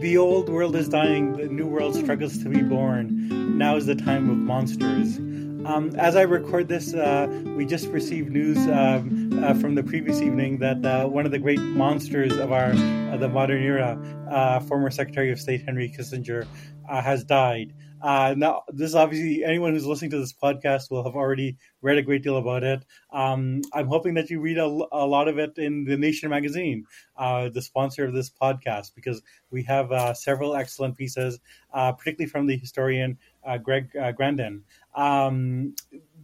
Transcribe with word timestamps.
The 0.00 0.16
old 0.16 0.48
world 0.48 0.76
is 0.76 0.88
dying, 0.88 1.36
the 1.36 1.46
new 1.46 1.66
world 1.66 1.94
struggles 1.94 2.38
to 2.38 2.48
be 2.48 2.62
born. 2.62 3.58
Now 3.58 3.76
is 3.76 3.84
the 3.84 3.94
time 3.94 4.30
of 4.30 4.38
monsters. 4.38 5.18
Um, 5.18 5.94
as 5.94 6.16
I 6.16 6.22
record 6.22 6.68
this, 6.68 6.94
uh, 6.94 7.26
we 7.54 7.66
just 7.66 7.86
received 7.88 8.30
news 8.30 8.56
um, 8.68 9.44
uh, 9.44 9.52
from 9.52 9.74
the 9.74 9.82
previous 9.82 10.22
evening 10.22 10.58
that 10.60 10.82
uh, 10.86 11.06
one 11.06 11.26
of 11.26 11.32
the 11.32 11.38
great 11.38 11.60
monsters 11.60 12.34
of 12.38 12.50
our 12.50 12.72
the 13.18 13.28
modern 13.28 13.62
era, 13.62 14.00
uh, 14.30 14.60
former 14.60 14.90
Secretary 14.90 15.30
of 15.30 15.38
State 15.38 15.64
Henry 15.66 15.92
Kissinger, 15.94 16.46
uh, 16.88 17.02
has 17.02 17.22
died. 17.22 17.74
Uh, 18.02 18.34
now, 18.36 18.62
this 18.68 18.94
obviously 18.94 19.44
anyone 19.44 19.74
who's 19.74 19.86
listening 19.86 20.10
to 20.10 20.18
this 20.18 20.32
podcast 20.32 20.90
will 20.90 21.04
have 21.04 21.14
already 21.14 21.56
read 21.82 21.98
a 21.98 22.02
great 22.02 22.22
deal 22.22 22.36
about 22.36 22.62
it. 22.62 22.84
Um, 23.12 23.62
I'm 23.72 23.88
hoping 23.88 24.14
that 24.14 24.30
you 24.30 24.40
read 24.40 24.58
a, 24.58 24.64
a, 24.64 25.06
lot 25.06 25.28
of 25.28 25.38
it 25.38 25.58
in 25.58 25.84
the 25.84 25.96
Nation 25.96 26.30
magazine, 26.30 26.86
uh, 27.16 27.48
the 27.50 27.62
sponsor 27.62 28.04
of 28.04 28.14
this 28.14 28.30
podcast, 28.30 28.94
because 28.94 29.22
we 29.50 29.64
have 29.64 29.92
uh, 29.92 30.14
several 30.14 30.54
excellent 30.54 30.96
pieces, 30.96 31.38
uh, 31.72 31.92
particularly 31.92 32.30
from 32.30 32.46
the 32.46 32.56
historian 32.56 33.18
uh, 33.44 33.58
Greg 33.58 33.94
uh, 33.96 34.12
Grandin. 34.12 34.62
Um, 34.94 35.74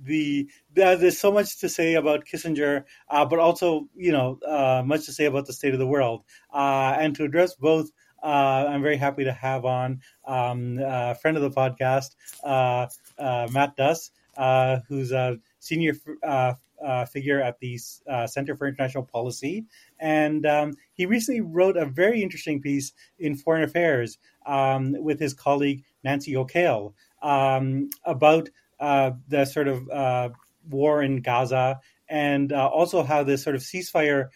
the 0.03 0.49
there's 0.73 1.19
so 1.19 1.33
much 1.33 1.59
to 1.61 1.69
say 1.69 1.95
about 1.95 2.27
Kissinger, 2.27 2.85
but 3.11 3.39
also 3.39 3.89
you 3.97 4.13
know 4.13 4.39
much 4.85 5.07
to 5.07 5.13
say 5.13 5.25
about 5.25 5.47
the 5.47 5.53
state 5.53 5.73
of 5.73 5.79
the 5.79 5.87
world, 5.87 6.23
and 6.53 7.15
to 7.17 7.25
address 7.25 7.55
both 7.55 7.91
I'm 8.29 8.83
very 8.83 8.97
happy 8.97 9.25
to 9.25 9.33
have 9.33 9.65
on 9.65 10.01
um, 10.27 10.79
a 10.79 11.15
friend 11.15 11.37
of 11.37 11.43
the 11.43 11.51
podcast, 11.51 12.15
uh, 12.43 12.87
uh, 13.19 13.49
Matt 13.53 13.77
Duss, 13.77 14.11
uh, 14.37 14.79
who's 14.89 15.13
a 15.13 15.39
senior 15.59 15.95
uh, 16.23 16.55
uh, 16.85 17.05
figure 17.07 17.41
at 17.41 17.59
the 17.61 17.79
Center 18.27 18.57
for 18.57 18.67
International 18.67 19.05
Policy. 19.05 19.65
And 19.99 20.45
um, 20.47 20.75
he 20.93 21.07
recently 21.07 21.41
wrote 21.41 21.77
a 21.77 21.87
very 21.87 22.23
interesting 22.23 22.61
piece 22.61 22.93
in 23.19 23.37
Foreign 23.37 23.63
Affairs 23.63 24.19
um, 24.45 24.95
with 25.03 25.19
his 25.19 25.35
colleague 25.35 25.85
Nancy 26.05 26.35
Okail 26.35 26.93
um, 27.23 27.91
about 28.05 28.49
the 28.79 29.45
sort 29.51 29.69
of 29.69 30.33
war 30.69 31.03
in 31.03 31.23
Gaza 31.23 31.81
and 32.09 32.53
also 32.53 33.03
how 33.03 33.23
this 33.23 33.43
sort 33.43 33.57
of 33.57 33.63
ceasefire 33.63 34.29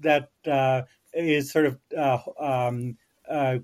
that 0.00 0.30
is 1.14 1.52
sort 1.52 1.66
of 1.66 1.78
um, 2.38 2.40
uh, 2.40 3.01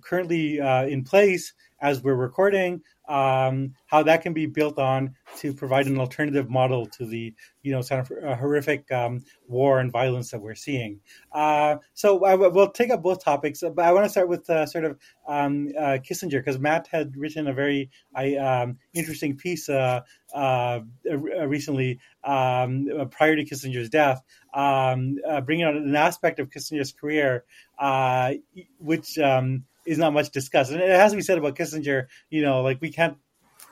currently 0.03 0.61
uh, 0.61 0.87
in 0.87 1.05
place 1.05 1.53
as 1.81 2.03
we're 2.03 2.15
recording, 2.15 2.81
um, 3.09 3.75
how 3.87 4.03
that 4.03 4.23
can 4.23 4.35
be 4.35 4.47
built 4.47 4.79
on 4.79 5.15
to 5.39 5.55
provide 5.55 5.87
an 5.87 5.99
alternative 5.99 6.51
model 6.51 6.87
to 6.87 7.07
the 7.07 7.35
you 7.63 7.73
know 7.73 7.81
sort 7.81 8.01
of 8.01 8.25
uh, 8.25 8.37
horrific 8.37 8.91
um, 8.93 9.23
war 9.47 9.81
and 9.81 9.91
violence 9.91 10.31
that 10.31 10.41
we're 10.41 10.55
seeing. 10.55 11.01
Uh, 11.33 11.77
so 11.95 12.25
I, 12.25 12.35
we'll 12.35 12.71
take 12.71 12.91
up 12.91 13.03
both 13.03 13.25
topics, 13.25 13.63
but 13.75 13.85
I 13.85 13.93
want 13.93 14.05
to 14.05 14.11
start 14.11 14.29
with 14.29 14.49
uh, 14.51 14.67
sort 14.67 14.85
of 14.85 14.99
um, 15.27 15.73
uh, 15.79 15.99
Kissinger 15.99 16.33
because 16.33 16.59
Matt 16.59 16.89
had 16.89 17.17
written 17.17 17.49
a 17.49 17.55
very 17.55 17.91
um, 18.15 18.79
interesting 18.93 19.37
piece 19.37 19.69
uh, 19.69 20.01
uh, 20.35 20.81
recently 21.05 22.01
um, 22.25 22.87
prior 23.11 23.37
to 23.37 23.45
Kissinger's 23.45 23.89
death, 23.89 24.23
um, 24.53 25.19
bringing 25.45 25.65
out 25.65 25.77
an 25.77 25.97
aspect 25.97 26.41
of 26.41 26.51
Kissinger's 26.51 26.93
career 26.93 27.45
which 28.79 29.19
is 29.89 29.99
not 29.99 30.13
much 30.13 30.31
discussed. 30.31 30.71
And 30.71 30.81
it 30.81 30.91
has 30.91 31.13
to 31.13 31.17
be 31.17 31.23
said 31.23 31.39
about 31.39 31.57
Kissinger, 31.57 32.07
you 32.31 32.43
know, 32.43 32.63
like 32.63 32.81
we 32.81 32.93
can't. 32.93 33.17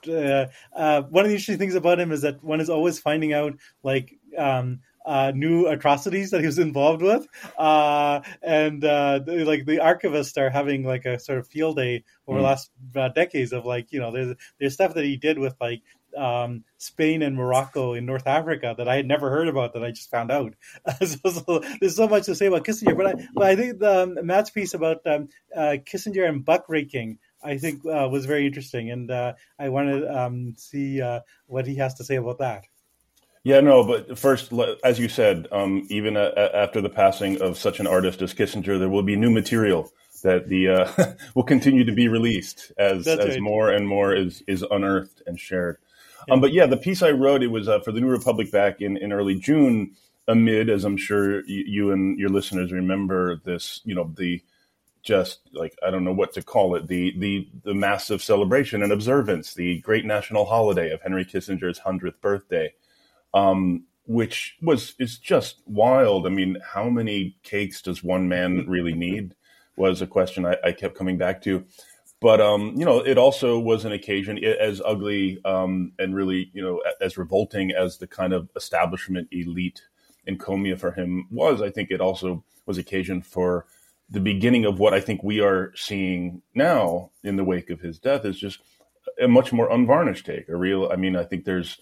Uh, 0.08 0.46
uh, 0.74 1.02
one 1.02 1.24
of 1.24 1.28
the 1.28 1.34
interesting 1.34 1.58
things 1.58 1.74
about 1.74 1.98
him 1.98 2.12
is 2.12 2.22
that 2.22 2.42
one 2.42 2.60
is 2.60 2.70
always 2.70 2.98
finding 2.98 3.32
out 3.32 3.54
like 3.82 4.14
um, 4.38 4.80
uh, 5.04 5.32
new 5.34 5.66
atrocities 5.66 6.30
that 6.30 6.40
he 6.40 6.46
was 6.46 6.58
involved 6.58 7.02
with, 7.02 7.26
uh, 7.58 8.20
and 8.42 8.84
uh, 8.84 9.20
like 9.26 9.64
the 9.64 9.78
archivists 9.78 10.36
are 10.38 10.50
having 10.50 10.84
like 10.84 11.06
a 11.06 11.18
sort 11.18 11.38
of 11.38 11.48
field 11.48 11.76
day 11.76 12.04
over 12.26 12.38
mm. 12.38 12.42
the 12.42 12.46
last 12.46 12.70
uh, 12.94 13.08
decades 13.08 13.52
of 13.52 13.64
like 13.64 13.90
you 13.90 14.00
know 14.00 14.12
there's 14.12 14.36
there's 14.60 14.74
stuff 14.74 14.94
that 14.94 15.04
he 15.04 15.16
did 15.16 15.38
with 15.38 15.54
like 15.60 15.82
um, 16.16 16.64
Spain 16.78 17.22
and 17.22 17.36
Morocco 17.36 17.94
in 17.94 18.06
North 18.06 18.26
Africa 18.26 18.74
that 18.76 18.88
I 18.88 18.96
had 18.96 19.06
never 19.06 19.30
heard 19.30 19.48
about 19.48 19.74
that 19.74 19.84
I 19.84 19.90
just 19.90 20.10
found 20.10 20.30
out. 20.30 20.54
so, 21.04 21.30
so, 21.30 21.64
there's 21.80 21.96
so 21.96 22.08
much 22.08 22.26
to 22.26 22.34
say 22.34 22.46
about 22.46 22.64
Kissinger, 22.64 22.96
but 22.96 23.06
I, 23.06 23.28
but 23.34 23.44
I 23.44 23.56
think 23.56 23.78
the, 23.78 24.02
um, 24.02 24.18
Matt's 24.26 24.50
piece 24.50 24.74
about 24.74 25.06
um, 25.06 25.28
uh, 25.54 25.76
Kissinger 25.84 26.28
and 26.28 26.44
buckraking 26.44 27.18
I 27.42 27.58
think 27.58 27.84
uh, 27.86 28.08
was 28.10 28.26
very 28.26 28.46
interesting, 28.46 28.90
and 28.90 29.10
uh, 29.10 29.34
I 29.58 29.68
want 29.68 29.88
to 29.88 30.10
um, 30.10 30.54
see 30.56 31.00
uh, 31.00 31.20
what 31.46 31.66
he 31.66 31.76
has 31.76 31.94
to 31.94 32.04
say 32.04 32.16
about 32.16 32.38
that. 32.38 32.64
Yeah, 33.44 33.60
no, 33.60 33.84
but 33.84 34.18
first, 34.18 34.52
as 34.82 34.98
you 34.98 35.08
said, 35.08 35.46
um, 35.52 35.86
even 35.88 36.16
after 36.16 36.80
the 36.80 36.88
passing 36.88 37.40
of 37.40 37.56
such 37.56 37.78
an 37.78 37.86
artist 37.86 38.20
as 38.20 38.34
Kissinger, 38.34 38.78
there 38.78 38.88
will 38.88 39.04
be 39.04 39.14
new 39.14 39.30
material 39.30 39.92
that 40.22 40.48
the 40.48 40.68
uh, 40.68 41.14
will 41.36 41.44
continue 41.44 41.84
to 41.84 41.92
be 41.92 42.08
released 42.08 42.72
as 42.76 43.06
as 43.06 43.18
right. 43.18 43.40
more 43.40 43.70
and 43.70 43.86
more 43.86 44.12
is 44.12 44.42
is 44.48 44.64
unearthed 44.68 45.22
and 45.26 45.38
shared. 45.38 45.78
Um, 46.30 46.40
but 46.40 46.52
yeah, 46.52 46.66
the 46.66 46.76
piece 46.76 47.02
I 47.02 47.10
wrote 47.10 47.42
it 47.42 47.48
was 47.48 47.68
uh, 47.68 47.80
for 47.80 47.92
the 47.92 48.00
New 48.00 48.08
Republic 48.08 48.50
back 48.50 48.80
in, 48.80 48.96
in 48.96 49.12
early 49.12 49.38
June, 49.38 49.92
amid, 50.28 50.68
as 50.68 50.84
I'm 50.84 50.96
sure 50.96 51.44
you, 51.46 51.64
you 51.66 51.90
and 51.92 52.18
your 52.18 52.30
listeners 52.30 52.72
remember, 52.72 53.40
this 53.44 53.80
you 53.84 53.94
know 53.94 54.12
the 54.16 54.42
just 55.02 55.40
like 55.52 55.78
I 55.86 55.90
don't 55.90 56.04
know 56.04 56.12
what 56.12 56.32
to 56.34 56.42
call 56.42 56.74
it 56.74 56.88
the 56.88 57.16
the 57.18 57.48
the 57.62 57.74
massive 57.74 58.22
celebration 58.22 58.82
and 58.82 58.92
observance, 58.92 59.54
the 59.54 59.78
great 59.80 60.04
national 60.04 60.46
holiday 60.46 60.90
of 60.90 61.00
Henry 61.00 61.24
Kissinger's 61.24 61.78
hundredth 61.78 62.20
birthday, 62.20 62.74
um, 63.32 63.84
which 64.06 64.56
was 64.60 64.94
is 64.98 65.18
just 65.18 65.62
wild. 65.66 66.26
I 66.26 66.30
mean, 66.30 66.58
how 66.72 66.90
many 66.90 67.36
cakes 67.44 67.80
does 67.80 68.02
one 68.02 68.28
man 68.28 68.64
really 68.68 68.94
need? 68.94 69.34
Was 69.76 70.02
a 70.02 70.06
question 70.06 70.44
I, 70.44 70.56
I 70.64 70.72
kept 70.72 70.96
coming 70.96 71.18
back 71.18 71.42
to. 71.42 71.64
But 72.26 72.40
um, 72.40 72.74
you 72.76 72.84
know, 72.84 72.98
it 72.98 73.18
also 73.18 73.56
was 73.56 73.84
an 73.84 73.92
occasion 73.92 74.42
as 74.42 74.82
ugly 74.84 75.38
um, 75.44 75.92
and 75.96 76.12
really, 76.12 76.50
you 76.52 76.60
know, 76.60 76.82
as 77.00 77.16
revolting 77.16 77.70
as 77.70 77.98
the 77.98 78.08
kind 78.08 78.32
of 78.32 78.50
establishment 78.56 79.28
elite 79.30 79.80
encomia 80.28 80.76
for 80.76 80.90
him 80.90 81.28
was. 81.30 81.62
I 81.62 81.70
think 81.70 81.92
it 81.92 82.00
also 82.00 82.42
was 82.66 82.78
occasion 82.78 83.22
for 83.22 83.66
the 84.10 84.18
beginning 84.18 84.64
of 84.64 84.80
what 84.80 84.92
I 84.92 84.98
think 84.98 85.22
we 85.22 85.38
are 85.38 85.70
seeing 85.76 86.42
now 86.52 87.12
in 87.22 87.36
the 87.36 87.44
wake 87.44 87.70
of 87.70 87.78
his 87.78 88.00
death 88.00 88.24
is 88.24 88.40
just 88.40 88.58
a 89.22 89.28
much 89.28 89.52
more 89.52 89.70
unvarnished 89.70 90.26
take. 90.26 90.48
A 90.48 90.56
real, 90.56 90.90
I 90.92 90.96
mean, 90.96 91.14
I 91.14 91.22
think 91.22 91.44
there's. 91.44 91.78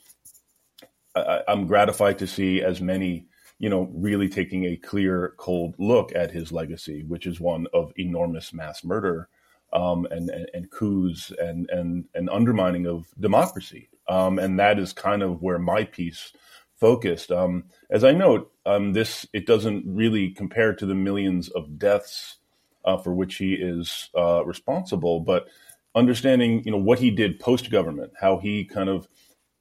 I, 1.14 1.40
I'm 1.48 1.66
gratified 1.66 2.18
to 2.18 2.26
see 2.26 2.60
as 2.60 2.82
many 2.82 3.28
you 3.58 3.70
know, 3.70 3.88
really 3.94 4.28
taking 4.28 4.66
a 4.66 4.76
clear, 4.76 5.32
cold 5.38 5.74
look 5.78 6.14
at 6.14 6.32
his 6.32 6.52
legacy, 6.52 7.02
which 7.04 7.26
is 7.26 7.40
one 7.40 7.66
of 7.72 7.94
enormous 7.96 8.52
mass 8.52 8.84
murder 8.84 9.30
um, 9.74 10.06
and, 10.10 10.30
and, 10.30 10.48
and 10.54 10.70
coups 10.70 11.32
and, 11.38 11.68
and, 11.70 12.04
and 12.14 12.30
undermining 12.30 12.86
of 12.86 13.06
democracy. 13.20 13.88
Um, 14.08 14.38
and 14.38 14.58
that 14.58 14.78
is 14.78 14.92
kind 14.92 15.22
of 15.22 15.42
where 15.42 15.58
my 15.58 15.84
piece 15.84 16.32
focused. 16.76 17.30
Um, 17.30 17.64
as 17.90 18.04
I 18.04 18.12
note, 18.12 18.52
um, 18.66 18.92
this 18.92 19.26
it 19.32 19.46
doesn't 19.46 19.84
really 19.86 20.30
compare 20.30 20.74
to 20.74 20.86
the 20.86 20.94
millions 20.94 21.48
of 21.50 21.78
deaths 21.78 22.36
uh, 22.84 22.98
for 22.98 23.14
which 23.14 23.36
he 23.36 23.54
is 23.54 24.10
uh, 24.16 24.44
responsible, 24.44 25.20
but 25.20 25.48
understanding 25.94 26.62
you 26.64 26.70
know 26.70 26.78
what 26.78 26.98
he 26.98 27.10
did 27.10 27.40
post 27.40 27.70
government, 27.70 28.12
how 28.20 28.38
he 28.38 28.64
kind 28.64 28.88
of 28.88 29.08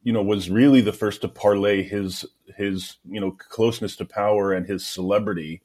you 0.03 0.11
know 0.11 0.21
was 0.21 0.49
really 0.49 0.81
the 0.81 0.91
first 0.91 1.21
to 1.21 1.27
parlay 1.27 1.81
his 1.81 2.25
his 2.57 2.97
you 3.09 3.21
know 3.21 3.31
closeness 3.31 3.95
to 3.95 4.05
power 4.05 4.53
and 4.53 4.65
his 4.65 4.85
celebrity 4.85 5.61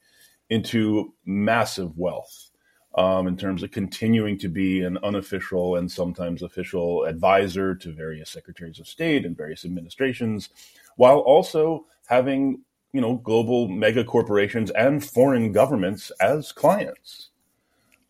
into 0.51 1.13
massive 1.27 1.97
wealth 1.99 2.51
um, 2.99 3.29
in 3.29 3.37
terms 3.37 3.63
of 3.63 3.71
continuing 3.71 4.37
to 4.37 4.49
be 4.49 4.83
an 4.83 4.99
unofficial 5.05 5.77
and 5.77 5.91
sometimes 5.91 6.43
official 6.43 7.05
advisor 7.05 7.73
to 7.77 7.93
various 7.93 8.29
secretaries 8.29 8.81
of 8.81 8.89
state 8.89 9.25
and 9.25 9.37
various 9.37 9.65
administrations, 9.65 10.49
while 10.97 11.19
also 11.19 11.87
having 12.09 12.61
you 12.93 13.01
know 13.01 13.15
global 13.19 13.69
mega 13.69 14.03
corporations 14.03 14.73
and 14.73 15.05
foreign 15.05 15.53
governments 15.53 16.11
as 16.21 16.51
clients, 16.51 17.31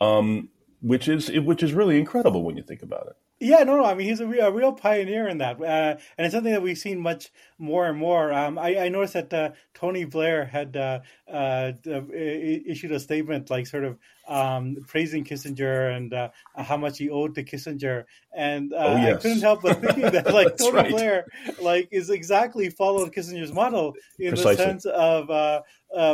um, 0.01 0.49
which 0.81 1.07
is 1.07 1.31
which 1.41 1.63
is 1.63 1.75
really 1.75 1.99
incredible 1.99 2.43
when 2.43 2.57
you 2.57 2.63
think 2.63 2.83
about 2.83 3.09
it. 3.09 3.17
Yeah, 3.41 3.63
no, 3.63 3.77
no. 3.77 3.85
I 3.85 3.95
mean, 3.95 4.09
he's 4.09 4.19
a, 4.19 4.27
real, 4.27 4.47
a 4.47 4.51
real 4.51 4.73
pioneer 4.73 5.29
in 5.29 5.39
that, 5.39 5.61
uh, 5.61 5.97
and 6.17 6.25
it's 6.25 6.35
something 6.35 6.53
that 6.53 6.63
we've 6.63 6.79
seen 6.79 6.99
much 6.99 7.31
more 7.57 7.87
and 7.87 7.97
more. 7.97 8.33
Um, 8.33 8.59
I, 8.59 8.79
I, 8.79 8.89
noticed 8.89 9.13
that 9.13 9.33
uh, 9.33 9.51
Tony 9.75 10.05
Blair 10.05 10.45
had 10.45 10.77
uh, 10.77 11.01
uh 11.33 11.73
issued 11.85 12.91
a 12.91 12.99
statement, 12.99 13.49
like 13.49 13.69
sort 13.69 13.85
of 13.85 13.99
um, 14.27 14.79
praising 14.89 15.25
Kissinger 15.25 15.97
and 15.97 16.13
uh, 16.13 16.31
how 16.57 16.77
much 16.77 16.99
he 16.99 17.11
owed 17.11 17.37
to 17.37 17.45
Kissinger, 17.45 18.05
and 18.35 18.73
uh, 18.73 18.77
oh, 18.77 18.97
yes. 18.97 19.19
I 19.19 19.23
couldn't 19.23 19.41
help 19.41 19.63
but 19.63 19.81
thinking 19.81 20.11
that, 20.11 20.33
like 20.35 20.57
Tony 20.57 20.73
right. 20.73 20.91
Blair, 20.91 21.27
like 21.63 21.89
is 21.93 22.11
exactly 22.11 22.71
followed 22.71 23.13
Kissinger's 23.13 23.53
model 23.53 23.95
in 24.19 24.31
Precisely. 24.31 24.57
the 24.57 24.63
sense 24.63 24.85
of. 24.85 25.31
Uh, 25.31 25.63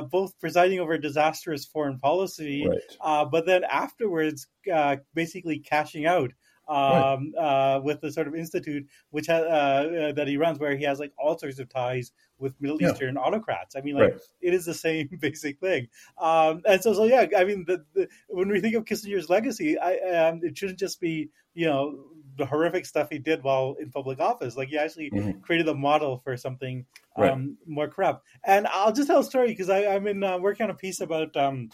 both 0.02 0.38
presiding 0.38 0.78
over 0.78 0.96
disastrous 0.96 1.64
foreign 1.64 1.98
policy, 1.98 2.64
right. 2.64 2.78
uh, 3.00 3.24
but 3.24 3.44
then 3.44 3.64
afterwards, 3.64 4.46
uh, 4.72 4.94
basically 5.14 5.58
cashing 5.58 6.06
out 6.06 6.30
um, 6.68 7.32
right. 7.36 7.76
uh, 7.76 7.80
with 7.82 8.00
the 8.00 8.12
sort 8.12 8.26
of 8.26 8.34
institute 8.34 8.86
which 9.10 9.26
has, 9.26 9.44
uh, 9.44 10.12
that 10.16 10.28
he 10.28 10.36
runs, 10.36 10.58
where 10.58 10.76
he 10.76 10.84
has 10.84 10.98
like 10.98 11.12
all 11.18 11.38
sorts 11.38 11.58
of 11.58 11.68
ties 11.68 12.12
with 12.38 12.54
Middle 12.60 12.80
yeah. 12.80 12.90
Eastern 12.90 13.16
autocrats. 13.16 13.76
I 13.76 13.80
mean, 13.80 13.94
like 13.94 14.12
right. 14.12 14.20
it 14.40 14.54
is 14.54 14.64
the 14.64 14.74
same 14.74 15.08
basic 15.20 15.60
thing. 15.60 15.88
Um, 16.18 16.62
and 16.66 16.82
so, 16.82 16.94
so 16.94 17.04
yeah, 17.04 17.26
I 17.36 17.44
mean, 17.44 17.64
the, 17.66 17.84
the, 17.94 18.08
when 18.28 18.48
we 18.48 18.60
think 18.60 18.74
of 18.74 18.84
Kissinger's 18.84 19.28
legacy, 19.28 19.78
I, 19.78 20.28
um, 20.28 20.40
it 20.42 20.56
shouldn't 20.56 20.78
just 20.78 21.00
be 21.00 21.30
you 21.54 21.66
know 21.66 22.04
the 22.36 22.46
horrific 22.46 22.84
stuff 22.84 23.08
he 23.10 23.18
did 23.18 23.42
while 23.42 23.76
in 23.80 23.90
public 23.90 24.20
office. 24.20 24.56
Like 24.56 24.68
he 24.68 24.78
actually 24.78 25.10
mm-hmm. 25.10 25.40
created 25.40 25.68
a 25.68 25.74
model 25.74 26.18
for 26.18 26.36
something 26.36 26.84
um, 27.16 27.24
right. 27.24 27.48
more 27.66 27.88
corrupt. 27.88 28.26
And 28.42 28.66
I'll 28.66 28.92
just 28.92 29.06
tell 29.06 29.20
a 29.20 29.24
story 29.24 29.48
because 29.48 29.70
I'm 29.70 30.06
in 30.06 30.22
uh, 30.22 30.38
working 30.38 30.64
on 30.64 30.70
a 30.70 30.74
piece 30.74 31.00
about. 31.00 31.36
Um, 31.36 31.70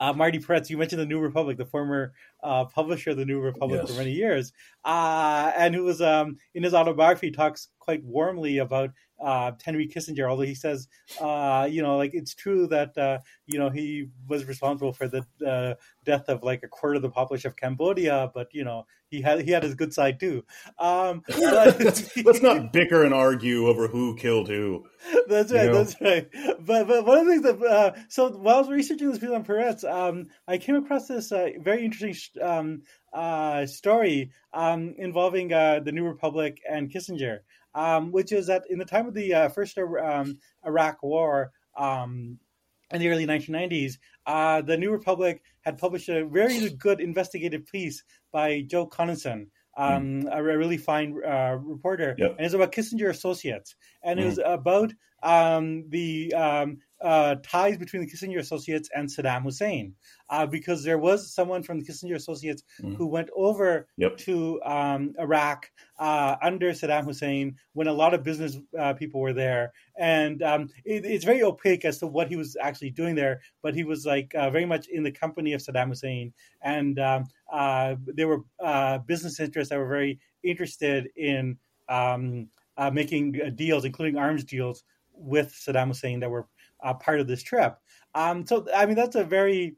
uh, 0.00 0.14
Marty 0.14 0.38
Peretz, 0.38 0.70
you 0.70 0.78
mentioned 0.78 0.98
the 0.98 1.04
New 1.04 1.20
Republic, 1.20 1.58
the 1.58 1.66
former 1.66 2.14
uh, 2.42 2.64
publisher 2.66 3.10
of 3.10 3.16
the 3.16 3.24
New 3.24 3.40
Republic 3.40 3.80
yes. 3.82 3.90
for 3.90 3.98
many 3.98 4.12
years, 4.12 4.52
uh, 4.84 5.52
and 5.56 5.74
who 5.74 5.84
was 5.84 6.00
um, 6.00 6.36
in 6.54 6.62
his 6.62 6.74
autobiography 6.74 7.30
talks 7.30 7.68
quite 7.78 8.04
warmly 8.04 8.58
about 8.58 8.90
uh, 9.20 9.52
Henry 9.64 9.86
Kissinger, 9.86 10.28
although 10.28 10.42
he 10.42 10.54
says, 10.54 10.88
uh, 11.20 11.68
you 11.70 11.82
know, 11.82 11.96
like 11.96 12.12
it's 12.14 12.34
true 12.34 12.66
that, 12.68 12.96
uh, 12.96 13.18
you 13.46 13.58
know, 13.58 13.68
he 13.68 14.08
was 14.28 14.44
responsible 14.44 14.92
for 14.92 15.08
the 15.08 15.26
uh, 15.46 15.74
death 16.04 16.28
of 16.28 16.42
like 16.42 16.62
a 16.62 16.68
quarter 16.68 16.96
of 16.96 17.02
the 17.02 17.10
population 17.10 17.48
of 17.48 17.56
Cambodia, 17.56 18.30
but, 18.34 18.48
you 18.52 18.64
know, 18.64 18.86
he 19.10 19.20
had 19.20 19.42
he 19.42 19.50
had 19.50 19.64
his 19.64 19.74
good 19.74 19.92
side 19.92 20.20
too. 20.20 20.44
Um, 20.78 21.22
but, 21.28 21.80
let's, 22.24 22.42
not 22.42 22.72
bicker 22.72 23.04
and 23.04 23.12
argue 23.12 23.66
over 23.66 23.88
who 23.88 24.14
killed 24.16 24.48
who. 24.48 24.86
That's 25.26 25.52
right. 25.52 25.64
You 25.64 25.70
know? 25.70 25.84
That's 25.84 26.00
right. 26.00 26.28
But 26.60 26.86
but 26.86 27.04
one 27.04 27.18
of 27.18 27.26
the 27.26 27.32
things 27.32 27.42
that 27.42 27.62
uh, 27.62 27.92
so 28.08 28.30
while 28.30 28.56
I 28.56 28.60
was 28.60 28.70
researching 28.70 29.10
this 29.10 29.18
piece 29.18 29.30
on 29.30 29.44
Peretz, 29.44 29.84
um, 29.84 30.28
I 30.46 30.58
came 30.58 30.76
across 30.76 31.08
this 31.08 31.32
uh, 31.32 31.48
very 31.58 31.84
interesting 31.84 32.14
um, 32.42 32.82
uh, 33.12 33.66
story 33.66 34.30
um, 34.52 34.94
involving 34.98 35.52
uh, 35.52 35.80
the 35.80 35.92
New 35.92 36.04
Republic 36.04 36.60
and 36.68 36.90
Kissinger 36.90 37.40
um, 37.74 38.12
which 38.12 38.32
is 38.32 38.46
that 38.46 38.64
in 38.68 38.78
the 38.78 38.84
time 38.84 39.06
of 39.06 39.14
the 39.14 39.34
uh, 39.34 39.48
first 39.48 39.78
um, 39.78 40.38
Iraq 40.66 41.02
War 41.02 41.52
um, 41.76 42.38
in 42.90 43.00
the 43.00 43.08
early 43.08 43.26
1990s, 43.26 43.98
uh, 44.26 44.62
the 44.62 44.76
New 44.76 44.90
Republic 44.90 45.42
had 45.62 45.78
published 45.78 46.08
a 46.08 46.24
very 46.26 46.70
good 46.70 47.00
investigative 47.00 47.66
piece 47.66 48.02
by 48.32 48.62
Joe 48.62 48.86
Conason. 48.86 49.46
Um, 49.76 50.24
mm. 50.24 50.36
a 50.36 50.42
really 50.42 50.76
fine 50.76 51.16
uh, 51.24 51.56
reporter, 51.62 52.16
yep. 52.18 52.34
and 52.36 52.44
it's 52.44 52.54
about 52.54 52.72
Kissinger 52.72 53.08
Associates, 53.08 53.76
and 54.02 54.18
mm. 54.18 54.22
it 54.22 54.26
was 54.26 54.40
about 54.44 54.92
um, 55.22 55.88
the 55.88 56.34
um, 56.34 56.78
uh, 57.02 57.36
ties 57.42 57.78
between 57.78 58.02
the 58.02 58.10
Kissinger 58.10 58.38
Associates 58.38 58.90
and 58.94 59.08
Saddam 59.08 59.42
Hussein, 59.42 59.94
uh, 60.28 60.46
because 60.46 60.84
there 60.84 60.98
was 60.98 61.32
someone 61.32 61.62
from 61.62 61.80
the 61.80 61.86
Kissinger 61.86 62.14
Associates 62.14 62.62
mm. 62.82 62.94
who 62.96 63.06
went 63.06 63.30
over 63.34 63.88
yep. 63.96 64.16
to 64.18 64.60
um, 64.64 65.14
Iraq 65.18 65.70
uh, 65.98 66.36
under 66.42 66.72
Saddam 66.72 67.04
Hussein 67.04 67.56
when 67.72 67.86
a 67.86 67.92
lot 67.92 68.12
of 68.12 68.22
business 68.22 68.58
uh, 68.78 68.92
people 68.94 69.20
were 69.20 69.32
there, 69.32 69.72
and 69.98 70.42
um, 70.42 70.68
it, 70.84 71.04
it's 71.04 71.24
very 71.24 71.42
opaque 71.42 71.84
as 71.84 71.98
to 71.98 72.06
what 72.06 72.28
he 72.28 72.36
was 72.36 72.56
actually 72.60 72.90
doing 72.90 73.14
there. 73.14 73.40
But 73.62 73.74
he 73.74 73.84
was 73.84 74.04
like 74.04 74.34
uh, 74.34 74.50
very 74.50 74.66
much 74.66 74.88
in 74.88 75.02
the 75.02 75.12
company 75.12 75.54
of 75.54 75.62
Saddam 75.62 75.88
Hussein, 75.88 76.32
and 76.62 76.98
um, 76.98 77.24
uh, 77.50 77.94
there 78.06 78.28
were 78.28 79.00
business 79.06 79.40
interests 79.40 79.70
that 79.70 79.78
were 79.78 79.88
very 79.88 80.20
interested 80.42 81.08
in 81.16 81.56
um, 81.88 82.48
making 82.92 83.54
deals, 83.56 83.84
including 83.84 84.16
arms 84.16 84.44
deals 84.44 84.84
with 85.20 85.52
Saddam 85.52 85.88
Hussein 85.88 86.20
that 86.20 86.30
were 86.30 86.46
uh, 86.82 86.94
part 86.94 87.20
of 87.20 87.26
this 87.26 87.42
trip. 87.42 87.76
Um, 88.14 88.46
so, 88.46 88.66
I 88.74 88.86
mean, 88.86 88.96
that's 88.96 89.16
a 89.16 89.24
very 89.24 89.76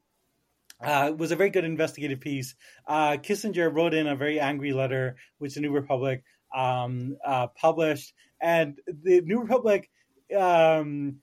uh, 0.82 1.12
was 1.16 1.30
a 1.30 1.36
very 1.36 1.50
good 1.50 1.64
investigative 1.64 2.20
piece. 2.20 2.54
Uh, 2.86 3.12
Kissinger 3.12 3.72
wrote 3.72 3.94
in 3.94 4.08
a 4.08 4.16
very 4.16 4.40
angry 4.40 4.72
letter, 4.72 5.16
which 5.38 5.54
the 5.54 5.60
New 5.60 5.70
Republic 5.70 6.24
um, 6.54 7.16
uh, 7.24 7.46
published, 7.48 8.14
and 8.40 8.78
the 8.86 9.20
New 9.20 9.40
Republic 9.40 9.88
um, 10.36 11.20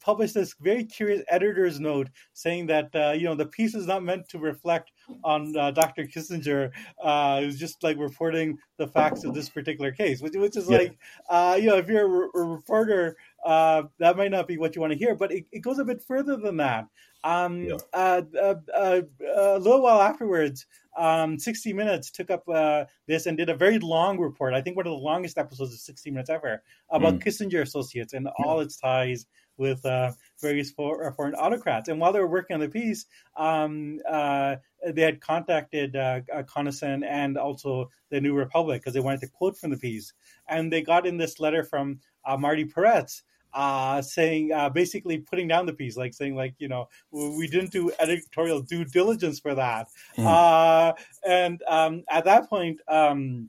published 0.00 0.34
this 0.34 0.54
very 0.60 0.84
curious 0.84 1.22
editor's 1.28 1.78
note 1.80 2.08
saying 2.32 2.66
that 2.66 2.94
uh, 2.94 3.12
you 3.12 3.24
know 3.24 3.34
the 3.34 3.46
piece 3.46 3.74
is 3.74 3.86
not 3.86 4.02
meant 4.02 4.28
to 4.28 4.38
reflect 4.38 4.90
on 5.24 5.56
uh, 5.56 5.70
Dr. 5.70 6.04
Kissinger. 6.04 6.70
Uh, 7.02 7.40
it 7.42 7.46
was 7.46 7.58
just 7.58 7.82
like 7.82 7.96
reporting 7.98 8.58
the 8.76 8.86
facts 8.86 9.24
of 9.24 9.34
this 9.34 9.48
particular 9.48 9.92
case, 9.92 10.20
which, 10.20 10.34
which 10.34 10.56
is 10.56 10.68
yeah. 10.68 10.78
like 10.78 10.98
uh, 11.28 11.56
you 11.58 11.68
know 11.68 11.76
if 11.76 11.88
you're 11.88 12.24
a, 12.24 12.38
a 12.38 12.44
reporter, 12.44 13.16
uh, 13.44 13.82
that 13.98 14.16
might 14.16 14.30
not 14.30 14.48
be 14.48 14.58
what 14.58 14.74
you 14.74 14.80
want 14.80 14.92
to 14.92 14.98
hear, 14.98 15.14
but 15.14 15.32
it, 15.32 15.46
it 15.52 15.60
goes 15.60 15.78
a 15.78 15.84
bit 15.84 16.02
further 16.02 16.36
than 16.36 16.56
that. 16.58 16.86
Um, 17.24 17.64
yeah. 17.64 17.76
uh, 17.92 18.22
uh, 18.40 18.54
uh 18.76 19.00
a 19.36 19.58
little 19.58 19.82
while 19.82 20.00
afterwards, 20.00 20.66
um, 20.96 21.38
60 21.38 21.72
Minutes 21.72 22.10
took 22.10 22.30
up 22.30 22.48
uh, 22.48 22.84
this 23.06 23.26
and 23.26 23.36
did 23.36 23.48
a 23.48 23.56
very 23.56 23.78
long 23.78 24.18
report. 24.18 24.54
I 24.54 24.60
think 24.60 24.76
one 24.76 24.86
of 24.86 24.92
the 24.92 24.98
longest 24.98 25.38
episodes 25.38 25.72
of 25.72 25.80
60 25.80 26.10
Minutes 26.10 26.30
ever 26.30 26.62
about 26.90 27.14
mm. 27.14 27.24
Kissinger 27.24 27.62
Associates 27.62 28.12
and 28.12 28.28
all 28.38 28.60
its 28.60 28.78
ties 28.78 29.26
with 29.56 29.84
uh, 29.84 30.12
various 30.40 30.70
for, 30.70 31.12
foreign 31.12 31.34
autocrats. 31.34 31.88
And 31.88 32.00
while 32.00 32.12
they 32.12 32.20
were 32.20 32.28
working 32.28 32.54
on 32.54 32.60
the 32.60 32.68
piece, 32.68 33.06
um, 33.36 34.00
uh, 34.08 34.56
they 34.86 35.02
had 35.02 35.20
contacted 35.20 35.96
uh, 35.96 36.20
Conason 36.44 37.04
and 37.04 37.36
also 37.36 37.90
the 38.10 38.20
New 38.20 38.34
Republic 38.34 38.80
because 38.80 38.94
they 38.94 39.00
wanted 39.00 39.20
to 39.20 39.28
quote 39.28 39.56
from 39.56 39.70
the 39.70 39.76
piece. 39.76 40.12
And 40.48 40.72
they 40.72 40.82
got 40.82 41.06
in 41.06 41.16
this 41.16 41.40
letter 41.40 41.64
from 41.64 42.00
uh, 42.24 42.36
Marty 42.36 42.64
Peretz 42.64 43.22
uh, 43.54 44.02
saying 44.02 44.52
uh, 44.52 44.68
basically 44.68 45.18
putting 45.18 45.48
down 45.48 45.66
the 45.66 45.72
piece, 45.72 45.96
like 45.96 46.14
saying 46.14 46.34
like 46.34 46.54
you 46.58 46.68
know 46.68 46.88
we 47.10 47.46
didn't 47.48 47.72
do 47.72 47.90
editorial 47.98 48.60
due 48.60 48.84
diligence 48.84 49.40
for 49.40 49.54
that, 49.54 49.88
mm. 50.16 50.26
uh, 50.26 50.92
and 51.26 51.62
um, 51.66 52.04
at 52.10 52.24
that 52.24 52.48
point, 52.48 52.78
um, 52.88 53.48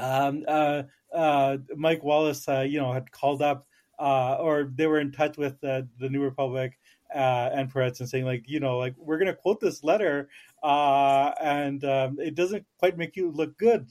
um, 0.00 0.44
uh, 0.46 0.82
uh, 1.12 1.56
Mike 1.76 2.02
Wallace, 2.02 2.48
uh, 2.48 2.60
you 2.60 2.78
know, 2.78 2.92
had 2.92 3.10
called 3.10 3.42
up 3.42 3.66
or 3.98 4.70
they 4.74 4.86
were 4.86 5.00
in 5.00 5.12
touch 5.12 5.36
with 5.36 5.60
the 5.60 5.88
New 5.98 6.22
Republic. 6.22 6.78
and 7.14 7.72
Peretz 7.72 8.00
and 8.00 8.08
saying 8.08 8.26
like 8.26 8.44
you 8.46 8.60
know 8.60 8.76
like 8.76 8.94
we're 8.98 9.18
gonna 9.18 9.34
quote 9.34 9.60
this 9.60 9.82
letter 9.82 10.28
and 10.62 11.82
um, 11.84 12.18
it 12.18 12.34
doesn't 12.34 12.66
quite 12.78 12.98
make 12.98 13.16
you 13.16 13.30
look 13.30 13.56
good 13.56 13.88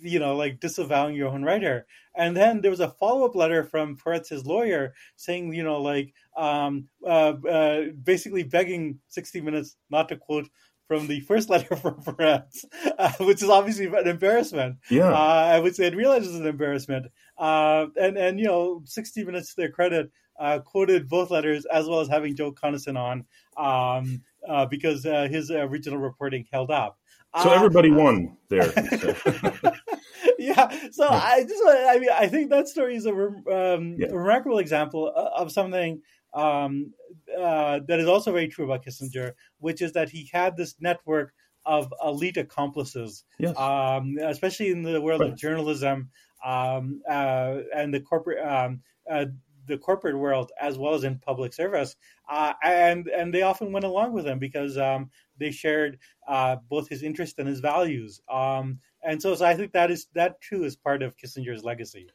you 0.00 0.18
know, 0.18 0.36
like 0.36 0.60
disavowing 0.60 1.16
your 1.16 1.28
own 1.28 1.42
writer. 1.42 1.86
And 2.14 2.36
then 2.36 2.60
there 2.60 2.70
was 2.70 2.80
a 2.80 2.90
follow 2.90 3.26
up 3.26 3.34
letter 3.34 3.64
from 3.64 3.96
Peretz's 3.96 4.46
lawyer 4.46 4.94
saying, 5.16 5.52
you 5.52 5.62
know, 5.62 5.80
like 5.80 6.14
um, 6.36 6.88
uh, 7.04 7.34
uh, 7.48 7.82
basically 8.02 8.42
begging 8.42 8.98
60 9.08 9.40
Minutes 9.40 9.76
not 9.90 10.08
to 10.08 10.16
quote 10.16 10.48
from 10.88 11.06
the 11.06 11.20
first 11.20 11.48
letter 11.50 11.76
from 11.76 12.02
Peretz, 12.02 12.64
uh, 12.98 13.12
which 13.20 13.42
is 13.42 13.48
obviously 13.48 13.86
an 13.86 14.06
embarrassment. 14.06 14.76
Yeah, 14.90 15.12
uh, 15.12 15.50
I 15.54 15.58
would 15.58 15.74
say 15.74 15.86
it 15.86 15.96
realizes 15.96 16.36
an 16.36 16.46
embarrassment. 16.46 17.06
Uh, 17.38 17.86
and 18.00 18.16
and 18.16 18.38
you 18.38 18.46
know, 18.46 18.82
60 18.84 19.24
Minutes 19.24 19.50
to 19.50 19.60
their 19.60 19.70
credit, 19.70 20.10
uh, 20.38 20.58
quoted 20.60 21.08
both 21.08 21.30
letters 21.30 21.66
as 21.66 21.86
well 21.86 22.00
as 22.00 22.08
having 22.08 22.36
Joe 22.36 22.52
Conason 22.52 22.96
on 22.98 23.24
um, 23.56 24.22
because 24.68 25.04
his 25.04 25.50
original 25.50 25.98
reporting 25.98 26.46
held 26.52 26.70
up. 26.70 26.98
So 27.42 27.50
everybody 27.50 27.90
won 27.90 28.36
there. 28.48 28.72
yeah. 30.38 30.90
So. 30.90 31.06
I 31.06 31.44
just, 31.46 31.62
I 31.66 31.98
mean, 31.98 32.08
I 32.10 32.28
think 32.28 32.50
that 32.50 32.66
story 32.66 32.96
is 32.96 33.04
a, 33.04 33.12
um, 33.12 33.96
yeah. 33.98 34.08
a 34.08 34.16
remarkable 34.16 34.58
example 34.58 35.08
of 35.08 35.52
something 35.52 36.00
um, 36.32 36.92
uh, 37.36 37.80
that 37.86 37.98
is 38.00 38.06
also 38.06 38.32
very 38.32 38.48
true 38.48 38.64
about 38.64 38.84
Kissinger, 38.84 39.32
which 39.58 39.82
is 39.82 39.92
that 39.92 40.08
he 40.08 40.30
had 40.32 40.56
this 40.56 40.76
network 40.80 41.32
of 41.64 41.92
elite 42.04 42.36
accomplices, 42.36 43.24
yes. 43.38 43.56
um, 43.58 44.16
especially 44.22 44.70
in 44.70 44.82
the 44.82 45.00
world 45.00 45.20
right. 45.20 45.30
of 45.30 45.36
journalism 45.36 46.10
um, 46.46 47.02
uh, 47.08 47.58
and 47.74 47.92
the 47.92 48.00
corporate. 48.00 48.46
Um, 48.46 48.80
uh, 49.10 49.26
the 49.66 49.76
corporate 49.76 50.16
world 50.16 50.52
as 50.60 50.78
well 50.78 50.94
as 50.94 51.02
in 51.02 51.18
public 51.18 51.52
service, 51.52 51.96
uh, 52.28 52.52
and 52.62 53.08
and 53.08 53.34
they 53.34 53.42
often 53.42 53.72
went 53.72 53.84
along 53.84 54.12
with 54.12 54.24
him 54.24 54.38
because 54.38 54.78
um, 54.78 55.10
they 55.38 55.50
shared 55.50 55.98
uh, 56.28 56.56
both 56.68 56.88
his 56.88 57.02
interest 57.02 57.40
and 57.40 57.48
his 57.48 57.58
values. 57.58 58.20
Um, 58.28 58.78
and 59.02 59.20
so, 59.20 59.34
so 59.34 59.44
I 59.44 59.54
think 59.54 59.72
that 59.72 59.90
is 59.90 60.06
that 60.14 60.40
too 60.40 60.64
is 60.64 60.76
part 60.76 61.02
of 61.02 61.16
Kissinger's 61.16 61.64
legacy. 61.64 62.08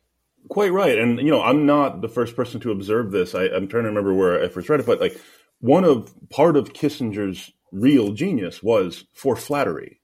Quite 0.49 0.71
right, 0.71 0.97
and 0.97 1.19
you 1.19 1.29
know, 1.29 1.41
I'm 1.41 1.65
not 1.65 2.01
the 2.01 2.09
first 2.09 2.35
person 2.35 2.59
to 2.61 2.71
observe 2.71 3.11
this. 3.11 3.35
I, 3.35 3.43
am 3.45 3.67
trying 3.67 3.83
to 3.83 3.89
remember 3.89 4.13
where 4.13 4.41
I 4.41 4.47
first 4.47 4.69
read 4.69 4.79
it, 4.79 4.85
but 4.85 5.01
like 5.01 5.19
one 5.59 5.83
of 5.83 6.13
part 6.29 6.57
of 6.57 6.73
Kissinger's 6.73 7.51
real 7.71 8.11
genius 8.13 8.63
was 8.63 9.05
for 9.13 9.35
flattery. 9.35 9.99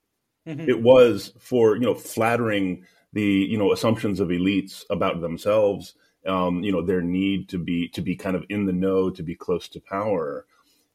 Mm-hmm. 0.48 0.70
It 0.70 0.82
was 0.82 1.34
for 1.40 1.76
you 1.76 1.82
know 1.82 1.96
flattering 1.96 2.86
the 3.14 3.24
you 3.24 3.58
know 3.58 3.72
assumptions 3.72 4.20
of 4.20 4.30
elites 4.30 4.84
about 4.90 5.22
themselves. 5.22 5.96
Um, 6.26 6.64
you 6.64 6.72
know 6.72 6.82
their 6.82 7.02
need 7.02 7.50
to 7.50 7.58
be 7.58 7.88
to 7.90 8.02
be 8.02 8.16
kind 8.16 8.36
of 8.36 8.44
in 8.50 8.66
the 8.66 8.74
know, 8.74 9.10
to 9.10 9.24
be 9.24 9.36
close 9.36 9.68
to 9.70 9.80
power, 9.80 10.46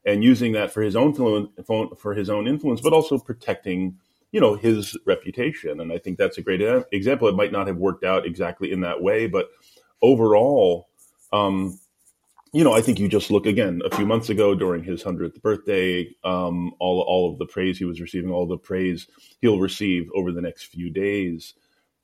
and 0.05 0.23
using 0.23 0.53
that 0.53 0.73
for 0.73 0.83
his 0.83 0.97
own 0.97 1.15
for 1.99 2.15
his 2.15 2.29
own 2.31 2.47
influence, 2.47 2.81
but 2.81 2.93
also 2.93 3.19
protecting 3.19 3.99
you 4.31 4.41
know 4.41 4.55
his 4.55 4.97
reputation 5.05 5.79
and 5.79 5.93
i 5.93 5.99
think 5.99 6.17
that's 6.17 6.39
a 6.39 6.43
great 6.43 6.63
example 6.91 7.29
it 7.29 7.37
might 7.37 7.53
not 7.53 7.67
have 7.67 7.77
worked 7.77 8.03
out 8.03 8.25
exactly 8.25 8.73
in 8.73 8.81
that 8.81 9.03
way 9.03 9.27
but 9.27 9.51
overall 10.01 10.89
um, 11.35 11.79
you 12.53 12.65
know, 12.65 12.75
I 12.75 12.83
think 12.83 12.99
you 12.99 13.09
just 13.09 13.31
look 13.31 13.47
again 13.47 13.81
a 13.85 13.97
few 13.97 14.05
months 14.05 14.29
ago 14.29 14.55
during 14.55 14.85
his 14.85 15.03
hundredth 15.03 15.41
birthday, 15.41 16.15
um, 16.23 16.75
all 16.79 17.01
all 17.01 17.33
of 17.33 17.39
the 17.39 17.47
praise 17.47 17.79
he 17.79 17.87
was 17.87 18.01
receiving, 18.01 18.31
all 18.31 18.47
the 18.47 18.59
praise 18.59 19.07
he'll 19.41 19.59
receive 19.59 20.11
over 20.15 20.33
the 20.33 20.43
next 20.43 20.65
few 20.65 20.91
days, 20.91 21.55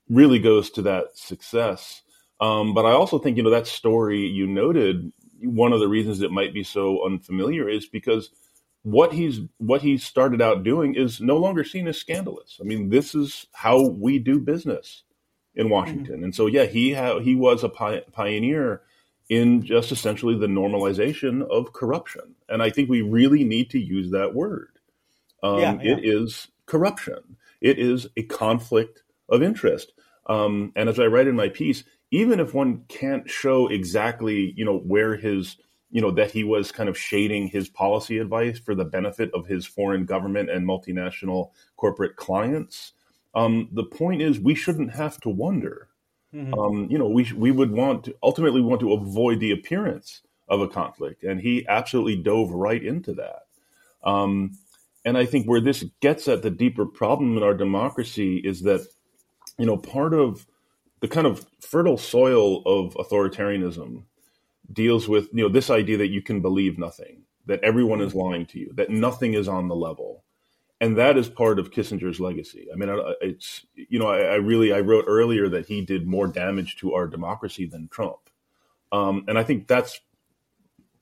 really 0.09 0.38
goes 0.38 0.71
to 0.71 0.83
that 0.83 1.17
success. 1.17 2.03
Um, 2.41 2.75
but 2.75 2.87
I 2.87 2.93
also 2.93 3.19
think 3.19 3.37
you 3.37 3.43
know 3.43 3.50
that 3.50 3.67
story 3.67 4.27
you 4.27 4.47
noted. 4.47 5.12
One 5.41 5.73
of 5.73 5.81
the 5.81 5.88
reasons 5.88 6.21
it 6.21 6.33
might 6.33 6.53
be 6.53 6.65
so 6.65 7.05
unfamiliar 7.05 7.69
is 7.69 7.87
because 7.87 8.31
what 8.83 9.12
he's 9.12 9.41
what 9.59 9.83
he 9.83 9.99
started 9.99 10.41
out 10.41 10.62
doing 10.62 10.95
is 10.95 11.21
no 11.21 11.37
longer 11.37 11.65
seen 11.65 11.88
as 11.88 11.99
scandalous. 11.99 12.59
I 12.61 12.65
mean, 12.65 12.91
this 12.91 13.15
is 13.15 13.47
how 13.53 13.88
we 13.88 14.19
do 14.19 14.38
business 14.38 15.03
in 15.55 15.69
Washington, 15.69 16.17
mm-hmm. 16.17 16.25
and 16.25 16.35
so 16.35 16.47
yeah, 16.47 16.65
he 16.65 16.95
ha- 16.95 17.19
he 17.19 17.35
was 17.35 17.65
a 17.65 17.69
pi- 17.69 18.05
pioneer 18.12 18.83
in 19.29 19.62
just 19.62 19.93
essentially 19.93 20.38
the 20.38 20.47
normalization 20.47 21.47
of 21.50 21.73
corruption. 21.73 22.35
And 22.49 22.62
I 22.62 22.71
think 22.71 22.88
we 22.88 23.03
really 23.03 23.45
need 23.45 23.71
to 23.71 23.79
use 23.79 24.11
that 24.11 24.35
word. 24.35 24.71
Um, 25.43 25.59
yeah, 25.59 25.79
yeah. 25.83 25.97
It 25.97 26.05
is 26.05 26.49
corruption, 26.67 27.37
it 27.61 27.79
is 27.79 28.07
a 28.17 28.23
conflict 28.23 29.03
of 29.29 29.43
interest. 29.43 29.93
Um, 30.29 30.73
and 30.77 30.89
as 30.89 30.99
I 30.99 31.07
write 31.07 31.27
in 31.27 31.37
my 31.37 31.49
piece, 31.49 31.85
even 32.11 32.41
if 32.41 32.55
one 32.55 32.85
can't 32.89 33.29
show 33.29 33.69
exactly, 33.69 34.53
you 34.57 34.65
know, 34.65 34.79
where 34.79 35.17
his, 35.17 35.57
you 35.91 36.01
know, 36.01 36.11
that 36.13 36.31
he 36.31 36.45
was 36.45 36.73
kind 36.73 36.89
of 36.89 36.99
shading 36.99 37.49
his 37.49 37.69
policy 37.69 38.19
advice 38.19 38.59
for 38.59 38.75
the 38.75 38.85
benefit 38.85 39.31
of 39.35 39.47
his 39.47 39.67
foreign 39.67 40.05
government 40.05 40.51
and 40.51 40.67
multinational 40.67 41.51
corporate 41.77 42.17
clients, 42.17 42.93
um, 43.35 43.69
the 43.73 43.85
point 43.85 44.23
is 44.23 44.39
we 44.41 44.55
shouldn't 44.55 44.93
have 44.95 45.21
to 45.21 45.29
wonder 45.29 45.89
Mm-hmm. 46.35 46.55
Um, 46.55 46.89
you 46.91 46.99
know, 46.99 47.09
we 47.09 47.31
we 47.35 47.51
would 47.51 47.73
want 47.73 48.05
to 48.05 48.15
ultimately 48.23 48.61
want 48.61 48.81
to 48.81 48.93
avoid 48.93 49.41
the 49.41 49.53
appearance 49.53 50.23
of 50.49 50.61
a 50.61 50.69
conflict, 50.69 51.25
and 51.25 51.41
he 51.41 51.67
absolutely 51.69 52.17
dove 52.17 52.51
right 52.51 52.83
into 52.83 53.15
that. 53.15 53.43
Um, 54.05 54.53
and 55.05 55.17
I 55.17 55.25
think 55.25 55.47
where 55.47 55.61
this 55.61 55.85
gets 56.01 56.29
at 56.29 56.43
the 56.43 56.51
deeper 56.51 56.85
problem 56.85 57.37
in 57.37 57.43
our 57.43 57.55
democracy 57.55 58.39
is 58.39 58.63
that, 58.63 58.87
you 59.59 59.67
know, 59.67 59.77
part 59.77 60.15
of 60.15 60.47
the 61.00 61.09
kind 61.09 61.27
of 61.27 61.47
fertile 61.61 61.99
soil 61.99 62.62
of 62.65 62.95
authoritarianism 62.95 64.05
deals 64.73 65.09
with 65.09 65.29
you 65.33 65.43
know 65.43 65.49
this 65.49 65.71
idea 65.71 65.97
that 65.99 66.09
you 66.09 66.23
can 66.23 66.41
believe 66.41 66.79
nothing, 66.79 67.23
that 67.47 67.62
everyone 67.62 68.00
is 68.00 68.15
lying 68.15 68.47
to 68.47 68.59
you, 68.59 68.73
that 68.75 68.91
nothing 68.91 69.35
is 69.35 69.49
on 69.49 69.69
the 69.69 69.77
level, 69.77 70.25
and 70.81 70.97
that 70.97 71.17
is 71.17 71.29
part 71.29 71.59
of 71.59 71.71
Kissinger's 71.71 72.21
legacy. 72.21 72.69
I 72.73 72.77
mean, 72.77 72.88
it's 73.21 73.67
you 73.75 73.99
know, 73.99 74.09
I, 74.09 74.21
I, 74.21 74.35
really 74.37 74.73
I 74.73 74.81
wrote 74.81 75.05
earlier 75.07 75.49
that 75.49 75.67
he 75.67 75.83
did 75.83 76.07
more 76.07 76.27
damage 76.27 76.77
to 76.79 76.95
our 76.95 77.07
democracy 77.07 77.67
than 77.67 77.88
Trump, 77.88 78.31
um, 78.93 79.25
and 79.29 79.38
I 79.38 79.45
think 79.45 79.67
that's 79.67 80.00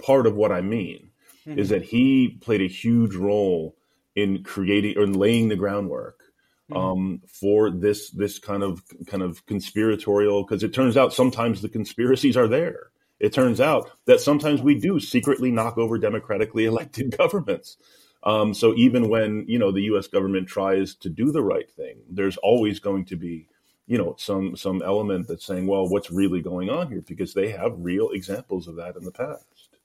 part 0.02 0.26
of 0.26 0.34
what 0.34 0.52
I 0.52 0.60
mean 0.60 1.10
mm-hmm. 1.46 1.58
is 1.58 1.70
that 1.70 1.82
he 1.82 2.38
played 2.40 2.60
a 2.60 2.68
huge 2.68 3.14
role 3.14 3.76
in 4.14 4.42
creating 4.42 4.98
or 4.98 5.06
laying 5.06 5.48
the 5.48 5.56
groundwork 5.56 6.22
mm-hmm. 6.70 6.76
um, 6.76 7.23
for 7.28 7.70
this 7.70 8.11
this 8.11 8.38
kind 8.38 8.62
of 8.62 8.82
kind 9.06 9.23
of 9.23 9.44
conspiratorial. 9.46 10.44
Because 10.44 10.62
it 10.62 10.75
turns 10.75 10.96
out 10.96 11.12
sometimes 11.12 11.62
the 11.62 11.68
conspiracies 11.68 12.37
are 12.37 12.49
there. 12.49 12.90
It 13.18 13.32
turns 13.32 13.61
out 13.61 13.90
that 14.04 14.20
sometimes 14.20 14.61
we 14.61 14.78
do 14.78 15.00
secretly 15.00 15.50
knock 15.50 15.78
over 15.78 15.99
democratically 15.99 16.66
elected 16.66 17.16
governments. 17.18 17.76
Um, 18.23 18.54
so 18.54 18.75
even 18.75 19.08
when 19.08 19.44
you 19.46 19.58
know 19.58 19.70
the 19.70 19.82
U.S. 19.82 20.08
government 20.08 20.49
tries 20.49 20.94
to 20.96 21.08
do 21.08 21.30
the 21.32 21.42
right 21.42 21.70
thing, 21.70 21.99
there's 22.11 22.37
always 22.38 22.80
going 22.80 23.04
to 23.06 23.16
be 23.16 23.49
you 23.87 23.96
know 23.96 24.16
some 24.18 24.56
some 24.56 24.82
element 24.82 25.28
that's 25.28 25.46
saying, 25.46 25.66
well, 25.66 25.88
what's 25.88 26.11
really 26.11 26.42
going 26.42 26.68
on 26.68 26.88
here? 26.88 27.02
Because 27.06 27.35
they 27.35 27.50
have 27.50 27.73
real 27.78 28.11
examples 28.11 28.66
of 28.66 28.76
that 28.76 28.96
in 28.96 29.04
the 29.04 29.12
past. 29.12 29.78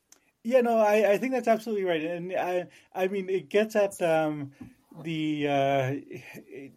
Yeah, 0.44 0.62
no, 0.62 0.80
I, 0.80 1.12
I 1.12 1.18
think 1.20 1.34
that's 1.34 1.48
absolutely 1.48 1.86
right, 1.86 2.02
and 2.02 2.34
I 2.34 2.68
I 2.96 3.08
mean 3.08 3.30
it 3.30 3.50
gets 3.50 3.76
at 3.76 4.02
um, 4.02 4.52
the 5.04 5.48
uh, 5.48 5.94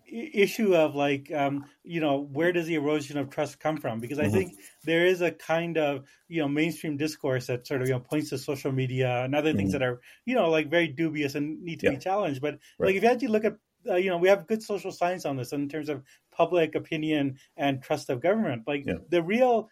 issue 0.06 0.75
of 0.75 0.94
like 0.94 1.33
um, 1.33 1.64
you 1.83 2.00
know 2.00 2.21
where 2.33 2.52
does 2.52 2.66
the 2.66 2.75
erosion 2.75 3.18
of 3.18 3.28
trust 3.28 3.59
come 3.59 3.76
from 3.76 3.99
because 3.99 4.18
i 4.18 4.25
mm-hmm. 4.25 4.35
think 4.35 4.52
there 4.85 5.04
is 5.04 5.21
a 5.21 5.33
kind 5.33 5.76
of 5.76 6.04
you 6.28 6.40
know 6.40 6.49
mainstream 6.49 6.97
discourse 6.97 7.49
that 7.49 7.66
sort 7.66 7.83
of 7.83 7.88
you 7.88 7.94
know 7.94 8.00
points 8.00 8.30
to 8.30 8.38
social 8.38 8.71
media 8.71 9.25
and 9.25 9.35
other 9.35 9.50
mm-hmm. 9.50 9.59
things 9.59 9.73
that 9.73 9.83
are 9.83 10.00
you 10.26 10.35
know 10.35 10.49
like 10.49 10.71
very 10.71 10.87
dubious 10.87 11.35
and 11.35 11.61
need 11.62 11.80
to 11.80 11.87
yeah. 11.87 11.92
be 11.92 11.99
challenged 11.99 12.40
but 12.40 12.59
right. 12.78 12.88
like 12.88 12.97
if 12.97 13.02
you 13.02 13.09
actually 13.09 13.28
look 13.28 13.44
at 13.44 13.56
uh, 13.90 13.97
you 13.97 14.11
know 14.11 14.16
we 14.16 14.28
have 14.28 14.47
good 14.47 14.62
social 14.62 14.92
science 14.92 15.26
on 15.26 15.37
this 15.37 15.52
in 15.52 15.68
terms 15.68 15.88
of 15.88 16.02
public 16.30 16.76
opinion 16.76 17.37
and 17.56 17.83
trust 17.83 18.09
of 18.11 18.23
government 18.23 18.62
like 18.66 18.85
yeah. 18.87 18.94
the 19.11 19.23
real 19.23 19.68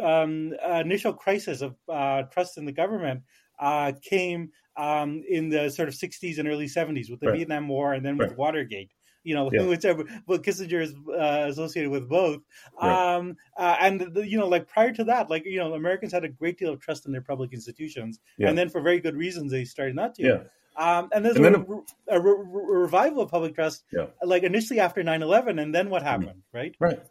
um, 0.00 0.52
initial 0.80 1.14
crisis 1.14 1.62
of 1.62 1.74
uh, 1.88 2.22
trust 2.24 2.58
in 2.58 2.66
the 2.66 2.72
government 2.72 3.22
uh, 3.58 3.92
came 4.02 4.50
um, 4.76 5.22
in 5.28 5.48
the 5.48 5.70
sort 5.70 5.88
of 5.88 5.94
60s 5.94 6.38
and 6.38 6.48
early 6.48 6.66
70s 6.66 7.10
with 7.10 7.20
the 7.20 7.28
right. 7.28 7.36
Vietnam 7.36 7.68
War 7.68 7.94
and 7.94 8.04
then 8.04 8.16
with 8.16 8.28
right. 8.28 8.38
Watergate. 8.38 8.90
You 9.24 9.34
know, 9.34 9.50
yeah. 9.52 9.62
whichever, 9.66 10.04
but 10.28 10.44
Kissinger 10.44 10.80
is 10.80 10.94
uh, 11.12 11.48
associated 11.50 11.90
with 11.90 12.08
both. 12.08 12.42
Right. 12.80 13.16
Um, 13.16 13.36
uh, 13.58 13.76
and, 13.80 14.00
the, 14.14 14.24
you 14.24 14.38
know, 14.38 14.46
like 14.46 14.68
prior 14.68 14.92
to 14.92 15.02
that, 15.04 15.30
like, 15.30 15.44
you 15.44 15.58
know, 15.58 15.74
Americans 15.74 16.12
had 16.12 16.22
a 16.22 16.28
great 16.28 16.58
deal 16.58 16.72
of 16.72 16.78
trust 16.78 17.06
in 17.06 17.12
their 17.12 17.22
public 17.22 17.52
institutions. 17.52 18.20
Yeah. 18.38 18.48
And 18.48 18.56
then 18.56 18.68
for 18.68 18.80
very 18.80 19.00
good 19.00 19.16
reasons, 19.16 19.50
they 19.50 19.64
started 19.64 19.96
not 19.96 20.14
to. 20.16 20.22
Yeah. 20.22 20.38
Um, 20.76 21.08
and 21.12 21.24
there's 21.24 21.36
and 21.36 21.56
a, 21.56 22.14
a, 22.14 22.20
a, 22.20 22.20
revival 22.20 23.22
of 23.22 23.30
public 23.30 23.54
trust, 23.54 23.84
yeah. 23.92 24.06
like 24.22 24.42
initially 24.42 24.78
after 24.78 25.02
9 25.02 25.22
11. 25.22 25.58
And 25.58 25.74
then 25.74 25.90
what 25.90 26.02
mm. 26.02 26.06
happened, 26.06 26.42
right? 26.52 26.76
Right. 26.78 27.00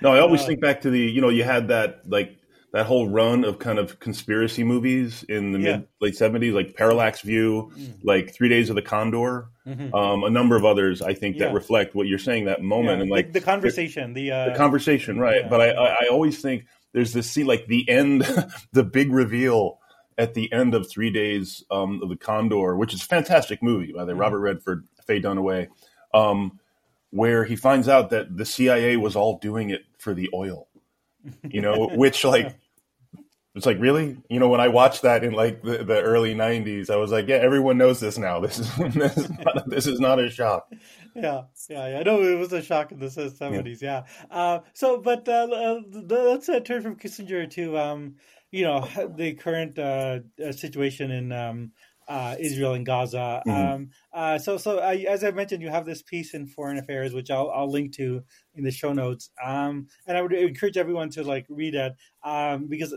No, 0.00 0.12
I 0.12 0.20
always 0.20 0.42
uh, 0.42 0.46
think 0.46 0.60
back 0.60 0.80
to 0.82 0.90
the, 0.90 0.98
you 0.98 1.20
know, 1.20 1.28
you 1.28 1.44
had 1.44 1.68
that, 1.68 2.02
like, 2.06 2.37
that 2.72 2.86
whole 2.86 3.08
run 3.08 3.44
of 3.44 3.58
kind 3.58 3.78
of 3.78 3.98
conspiracy 3.98 4.62
movies 4.62 5.24
in 5.28 5.52
the 5.52 5.58
yeah. 5.58 5.76
mid 5.76 5.88
late 6.00 6.16
seventies, 6.16 6.52
like 6.52 6.74
Parallax 6.74 7.22
View, 7.22 7.72
mm. 7.74 7.94
like 8.04 8.34
Three 8.34 8.48
Days 8.48 8.68
of 8.68 8.76
the 8.76 8.82
Condor, 8.82 9.48
mm-hmm. 9.66 9.94
um, 9.94 10.24
a 10.24 10.30
number 10.30 10.56
of 10.56 10.64
others. 10.64 11.00
I 11.00 11.14
think 11.14 11.36
yeah. 11.36 11.46
that 11.46 11.54
reflect 11.54 11.94
what 11.94 12.06
you're 12.06 12.18
saying 12.18 12.44
that 12.44 12.62
moment 12.62 12.98
yeah. 12.98 13.02
and 13.02 13.10
like 13.10 13.32
the, 13.32 13.40
the 13.40 13.44
conversation, 13.44 14.12
the 14.12 14.30
uh, 14.32 14.50
the 14.50 14.54
conversation, 14.54 15.18
right? 15.18 15.48
But 15.48 15.60
I, 15.60 15.70
I, 15.70 15.86
I 16.02 16.08
always 16.10 16.42
think 16.42 16.66
there's 16.92 17.12
this 17.12 17.30
scene 17.30 17.46
like 17.46 17.66
the 17.66 17.88
end, 17.88 18.22
the 18.72 18.84
big 18.84 19.12
reveal 19.12 19.78
at 20.18 20.34
the 20.34 20.52
end 20.52 20.74
of 20.74 20.90
Three 20.90 21.10
Days 21.10 21.64
um, 21.70 22.00
of 22.02 22.10
the 22.10 22.16
Condor, 22.16 22.76
which 22.76 22.92
is 22.92 23.00
a 23.00 23.06
fantastic 23.06 23.62
movie 23.62 23.92
by 23.92 24.04
the 24.04 24.12
mm. 24.12 24.20
Robert 24.20 24.40
Redford, 24.40 24.86
Faye 25.06 25.22
Dunaway, 25.22 25.68
um, 26.12 26.58
where 27.10 27.44
he 27.44 27.56
finds 27.56 27.88
out 27.88 28.10
that 28.10 28.36
the 28.36 28.44
CIA 28.44 28.96
was 28.96 29.16
all 29.16 29.38
doing 29.38 29.70
it 29.70 29.82
for 29.98 30.12
the 30.12 30.28
oil 30.34 30.67
you 31.50 31.60
know, 31.60 31.88
which 31.88 32.24
like 32.24 32.56
it's 33.58 33.66
like 33.66 33.80
really, 33.80 34.16
you 34.30 34.38
know, 34.38 34.48
when 34.48 34.60
I 34.60 34.68
watched 34.68 35.02
that 35.02 35.24
in 35.24 35.32
like 35.32 35.62
the, 35.62 35.82
the 35.82 36.00
early 36.00 36.34
'90s, 36.34 36.90
I 36.90 36.96
was 36.96 37.10
like, 37.10 37.26
yeah, 37.26 37.36
everyone 37.36 37.76
knows 37.76 37.98
this 37.98 38.16
now. 38.16 38.40
This 38.48 38.60
is 38.60 38.76
this 38.76 39.16
is 39.16 39.30
not, 39.30 39.68
this 39.70 39.86
is 39.86 40.00
not 40.00 40.20
a 40.20 40.30
shock. 40.30 40.70
Yeah, 41.14 41.42
yeah, 41.68 41.88
yeah. 41.88 41.98
I 41.98 42.02
know 42.04 42.22
it 42.22 42.38
was 42.38 42.52
a 42.52 42.62
shock 42.62 42.92
in 42.92 43.00
the 43.00 43.06
'70s. 43.06 43.82
Yeah. 43.82 44.04
yeah. 44.30 44.36
Uh, 44.36 44.60
so, 44.74 44.98
but 44.98 45.28
uh, 45.28 45.48
uh 45.50 45.80
let's 46.08 46.48
uh, 46.48 46.60
turn 46.60 46.82
from 46.82 46.96
Kissinger 46.96 47.50
to 47.50 47.76
um, 47.76 48.14
you 48.52 48.62
know 48.64 48.88
the 49.16 49.34
current 49.34 49.78
uh, 49.78 50.20
uh, 50.44 50.52
situation 50.52 51.10
in 51.10 51.32
um, 51.32 51.72
uh, 52.08 52.36
Israel 52.38 52.74
and 52.74 52.86
Gaza. 52.86 53.42
Mm-hmm. 53.46 53.50
Um, 53.50 53.90
uh, 54.12 54.38
so, 54.38 54.56
so 54.56 54.78
uh, 54.78 54.96
as 55.08 55.22
I 55.22 55.30
mentioned, 55.30 55.62
you 55.62 55.68
have 55.68 55.84
this 55.84 56.02
piece 56.02 56.34
in 56.34 56.46
Foreign 56.46 56.78
Affairs, 56.78 57.12
which 57.12 57.30
I'll, 57.30 57.50
I'll 57.50 57.70
link 57.70 57.94
to 57.96 58.24
in 58.54 58.64
the 58.64 58.70
show 58.70 58.92
notes. 58.92 59.30
Um, 59.44 59.88
and 60.06 60.16
I 60.16 60.22
would 60.22 60.32
encourage 60.32 60.76
everyone 60.76 61.10
to 61.10 61.22
like 61.22 61.46
read 61.48 61.74
it 61.74 61.94
um, 62.24 62.66
because 62.66 62.94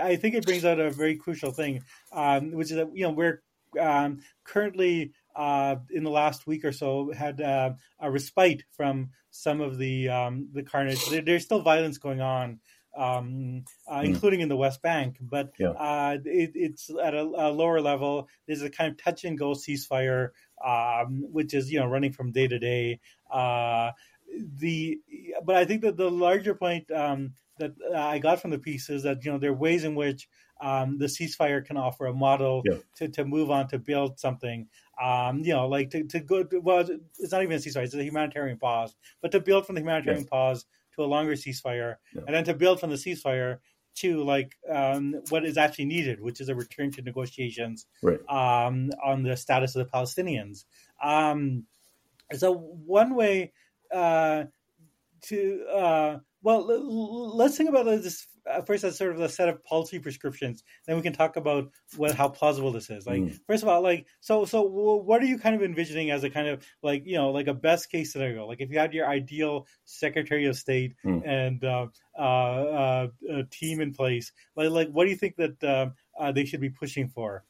I 0.00 0.16
think 0.16 0.34
it 0.34 0.44
brings 0.44 0.64
out 0.64 0.78
a 0.78 0.90
very 0.90 1.16
crucial 1.16 1.52
thing, 1.52 1.82
um, 2.12 2.52
which 2.52 2.70
is 2.70 2.76
that 2.76 2.94
you 2.94 3.04
know 3.04 3.10
we're 3.10 3.42
um, 3.80 4.20
currently 4.44 5.12
uh, 5.36 5.76
in 5.90 6.04
the 6.04 6.10
last 6.10 6.46
week 6.46 6.64
or 6.64 6.72
so 6.72 7.12
had 7.12 7.40
uh, 7.40 7.72
a 8.00 8.10
respite 8.10 8.64
from 8.72 9.10
some 9.30 9.60
of 9.60 9.78
the 9.78 10.08
um, 10.08 10.48
the 10.52 10.62
carnage. 10.62 11.08
There, 11.08 11.22
there's 11.22 11.44
still 11.44 11.62
violence 11.62 11.98
going 11.98 12.20
on 12.20 12.58
um, 12.96 13.64
uh, 13.88 14.00
mm. 14.00 14.04
including 14.04 14.40
in 14.40 14.48
the 14.48 14.56
West 14.56 14.82
Bank. 14.82 15.16
But 15.20 15.52
yeah. 15.58 15.70
uh, 15.70 16.18
it, 16.24 16.52
it's 16.54 16.90
at 16.90 17.14
a, 17.14 17.22
a, 17.22 17.50
lower 17.50 17.80
level. 17.80 18.28
There's 18.46 18.62
a 18.62 18.70
kind 18.70 18.90
of 18.90 18.98
touch 18.98 19.24
and 19.24 19.38
go 19.38 19.52
ceasefire, 19.52 20.30
um, 20.64 21.24
which 21.30 21.54
is 21.54 21.70
you 21.70 21.80
know 21.80 21.86
running 21.86 22.12
from 22.12 22.32
day 22.32 22.48
to 22.48 22.58
day. 22.58 23.00
Uh, 23.30 23.92
the 24.56 24.98
but 25.44 25.56
I 25.56 25.64
think 25.64 25.82
that 25.82 25.96
the 25.96 26.10
larger 26.10 26.54
point 26.54 26.90
um, 26.90 27.34
that 27.58 27.72
I 27.94 28.18
got 28.18 28.40
from 28.40 28.50
the 28.50 28.58
piece 28.58 28.90
is 28.90 29.04
that 29.04 29.24
you 29.24 29.32
know 29.32 29.38
there 29.38 29.50
are 29.50 29.54
ways 29.54 29.84
in 29.84 29.94
which 29.94 30.28
um, 30.60 30.98
the 30.98 31.06
ceasefire 31.06 31.64
can 31.64 31.76
offer 31.76 32.06
a 32.06 32.12
model 32.12 32.62
yeah. 32.64 32.78
to, 32.96 33.08
to 33.08 33.24
move 33.24 33.50
on 33.50 33.68
to 33.68 33.78
build 33.78 34.18
something. 34.18 34.68
Um, 35.02 35.38
you 35.38 35.54
know, 35.54 35.66
like 35.66 35.90
to, 35.90 36.04
to 36.04 36.20
go 36.20 36.44
to, 36.44 36.60
well, 36.60 36.86
it's 37.18 37.32
not 37.32 37.42
even 37.42 37.56
a 37.56 37.58
ceasefire; 37.58 37.84
it's 37.84 37.94
a 37.94 38.04
humanitarian 38.04 38.58
pause. 38.58 38.94
But 39.22 39.32
to 39.32 39.40
build 39.40 39.66
from 39.66 39.76
the 39.76 39.80
humanitarian 39.80 40.24
yeah. 40.24 40.30
pause 40.30 40.66
to 41.00 41.06
a 41.06 41.10
longer 41.10 41.32
ceasefire, 41.32 41.96
yeah. 42.14 42.22
and 42.26 42.34
then 42.34 42.44
to 42.44 42.54
build 42.54 42.80
from 42.80 42.90
the 42.90 42.96
ceasefire 42.96 43.58
to 43.96 44.22
like 44.22 44.56
um, 44.68 45.20
what 45.30 45.44
is 45.44 45.56
actually 45.56 45.86
needed, 45.86 46.20
which 46.20 46.40
is 46.40 46.48
a 46.48 46.54
return 46.54 46.90
to 46.92 47.02
negotiations 47.02 47.86
right. 48.02 48.20
um, 48.28 48.90
on 49.04 49.22
the 49.22 49.36
status 49.36 49.74
of 49.74 49.84
the 49.84 49.90
Palestinians. 49.90 50.64
Um, 51.02 51.64
so 52.32 52.54
one 52.54 53.14
way 53.14 53.52
uh, 53.92 54.44
to 55.22 55.64
uh, 55.66 56.18
well, 56.42 56.66
let's 57.36 57.56
think 57.56 57.68
about 57.68 57.84
this 57.84 58.26
uh, 58.50 58.62
first 58.62 58.84
as 58.84 58.96
sort 58.96 59.12
of 59.12 59.20
a 59.20 59.28
set 59.28 59.48
of 59.48 59.62
policy 59.62 59.98
prescriptions. 59.98 60.64
Then 60.86 60.96
we 60.96 61.02
can 61.02 61.12
talk 61.12 61.36
about 61.36 61.70
what 61.96 62.14
how 62.14 62.28
plausible 62.28 62.72
this 62.72 62.88
is. 62.88 63.06
Like, 63.06 63.20
mm. 63.20 63.38
first 63.46 63.62
of 63.62 63.68
all, 63.68 63.82
like, 63.82 64.06
so 64.20 64.44
so 64.46 64.62
what 64.62 65.20
are 65.20 65.26
you 65.26 65.38
kind 65.38 65.54
of 65.54 65.62
envisioning 65.62 66.10
as 66.10 66.24
a 66.24 66.30
kind 66.30 66.48
of 66.48 66.64
like 66.82 67.02
you 67.04 67.16
know 67.16 67.30
like 67.30 67.46
a 67.46 67.54
best 67.54 67.90
case 67.90 68.12
scenario? 68.12 68.46
Like, 68.46 68.60
if 68.60 68.70
you 68.70 68.78
had 68.78 68.94
your 68.94 69.06
ideal 69.06 69.66
Secretary 69.84 70.46
of 70.46 70.56
State 70.56 70.94
mm. 71.04 71.22
and 71.26 71.62
uh, 71.62 71.88
uh, 72.18 72.22
uh, 72.22 73.08
a 73.30 73.44
team 73.44 73.80
in 73.80 73.92
place, 73.92 74.32
like 74.56 74.70
like 74.70 74.88
what 74.90 75.04
do 75.04 75.10
you 75.10 75.16
think 75.16 75.36
that 75.36 75.62
uh, 75.62 75.90
uh, 76.18 76.32
they 76.32 76.46
should 76.46 76.60
be 76.60 76.70
pushing 76.70 77.08
for? 77.08 77.44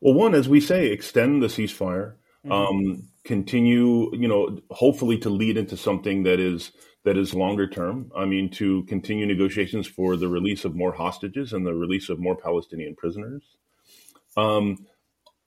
Well, 0.00 0.14
one, 0.14 0.34
as 0.34 0.48
we 0.48 0.60
say, 0.60 0.88
extend 0.88 1.42
the 1.42 1.48
ceasefire. 1.48 2.14
Mm-hmm. 2.44 2.52
Um, 2.52 3.08
continue, 3.24 4.14
you 4.14 4.28
know, 4.28 4.60
hopefully 4.70 5.18
to 5.18 5.30
lead 5.30 5.56
into 5.56 5.76
something 5.76 6.22
that 6.22 6.38
is 6.38 6.70
that 7.06 7.16
is 7.16 7.34
longer 7.34 7.68
term. 7.68 8.10
I 8.16 8.24
mean, 8.24 8.50
to 8.50 8.82
continue 8.82 9.26
negotiations 9.26 9.86
for 9.86 10.16
the 10.16 10.26
release 10.26 10.64
of 10.64 10.74
more 10.74 10.92
hostages 10.92 11.52
and 11.52 11.64
the 11.64 11.72
release 11.72 12.08
of 12.08 12.18
more 12.18 12.36
Palestinian 12.36 12.96
prisoners. 12.96 13.44
Um, 14.36 14.86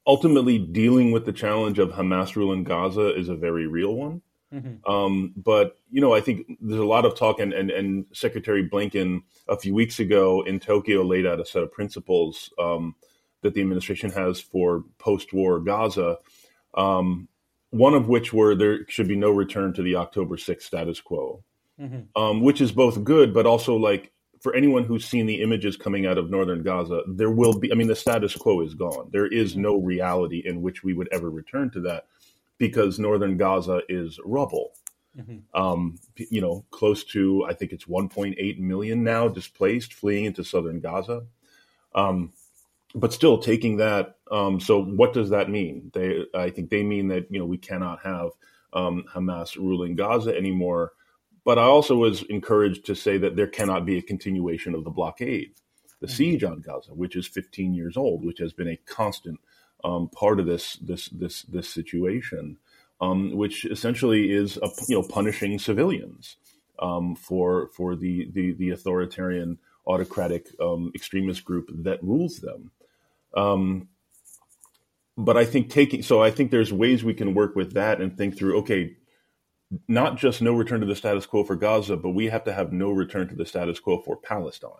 ultimately, 0.07 0.57
dealing 0.57 1.11
with 1.11 1.25
the 1.25 1.33
challenge 1.33 1.77
of 1.77 1.89
Hamas 1.89 2.37
rule 2.37 2.53
in 2.53 2.63
Gaza 2.63 3.13
is 3.13 3.27
a 3.27 3.35
very 3.35 3.67
real 3.67 3.93
one. 3.93 4.21
Mm-hmm. 4.53 4.89
Um, 4.89 5.33
but 5.35 5.75
you 5.91 5.99
know, 5.99 6.13
I 6.13 6.21
think 6.21 6.47
there's 6.61 6.79
a 6.79 6.85
lot 6.85 7.03
of 7.03 7.17
talk, 7.17 7.41
and, 7.41 7.51
and, 7.51 7.69
and 7.69 8.05
Secretary 8.13 8.67
Blinken 8.67 9.23
a 9.49 9.59
few 9.59 9.75
weeks 9.75 9.99
ago 9.99 10.41
in 10.43 10.61
Tokyo 10.61 11.01
laid 11.01 11.25
out 11.25 11.41
a 11.41 11.45
set 11.45 11.61
of 11.61 11.73
principles 11.73 12.53
um, 12.57 12.95
that 13.41 13.53
the 13.53 13.59
administration 13.59 14.11
has 14.11 14.39
for 14.39 14.85
post-war 14.97 15.59
Gaza. 15.59 16.19
Um, 16.73 17.27
one 17.71 17.95
of 17.95 18.07
which 18.07 18.31
were 18.31 18.55
there 18.55 18.87
should 18.87 19.09
be 19.09 19.17
no 19.17 19.29
return 19.29 19.73
to 19.73 19.83
the 19.83 19.97
October 19.97 20.37
6th 20.37 20.61
status 20.61 21.01
quo 21.01 21.43
mm-hmm. 21.79 22.21
um, 22.21 22.41
which 22.41 22.61
is 22.61 22.71
both 22.71 23.03
good, 23.03 23.33
but 23.33 23.45
also 23.45 23.75
like 23.75 24.11
for 24.41 24.53
anyone 24.55 24.83
who's 24.85 25.05
seen 25.05 25.25
the 25.25 25.41
images 25.41 25.75
coming 25.75 26.05
out 26.05 26.17
of 26.17 26.29
northern 26.29 26.63
Gaza, 26.63 27.01
there 27.07 27.31
will 27.31 27.57
be, 27.57 27.71
I 27.71 27.75
mean, 27.75 27.87
the 27.87 27.95
status 27.95 28.35
quo 28.35 28.61
is 28.61 28.73
gone. 28.73 29.09
There 29.11 29.27
is 29.27 29.57
no 29.57 29.77
reality 29.77 30.41
in 30.45 30.61
which 30.61 30.83
we 30.83 30.93
would 30.93 31.09
ever 31.11 31.29
return 31.29 31.69
to 31.71 31.81
that 31.81 32.07
because 32.57 32.99
northern 32.99 33.37
Gaza 33.37 33.81
is 33.89 34.19
rubble. 34.23 34.71
Mm-hmm. 35.17 35.59
Um, 35.59 35.99
you 36.15 36.39
know, 36.39 36.65
close 36.71 37.03
to, 37.05 37.45
I 37.45 37.53
think 37.53 37.73
it's 37.73 37.85
1.8 37.85 38.59
million 38.59 39.03
now 39.03 39.27
displaced, 39.27 39.93
fleeing 39.93 40.25
into 40.25 40.43
southern 40.43 40.79
Gaza. 40.79 41.23
Um, 41.93 42.31
but 42.95 43.13
still 43.13 43.37
taking 43.37 43.77
that. 43.77 44.15
Um, 44.31 44.59
so 44.59 44.83
what 44.83 45.13
does 45.13 45.29
that 45.31 45.49
mean? 45.49 45.91
They, 45.93 46.25
I 46.33 46.49
think 46.49 46.69
they 46.69 46.83
mean 46.83 47.07
that, 47.09 47.27
you 47.29 47.39
know, 47.39 47.45
we 47.45 47.57
cannot 47.57 47.99
have 48.03 48.29
um, 48.73 49.03
Hamas 49.13 49.55
ruling 49.57 49.95
Gaza 49.95 50.35
anymore. 50.35 50.93
But 51.45 51.57
I 51.57 51.63
also 51.63 51.95
was 51.95 52.23
encouraged 52.23 52.85
to 52.85 52.95
say 52.95 53.17
that 53.17 53.35
there 53.35 53.47
cannot 53.47 53.85
be 53.85 53.97
a 53.97 54.01
continuation 54.01 54.75
of 54.75 54.83
the 54.83 54.89
blockade, 54.89 55.53
the 55.99 56.07
mm-hmm. 56.07 56.15
siege 56.15 56.43
on 56.43 56.61
Gaza, 56.61 56.91
which 56.91 57.15
is 57.15 57.27
15 57.27 57.73
years 57.73 57.97
old, 57.97 58.25
which 58.25 58.39
has 58.39 58.53
been 58.53 58.67
a 58.67 58.77
constant 58.85 59.39
um, 59.83 60.09
part 60.09 60.39
of 60.39 60.45
this 60.45 60.75
this 60.77 61.07
this 61.09 61.43
this 61.43 61.69
situation, 61.69 62.57
um, 63.01 63.35
which 63.35 63.65
essentially 63.65 64.31
is 64.31 64.57
a, 64.57 64.69
you 64.87 64.95
know 64.95 65.07
punishing 65.07 65.57
civilians 65.57 66.37
um, 66.79 67.15
for 67.15 67.69
for 67.75 67.95
the, 67.95 68.29
the 68.33 68.53
the 68.53 68.71
authoritarian 68.71 69.57
autocratic 69.87 70.47
um, 70.61 70.91
extremist 70.93 71.45
group 71.45 71.69
that 71.73 72.03
rules 72.03 72.39
them. 72.39 72.71
Um, 73.35 73.87
but 75.17 75.35
I 75.35 75.45
think 75.45 75.69
taking 75.69 76.01
so 76.01 76.21
I 76.21 76.31
think 76.31 76.51
there's 76.51 76.73
ways 76.73 77.03
we 77.03 77.13
can 77.13 77.33
work 77.33 77.55
with 77.55 77.73
that 77.73 78.01
and 78.01 78.17
think 78.17 78.37
through. 78.37 78.59
Okay, 78.59 78.95
not 79.87 80.17
just 80.17 80.41
no 80.41 80.53
return 80.53 80.79
to 80.79 80.85
the 80.85 80.95
status 80.95 81.25
quo 81.25 81.43
for 81.43 81.55
Gaza, 81.55 81.95
but 81.95 82.11
we 82.11 82.27
have 82.27 82.43
to 82.45 82.53
have 82.53 82.71
no 82.71 82.89
return 82.89 83.27
to 83.27 83.35
the 83.35 83.45
status 83.45 83.79
quo 83.79 84.01
for 84.01 84.17
Palestine, 84.17 84.71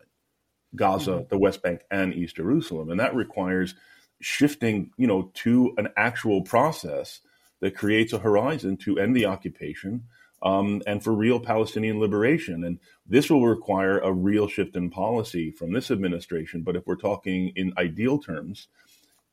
Gaza, 0.76 1.12
mm-hmm. 1.12 1.28
the 1.30 1.38
West 1.38 1.62
Bank, 1.62 1.82
and 1.92 2.14
East 2.14 2.38
Jerusalem. 2.38 2.90
And 2.90 3.00
that 3.00 3.16
requires 3.16 3.76
shifting, 4.20 4.92
you 4.98 5.08
know, 5.08 5.32
to 5.36 5.74
an 5.78 5.90
actual 5.96 6.42
process 6.42 7.22
that 7.62 7.76
creates 7.76 8.14
a 8.14 8.20
horizon 8.20 8.78
to 8.78 8.98
end 8.98 9.16
the 9.16 9.26
occupation 9.26 10.06
um, 10.42 10.82
and 10.88 11.04
for 11.04 11.14
real 11.14 11.40
Palestinian 11.40 12.00
liberation. 12.00 12.64
And 12.64 12.80
this 13.06 13.30
will 13.30 13.46
require 13.46 14.00
a 14.00 14.12
real 14.12 14.48
shift 14.48 14.76
in 14.76 14.90
policy 14.90 15.52
from 15.52 15.74
this 15.74 15.92
administration. 15.92 16.64
But 16.64 16.76
if 16.76 16.88
we're 16.88 16.96
talking 16.96 17.52
in 17.56 17.74
ideal 17.78 18.18
terms, 18.18 18.68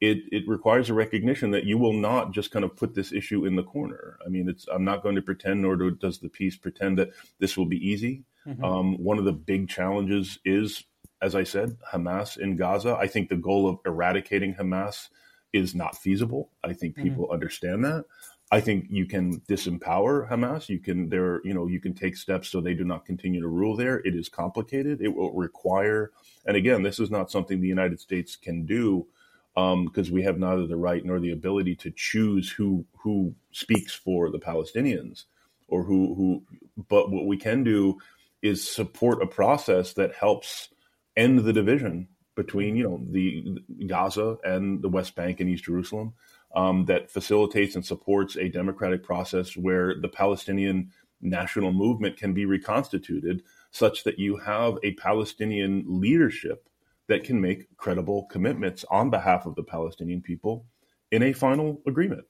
it, 0.00 0.18
it 0.30 0.46
requires 0.46 0.90
a 0.90 0.94
recognition 0.94 1.50
that 1.52 1.64
you 1.64 1.78
will 1.78 1.92
not 1.92 2.32
just 2.32 2.50
kind 2.50 2.64
of 2.64 2.76
put 2.76 2.94
this 2.94 3.12
issue 3.12 3.46
in 3.46 3.56
the 3.56 3.62
corner. 3.62 4.18
I 4.24 4.28
mean, 4.28 4.48
it's 4.48 4.66
I'm 4.68 4.84
not 4.84 5.02
going 5.02 5.16
to 5.16 5.22
pretend, 5.22 5.62
nor 5.62 5.76
do, 5.76 5.90
does 5.90 6.18
the 6.18 6.28
piece 6.28 6.56
pretend 6.56 6.98
that 6.98 7.10
this 7.38 7.56
will 7.56 7.66
be 7.66 7.78
easy. 7.78 8.24
Mm-hmm. 8.46 8.64
Um, 8.64 9.02
one 9.02 9.18
of 9.18 9.24
the 9.24 9.32
big 9.32 9.68
challenges 9.68 10.38
is, 10.44 10.84
as 11.22 11.34
I 11.34 11.44
said, 11.44 11.76
Hamas 11.92 12.36
in 12.36 12.56
Gaza. 12.56 12.96
I 12.96 13.06
think 13.06 13.28
the 13.28 13.36
goal 13.36 13.68
of 13.68 13.78
eradicating 13.86 14.54
Hamas 14.54 15.08
is 15.52 15.74
not 15.74 15.96
feasible. 15.96 16.50
I 16.62 16.74
think 16.74 16.94
mm-hmm. 16.94 17.02
people 17.02 17.24
mm-hmm. 17.24 17.34
understand 17.34 17.84
that. 17.84 18.04
I 18.52 18.60
think 18.60 18.86
you 18.90 19.06
can 19.06 19.40
disempower 19.40 20.30
Hamas. 20.30 20.68
You 20.68 20.78
can 20.78 21.08
there, 21.08 21.40
you 21.42 21.52
know, 21.52 21.66
you 21.66 21.80
can 21.80 21.94
take 21.94 22.16
steps 22.16 22.48
so 22.48 22.60
they 22.60 22.74
do 22.74 22.84
not 22.84 23.04
continue 23.04 23.40
to 23.40 23.48
rule 23.48 23.76
there. 23.76 23.98
It 24.04 24.14
is 24.14 24.28
complicated. 24.28 25.00
It 25.00 25.14
will 25.14 25.32
require, 25.32 26.12
and 26.44 26.56
again, 26.56 26.82
this 26.82 27.00
is 27.00 27.10
not 27.10 27.30
something 27.30 27.60
the 27.60 27.66
United 27.66 27.98
States 27.98 28.36
can 28.36 28.64
do 28.64 29.08
because 29.56 30.08
um, 30.08 30.12
we 30.12 30.22
have 30.22 30.38
neither 30.38 30.66
the 30.66 30.76
right 30.76 31.02
nor 31.02 31.18
the 31.18 31.32
ability 31.32 31.74
to 31.76 31.90
choose 31.90 32.50
who 32.50 32.84
who 32.98 33.34
speaks 33.52 33.94
for 33.94 34.30
the 34.30 34.38
Palestinians 34.38 35.24
or 35.66 35.82
who 35.82 36.14
who. 36.14 36.42
But 36.88 37.10
what 37.10 37.26
we 37.26 37.38
can 37.38 37.64
do 37.64 37.96
is 38.42 38.70
support 38.70 39.22
a 39.22 39.26
process 39.26 39.94
that 39.94 40.14
helps 40.14 40.68
end 41.16 41.38
the 41.40 41.54
division 41.54 42.08
between 42.34 42.76
you 42.76 42.84
know 42.84 43.00
the 43.10 43.58
Gaza 43.86 44.36
and 44.44 44.82
the 44.82 44.90
West 44.90 45.14
Bank 45.14 45.40
and 45.40 45.48
East 45.48 45.64
Jerusalem. 45.64 46.12
Um, 46.54 46.86
that 46.86 47.10
facilitates 47.10 47.74
and 47.74 47.84
supports 47.84 48.36
a 48.36 48.48
democratic 48.48 49.02
process 49.02 49.56
where 49.56 49.94
the 50.00 50.08
Palestinian 50.08 50.90
national 51.20 51.72
movement 51.72 52.16
can 52.16 52.32
be 52.32 52.46
reconstituted 52.46 53.42
such 53.70 54.04
that 54.04 54.18
you 54.18 54.36
have 54.38 54.78
a 54.82 54.94
Palestinian 54.94 55.84
leadership 55.86 56.66
that 57.08 57.24
can 57.24 57.40
make 57.40 57.76
credible 57.76 58.24
commitments 58.24 58.84
on 58.90 59.10
behalf 59.10 59.46
of 59.46 59.54
the 59.54 59.62
Palestinian 59.62 60.20
people 60.20 60.66
in 61.10 61.22
a 61.22 61.32
final 61.32 61.80
agreement. 61.86 62.24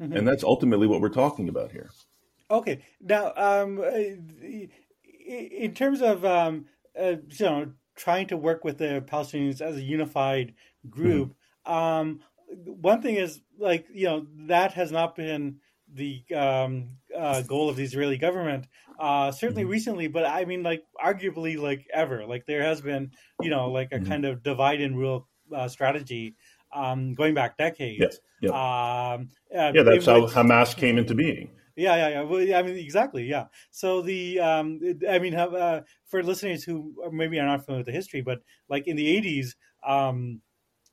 Mm-hmm. 0.00 0.16
And 0.16 0.28
that's 0.28 0.44
ultimately 0.44 0.86
what 0.86 1.00
we're 1.00 1.08
talking 1.08 1.48
about 1.48 1.72
here. 1.72 1.90
Okay. 2.50 2.82
Now, 3.00 3.32
um, 3.36 3.82
in 5.26 5.74
terms 5.74 6.02
of 6.02 6.24
um, 6.24 6.66
uh, 6.98 7.16
you 7.28 7.46
know 7.46 7.72
trying 7.94 8.26
to 8.28 8.36
work 8.36 8.64
with 8.64 8.78
the 8.78 9.04
Palestinians 9.06 9.60
as 9.60 9.76
a 9.76 9.82
unified 9.82 10.54
group, 10.88 11.34
mm-hmm. 11.66 11.72
um, 11.72 12.20
one 12.64 13.00
thing 13.00 13.16
is 13.16 13.40
like 13.58 13.86
you 13.92 14.06
know 14.06 14.26
that 14.48 14.72
has 14.74 14.92
not 14.92 15.16
been 15.16 15.60
the 15.92 16.22
um, 16.34 16.88
uh, 17.16 17.42
goal 17.42 17.68
of 17.68 17.76
the 17.76 17.84
Israeli 17.84 18.18
government. 18.18 18.66
Uh, 18.98 19.32
certainly 19.32 19.62
mm-hmm. 19.62 19.72
recently, 19.72 20.08
but 20.08 20.24
I 20.24 20.44
mean, 20.44 20.62
like 20.62 20.84
arguably, 21.02 21.58
like 21.58 21.86
ever. 21.92 22.24
Like 22.26 22.46
there 22.46 22.62
has 22.62 22.80
been, 22.80 23.12
you 23.40 23.50
know, 23.50 23.70
like 23.70 23.92
a 23.92 23.96
mm-hmm. 23.96 24.06
kind 24.06 24.24
of 24.24 24.42
divide 24.42 24.80
and 24.80 24.96
rule 24.96 25.28
uh, 25.54 25.68
strategy 25.68 26.36
um, 26.74 27.14
going 27.14 27.34
back 27.34 27.56
decades. 27.56 28.00
Yes. 28.00 28.18
Yep. 28.42 28.52
Um, 28.52 29.28
uh, 29.54 29.72
yeah, 29.74 29.82
that's 29.82 30.06
how 30.06 30.26
Hamas 30.26 30.76
came 30.76 30.98
into 30.98 31.14
being. 31.14 31.50
Yeah, 31.76 31.96
yeah, 31.96 32.08
yeah. 32.08 32.22
Well, 32.22 32.54
I 32.54 32.62
mean, 32.62 32.76
exactly. 32.76 33.24
Yeah. 33.24 33.46
So 33.70 34.02
the, 34.02 34.40
um, 34.40 34.80
I 35.08 35.18
mean, 35.18 35.34
uh, 35.34 35.82
for 36.06 36.22
listeners 36.22 36.64
who 36.64 36.94
maybe 37.10 37.38
are 37.38 37.46
not 37.46 37.64
familiar 37.64 37.80
with 37.80 37.86
the 37.86 37.92
history, 37.92 38.20
but 38.20 38.40
like 38.68 38.86
in 38.86 38.96
the 38.96 39.20
'80s, 39.20 39.54
um, 39.86 40.40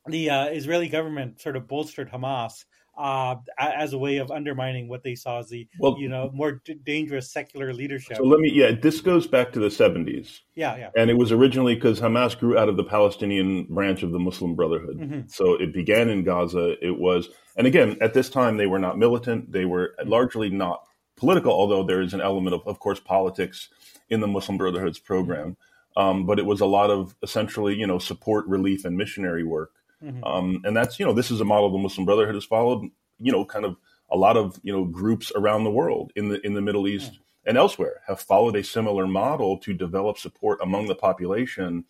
the 0.06 0.30
uh, 0.30 0.46
Israeli 0.46 0.88
government 0.88 1.40
sort 1.40 1.56
of 1.56 1.68
bolstered 1.68 2.10
Hamas 2.10 2.64
uh, 3.00 3.36
as 3.58 3.94
a 3.94 3.98
way 3.98 4.18
of 4.18 4.30
undermining 4.30 4.86
what 4.86 5.02
they 5.02 5.14
saw 5.14 5.38
as 5.38 5.48
the 5.48 5.66
well, 5.78 5.96
you 5.98 6.08
know 6.08 6.30
more 6.34 6.60
d- 6.64 6.74
dangerous 6.84 7.32
secular 7.32 7.72
leadership. 7.72 8.18
So 8.18 8.24
let 8.24 8.40
me 8.40 8.50
yeah, 8.52 8.72
this 8.72 9.00
goes 9.00 9.26
back 9.26 9.52
to 9.52 9.58
the 9.58 9.70
seventies. 9.70 10.42
Yeah, 10.54 10.76
yeah. 10.76 10.90
And 10.96 11.08
it 11.08 11.16
was 11.16 11.32
originally 11.32 11.74
because 11.74 11.98
Hamas 11.98 12.38
grew 12.38 12.58
out 12.58 12.68
of 12.68 12.76
the 12.76 12.84
Palestinian 12.84 13.64
branch 13.64 14.02
of 14.02 14.12
the 14.12 14.18
Muslim 14.18 14.54
Brotherhood. 14.54 14.98
Mm-hmm. 14.98 15.20
So 15.28 15.54
it 15.54 15.72
began 15.72 16.10
in 16.10 16.24
Gaza. 16.24 16.76
It 16.84 16.98
was, 16.98 17.30
and 17.56 17.66
again, 17.66 17.96
at 18.02 18.12
this 18.12 18.28
time 18.28 18.58
they 18.58 18.66
were 18.66 18.78
not 18.78 18.98
militant. 18.98 19.50
They 19.50 19.64
were 19.64 19.94
largely 20.04 20.50
not 20.50 20.82
political, 21.16 21.52
although 21.52 21.82
there 21.82 22.02
is 22.02 22.12
an 22.12 22.20
element 22.20 22.54
of, 22.54 22.66
of 22.66 22.80
course, 22.80 23.00
politics 23.00 23.70
in 24.10 24.20
the 24.20 24.26
Muslim 24.26 24.58
Brotherhood's 24.58 24.98
program. 24.98 25.56
Um, 25.96 26.26
but 26.26 26.38
it 26.38 26.44
was 26.44 26.60
a 26.60 26.66
lot 26.66 26.90
of 26.90 27.16
essentially, 27.22 27.74
you 27.74 27.86
know, 27.86 27.98
support, 27.98 28.46
relief, 28.46 28.84
and 28.84 28.96
missionary 28.96 29.44
work. 29.44 29.72
Mm-hmm. 30.02 30.24
Um, 30.24 30.62
and 30.64 30.76
that's, 30.76 30.98
you 30.98 31.06
know, 31.06 31.12
this 31.12 31.30
is 31.30 31.40
a 31.40 31.44
model 31.44 31.70
the 31.70 31.78
Muslim 31.78 32.04
Brotherhood 32.04 32.34
has 32.34 32.44
followed, 32.44 32.88
you 33.18 33.32
know, 33.32 33.44
kind 33.44 33.64
of 33.64 33.76
a 34.10 34.16
lot 34.16 34.36
of, 34.36 34.58
you 34.62 34.72
know, 34.72 34.84
groups 34.84 35.30
around 35.36 35.64
the 35.64 35.70
world 35.70 36.12
in 36.16 36.28
the, 36.28 36.44
in 36.44 36.54
the 36.54 36.60
Middle 36.60 36.88
East 36.88 37.12
mm-hmm. 37.12 37.48
and 37.48 37.58
elsewhere 37.58 38.00
have 38.06 38.20
followed 38.20 38.56
a 38.56 38.64
similar 38.64 39.06
model 39.06 39.58
to 39.58 39.74
develop 39.74 40.18
support 40.18 40.58
among 40.62 40.86
the 40.86 40.94
population 40.94 41.84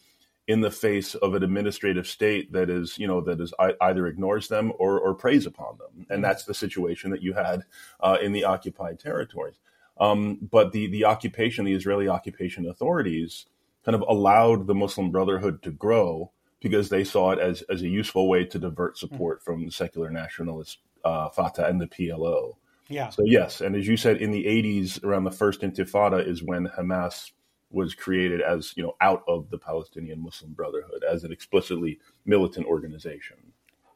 in 0.48 0.60
the 0.60 0.70
face 0.70 1.14
of 1.14 1.34
an 1.34 1.44
administrative 1.44 2.06
state 2.06 2.52
that 2.52 2.68
is, 2.68 2.98
you 2.98 3.06
know, 3.06 3.20
that 3.20 3.40
is 3.40 3.54
either 3.80 4.06
ignores 4.06 4.48
them 4.48 4.72
or, 4.78 4.98
or 4.98 5.14
preys 5.14 5.46
upon 5.46 5.78
them. 5.78 5.88
And 5.96 6.06
mm-hmm. 6.08 6.22
that's 6.22 6.44
the 6.44 6.54
situation 6.54 7.10
that 7.12 7.22
you 7.22 7.34
had 7.34 7.62
uh, 8.00 8.18
in 8.20 8.32
the 8.32 8.44
occupied 8.44 8.98
territories. 8.98 9.56
Um, 10.00 10.38
but 10.50 10.72
the 10.72 10.86
the 10.88 11.04
occupation, 11.04 11.66
the 11.66 11.74
Israeli 11.74 12.08
occupation 12.08 12.66
authorities, 12.66 13.46
kind 13.84 13.94
of 13.94 14.02
allowed 14.08 14.66
the 14.66 14.74
Muslim 14.74 15.10
Brotherhood 15.10 15.62
to 15.62 15.70
grow 15.70 16.32
because 16.60 16.88
they 16.88 17.04
saw 17.04 17.32
it 17.32 17.38
as 17.38 17.62
as 17.62 17.82
a 17.82 17.88
useful 17.88 18.28
way 18.28 18.44
to 18.44 18.58
divert 18.58 18.98
support 18.98 19.42
from 19.42 19.64
the 19.64 19.70
secular 19.70 20.10
nationalist 20.10 20.78
uh, 21.04 21.28
Fatah 21.30 21.66
and 21.66 21.80
the 21.80 21.86
PLO. 21.86 22.54
Yeah. 22.88 23.10
So 23.10 23.22
yes, 23.24 23.60
and 23.60 23.76
as 23.76 23.86
you 23.86 23.96
said, 23.96 24.18
in 24.18 24.30
the 24.30 24.44
'80s, 24.44 25.02
around 25.04 25.24
the 25.24 25.30
first 25.30 25.60
Intifada, 25.60 26.26
is 26.26 26.42
when 26.42 26.66
Hamas 26.66 27.30
was 27.70 27.94
created 27.94 28.40
as 28.40 28.72
you 28.76 28.82
know 28.82 28.96
out 29.00 29.22
of 29.28 29.48
the 29.50 29.58
Palestinian 29.58 30.22
Muslim 30.22 30.52
Brotherhood 30.52 31.04
as 31.08 31.24
an 31.24 31.32
explicitly 31.32 32.00
militant 32.24 32.66
organization. 32.66 33.36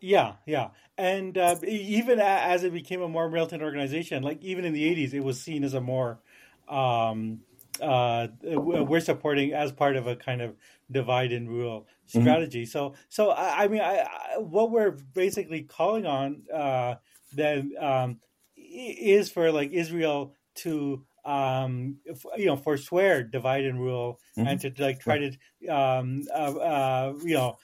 Yeah, 0.01 0.35
yeah, 0.47 0.69
and 0.97 1.37
uh, 1.37 1.57
even 1.67 2.21
as 2.21 2.63
it 2.63 2.73
became 2.73 3.03
a 3.03 3.09
more 3.09 3.29
militant 3.29 3.63
organization, 3.63 4.23
like 4.23 4.43
even 4.43 4.65
in 4.65 4.73
the 4.73 4.85
'80s, 4.85 5.13
it 5.13 5.25
was 5.25 5.41
seen 5.41 5.65
as 5.65 5.75
a 5.75 5.81
more 5.81 6.21
um, 6.69 7.41
uh, 7.81 8.29
we're 8.43 9.01
supporting 9.01 9.53
as 9.53 9.73
part 9.73 9.97
of 9.97 10.07
a 10.07 10.17
kind 10.17 10.41
of 10.41 10.57
divide 10.91 11.33
and 11.33 11.49
rule 11.49 11.87
mm-hmm. 12.09 12.21
strategy. 12.21 12.63
Mm-hmm. 12.63 12.71
So, 12.71 12.95
so 13.09 13.31
I, 13.31 13.65
I 13.65 13.69
mean, 13.69 13.81
I, 13.81 14.01
I, 14.01 14.39
what 14.39 14.71
we're 14.71 14.93
basically 14.93 15.63
calling 15.63 16.07
on 16.07 16.43
uh, 16.53 16.97
then 17.33 17.73
um, 17.81 18.21
is 18.57 19.31
for 19.31 19.51
like 19.51 19.73
Israel 19.73 20.35
to 20.57 21.05
um, 21.25 21.97
you 22.37 22.47
know 22.47 22.57
forswear 22.57 23.23
divide 23.23 23.65
and 23.65 23.81
rule 23.81 24.21
mm-hmm. 24.37 24.47
and 24.47 24.61
to 24.61 24.73
like 24.79 25.01
try 25.01 25.19
to 25.19 25.29
um, 25.75 26.23
uh, 26.33 26.55
uh, 26.55 27.13
you 27.23 27.35
know 27.35 27.59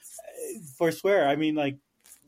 forswear. 0.78 1.28
I 1.28 1.36
mean, 1.36 1.54
like 1.54 1.78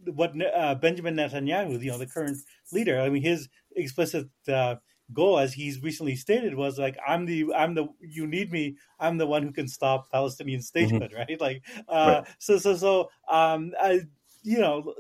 what 0.05 0.35
uh, 0.55 0.75
Benjamin 0.77 1.17
Netanyahu, 1.17 1.83
you 1.83 1.91
know, 1.91 1.99
the 1.99 2.07
current 2.07 2.39
leader. 2.73 3.01
I 3.01 3.09
mean, 3.09 3.23
his 3.23 3.49
explicit 3.77 4.29
uh, 4.49 4.77
goal, 5.13 5.39
as 5.39 5.53
he's 5.53 5.83
recently 5.83 6.17
stated, 6.17 6.55
was 6.55 6.79
like, 6.79 6.97
"I'm 7.07 7.27
the, 7.27 7.53
I'm 7.55 7.75
the, 7.75 7.89
you 8.01 8.27
need 8.27 8.53
me. 8.53 8.77
I'm 8.99 9.19
the 9.19 9.27
one 9.27 9.43
who 9.43 9.53
can 9.53 9.69
stop 9.69 10.11
Palestinian 10.11 10.63
statehood." 10.63 11.03
Mm-hmm. 11.03 11.17
Right? 11.31 11.41
Like, 11.41 11.63
uh, 11.89 12.23
right. 12.25 12.35
so, 12.39 12.59
so, 12.59 12.77
so, 12.77 13.11
um, 13.29 13.73
I, 13.81 14.01
you 14.43 14.59
know, 14.59 14.95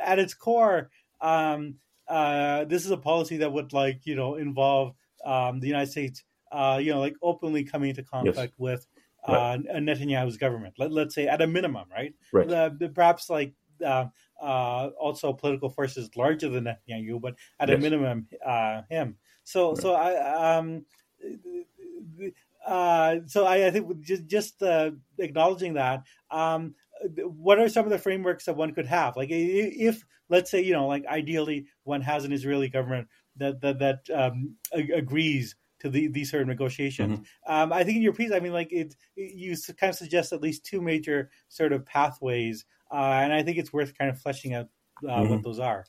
at 0.00 0.18
its 0.18 0.34
core, 0.34 0.90
um, 1.20 1.76
uh, 2.08 2.64
this 2.64 2.84
is 2.84 2.90
a 2.90 2.96
policy 2.96 3.38
that 3.38 3.52
would 3.52 3.72
like, 3.72 4.00
you 4.04 4.14
know, 4.14 4.34
involve 4.36 4.94
um, 5.24 5.60
the 5.60 5.66
United 5.66 5.90
States, 5.90 6.22
uh, 6.50 6.78
you 6.82 6.92
know, 6.92 7.00
like 7.00 7.14
openly 7.22 7.64
coming 7.64 7.90
into 7.90 8.02
conflict 8.02 8.36
yes. 8.36 8.50
with 8.58 8.86
right. 9.26 9.54
uh, 9.54 9.78
Netanyahu's 9.78 10.36
government. 10.36 10.74
Let, 10.78 10.92
us 11.06 11.14
say 11.14 11.26
at 11.26 11.40
a 11.40 11.46
minimum, 11.46 11.86
right? 11.90 12.14
Right. 12.32 12.48
The, 12.48 12.76
the, 12.78 12.88
perhaps 12.88 13.30
like 13.30 13.54
uh, 14.42 14.90
also 14.98 15.32
political 15.32 15.70
forces 15.70 16.10
larger 16.16 16.48
than 16.48 16.64
Netanyahu, 16.64 17.20
but 17.20 17.36
at 17.60 17.68
yes. 17.68 17.78
a 17.78 17.80
minimum, 17.80 18.26
uh, 18.44 18.82
him. 18.90 19.16
So, 19.44 19.70
right. 19.70 19.78
so 19.78 19.94
I, 19.94 20.56
um, 20.56 20.84
uh, 22.66 23.16
so 23.26 23.46
I, 23.46 23.66
I, 23.66 23.70
think 23.70 24.00
just 24.00 24.26
just 24.26 24.62
uh, 24.62 24.90
acknowledging 25.18 25.74
that. 25.74 26.02
Um, 26.30 26.74
what 27.24 27.58
are 27.58 27.68
some 27.68 27.84
of 27.84 27.90
the 27.90 27.98
frameworks 27.98 28.44
that 28.44 28.56
one 28.56 28.74
could 28.74 28.86
have? 28.86 29.16
Like, 29.16 29.28
if 29.30 30.04
let's 30.28 30.50
say 30.50 30.62
you 30.62 30.72
know, 30.72 30.86
like 30.86 31.06
ideally, 31.06 31.66
one 31.84 32.02
has 32.02 32.24
an 32.24 32.32
Israeli 32.32 32.68
government 32.68 33.08
that 33.36 33.60
that 33.60 33.78
that 33.78 34.00
um, 34.12 34.56
agrees 34.72 35.54
to 35.82 35.90
the, 35.90 36.06
these 36.08 36.30
sort 36.30 36.42
of 36.42 36.48
negotiations. 36.48 37.18
Mm-hmm. 37.18 37.52
Um, 37.52 37.72
I 37.72 37.82
think 37.82 37.96
in 37.96 38.02
your 38.02 38.12
piece, 38.12 38.32
I 38.32 38.38
mean, 38.38 38.52
like 38.52 38.72
it, 38.72 38.94
it, 39.16 39.34
you 39.34 39.56
kind 39.76 39.90
of 39.90 39.96
suggest 39.96 40.32
at 40.32 40.40
least 40.40 40.64
two 40.64 40.80
major 40.80 41.30
sort 41.48 41.72
of 41.72 41.84
pathways, 41.84 42.64
uh, 42.92 43.20
and 43.22 43.32
I 43.32 43.42
think 43.42 43.58
it's 43.58 43.72
worth 43.72 43.96
kind 43.96 44.10
of 44.10 44.20
fleshing 44.20 44.54
out 44.54 44.68
uh, 45.04 45.12
mm-hmm. 45.12 45.30
what 45.30 45.42
those 45.42 45.58
are. 45.58 45.84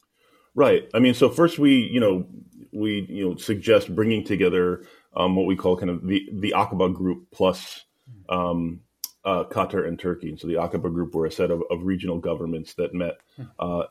Right. 0.56 0.90
I 0.94 1.00
mean, 1.00 1.14
so 1.14 1.30
first 1.30 1.60
we, 1.60 1.90
you 1.92 2.00
know, 2.00 2.28
we 2.72 3.06
you 3.10 3.30
know 3.30 3.36
suggest 3.36 3.94
bringing 3.94 4.24
together 4.24 4.86
um, 5.16 5.36
what 5.36 5.46
we 5.46 5.56
call 5.56 5.78
kind 5.78 5.90
of 5.90 6.06
the 6.06 6.28
the 6.32 6.54
Aqaba 6.56 6.94
group 6.94 7.28
plus. 7.32 7.86
Um, 8.30 8.82
uh, 9.26 9.46
Qatar 9.46 9.88
and 9.88 9.98
Turkey. 9.98 10.30
And 10.30 10.40
so 10.40 10.48
the 10.48 10.56
Aqaba 10.56 10.94
group 10.94 11.16
were 11.16 11.26
a 11.26 11.32
set 11.32 11.50
of, 11.50 11.64
of 11.72 11.84
regional 11.84 12.20
governments 12.20 12.74
that 12.74 12.94
met 12.94 13.20
hmm. 13.38 13.44
uh, 13.58 13.84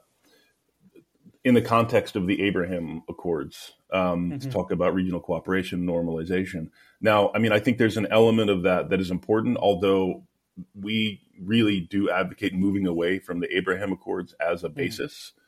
in 1.44 1.54
the 1.54 1.62
context 1.62 2.16
of 2.16 2.26
the 2.26 2.42
Abraham 2.42 3.02
Accords 3.08 3.72
um, 3.92 4.30
mm-hmm. 4.30 4.38
to 4.38 4.50
talk 4.50 4.70
about 4.70 4.94
regional 4.94 5.20
cooperation, 5.20 5.86
normalization. 5.86 6.70
Now, 7.00 7.30
I 7.34 7.38
mean, 7.38 7.52
I 7.52 7.58
think 7.58 7.78
there's 7.78 7.96
an 7.96 8.06
element 8.10 8.50
of 8.50 8.62
that 8.62 8.90
that 8.90 9.00
is 9.00 9.10
important, 9.10 9.56
although 9.56 10.24
we 10.74 11.20
really 11.40 11.80
do 11.80 12.10
advocate 12.10 12.54
moving 12.54 12.86
away 12.86 13.18
from 13.18 13.40
the 13.40 13.56
Abraham 13.56 13.92
Accords 13.92 14.34
as 14.34 14.64
a 14.64 14.68
mm-hmm. 14.68 14.76
basis. 14.76 15.12
Mm-hmm. 15.12 15.38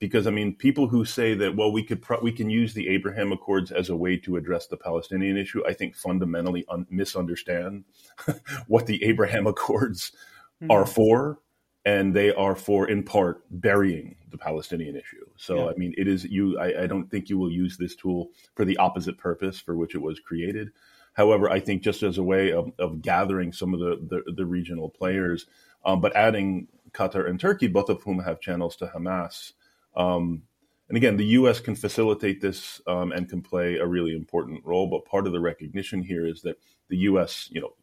Because 0.00 0.26
I 0.26 0.30
mean, 0.30 0.54
people 0.54 0.88
who 0.88 1.04
say 1.04 1.34
that 1.34 1.56
well, 1.56 1.72
we 1.72 1.82
could 1.82 2.02
pro- 2.02 2.20
we 2.20 2.32
can 2.32 2.50
use 2.50 2.74
the 2.74 2.88
Abraham 2.88 3.32
Accords 3.32 3.70
as 3.70 3.88
a 3.88 3.96
way 3.96 4.16
to 4.18 4.36
address 4.36 4.66
the 4.66 4.76
Palestinian 4.76 5.36
issue, 5.36 5.66
I 5.66 5.72
think 5.72 5.96
fundamentally 5.96 6.64
un- 6.68 6.86
misunderstand 6.90 7.84
what 8.66 8.86
the 8.86 9.02
Abraham 9.04 9.46
Accords 9.46 10.12
mm-hmm. 10.60 10.70
are 10.70 10.84
for 10.84 11.38
and 11.84 12.14
they 12.14 12.32
are 12.32 12.56
for 12.56 12.88
in 12.88 13.02
part 13.02 13.42
burying 13.50 14.16
the 14.30 14.38
Palestinian 14.38 14.96
issue. 14.96 15.24
So 15.36 15.56
yeah. 15.56 15.70
I 15.70 15.74
mean, 15.74 15.94
it 15.96 16.08
is 16.08 16.24
you. 16.24 16.58
I, 16.58 16.84
I, 16.84 16.86
don't 16.86 17.10
think 17.10 17.28
you 17.28 17.38
will 17.38 17.52
use 17.52 17.76
this 17.76 17.94
tool 17.94 18.30
for 18.54 18.64
the 18.64 18.76
opposite 18.78 19.18
purpose 19.18 19.60
for 19.60 19.76
which 19.76 19.94
it 19.94 20.02
was 20.02 20.18
created. 20.18 20.70
However, 21.14 21.48
I 21.48 21.60
think 21.60 21.82
just 21.82 22.02
as 22.02 22.18
a 22.18 22.22
way 22.22 22.52
of, 22.52 22.72
of 22.78 23.00
gathering 23.02 23.52
some 23.52 23.72
of 23.72 23.80
the 23.80 24.22
the, 24.24 24.32
the 24.32 24.46
regional 24.46 24.90
players, 24.90 25.46
um, 25.84 26.00
but 26.00 26.14
adding 26.14 26.68
Qatar 26.92 27.28
and 27.28 27.40
Turkey, 27.40 27.68
both 27.68 27.88
of 27.88 28.02
whom 28.02 28.20
have 28.20 28.40
channels 28.40 28.76
to 28.76 28.86
Hamas. 28.86 29.52
Um, 29.96 30.42
and 30.88 30.96
again, 30.96 31.16
the 31.16 31.26
U.S. 31.26 31.60
can 31.60 31.74
facilitate 31.74 32.40
this 32.40 32.80
um, 32.86 33.12
and 33.12 33.28
can 33.28 33.42
play 33.42 33.76
a 33.76 33.86
really 33.86 34.14
important 34.14 34.64
role. 34.64 34.86
But 34.86 35.06
part 35.06 35.26
of 35.26 35.32
the 35.32 35.40
recognition 35.40 36.02
here 36.02 36.26
is 36.26 36.42
that 36.42 36.58
the 36.88 36.98
U.S. 36.98 37.48
you 37.50 37.60
know 37.60 37.74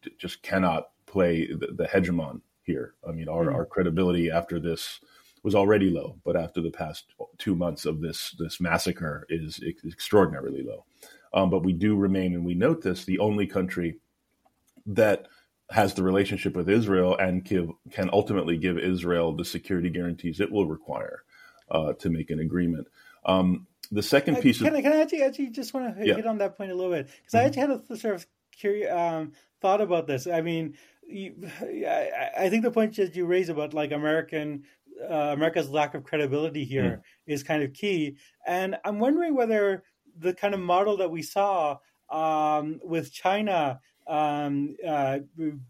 d- 0.00 0.12
just 0.18 0.42
cannot 0.42 0.90
play 1.06 1.46
the, 1.46 1.68
the 1.72 1.84
hegemon 1.84 2.40
here. 2.62 2.94
I 3.06 3.12
mean, 3.12 3.28
our, 3.28 3.46
mm-hmm. 3.46 3.54
our 3.54 3.66
credibility 3.66 4.30
after 4.30 4.58
this 4.58 5.00
was 5.42 5.54
already 5.54 5.90
low, 5.90 6.16
but 6.24 6.36
after 6.36 6.60
the 6.62 6.70
past 6.70 7.04
two 7.38 7.54
months 7.54 7.84
of 7.84 8.00
this 8.00 8.34
this 8.38 8.60
massacre 8.60 9.26
is 9.28 9.60
extraordinarily 9.86 10.62
low. 10.62 10.84
Um, 11.34 11.50
but 11.50 11.64
we 11.64 11.72
do 11.72 11.96
remain, 11.96 12.32
and 12.32 12.46
we 12.46 12.54
note 12.54 12.82
this, 12.82 13.04
the 13.04 13.18
only 13.18 13.46
country 13.46 13.98
that 14.86 15.26
has 15.70 15.94
the 15.94 16.04
relationship 16.04 16.54
with 16.54 16.68
Israel 16.68 17.16
and 17.16 17.44
give, 17.44 17.70
can 17.90 18.08
ultimately 18.12 18.56
give 18.56 18.78
Israel 18.78 19.34
the 19.34 19.44
security 19.44 19.90
guarantees 19.90 20.40
it 20.40 20.52
will 20.52 20.66
require 20.66 21.24
uh, 21.70 21.94
to 21.94 22.08
make 22.08 22.30
an 22.30 22.38
agreement. 22.38 22.86
Um, 23.26 23.66
the 23.90 24.02
second 24.02 24.40
piece 24.40 24.58
can 24.58 24.68
of 24.68 24.74
I, 24.74 24.82
can 24.82 24.92
I 24.92 25.00
actually, 25.00 25.22
actually 25.22 25.48
just 25.48 25.74
want 25.74 25.98
to 25.98 26.06
yeah. 26.06 26.14
hit 26.14 26.26
on 26.26 26.38
that 26.38 26.56
point 26.56 26.70
a 26.70 26.74
little 26.74 26.92
bit 26.92 27.06
because 27.06 27.32
mm-hmm. 27.32 27.36
I 27.38 27.44
actually 27.44 27.60
had 27.60 27.70
a 27.90 27.96
sort 27.96 28.14
of 28.14 28.26
curious 28.56 28.92
um, 28.92 29.32
thought 29.60 29.80
about 29.80 30.06
this. 30.06 30.26
I 30.26 30.40
mean, 30.40 30.74
you, 31.02 31.34
I, 31.60 32.30
I, 32.38 32.48
think 32.48 32.62
the 32.62 32.70
point 32.70 32.96
that 32.96 33.16
you 33.16 33.26
raise 33.26 33.48
about 33.48 33.74
like 33.74 33.92
American 33.92 34.64
uh, 35.02 35.32
America's 35.32 35.68
lack 35.68 35.94
of 35.94 36.04
credibility 36.04 36.64
here 36.64 37.02
mm. 37.02 37.32
is 37.32 37.42
kind 37.42 37.62
of 37.62 37.72
key, 37.72 38.16
and 38.46 38.76
I'm 38.84 39.00
wondering 39.00 39.34
whether 39.34 39.82
the 40.18 40.34
kind 40.34 40.54
of 40.54 40.60
model 40.60 40.96
that 40.98 41.10
we 41.10 41.22
saw 41.22 41.78
um, 42.10 42.80
with 42.82 43.12
China 43.12 43.80
um, 44.06 44.76
uh, 44.86 45.18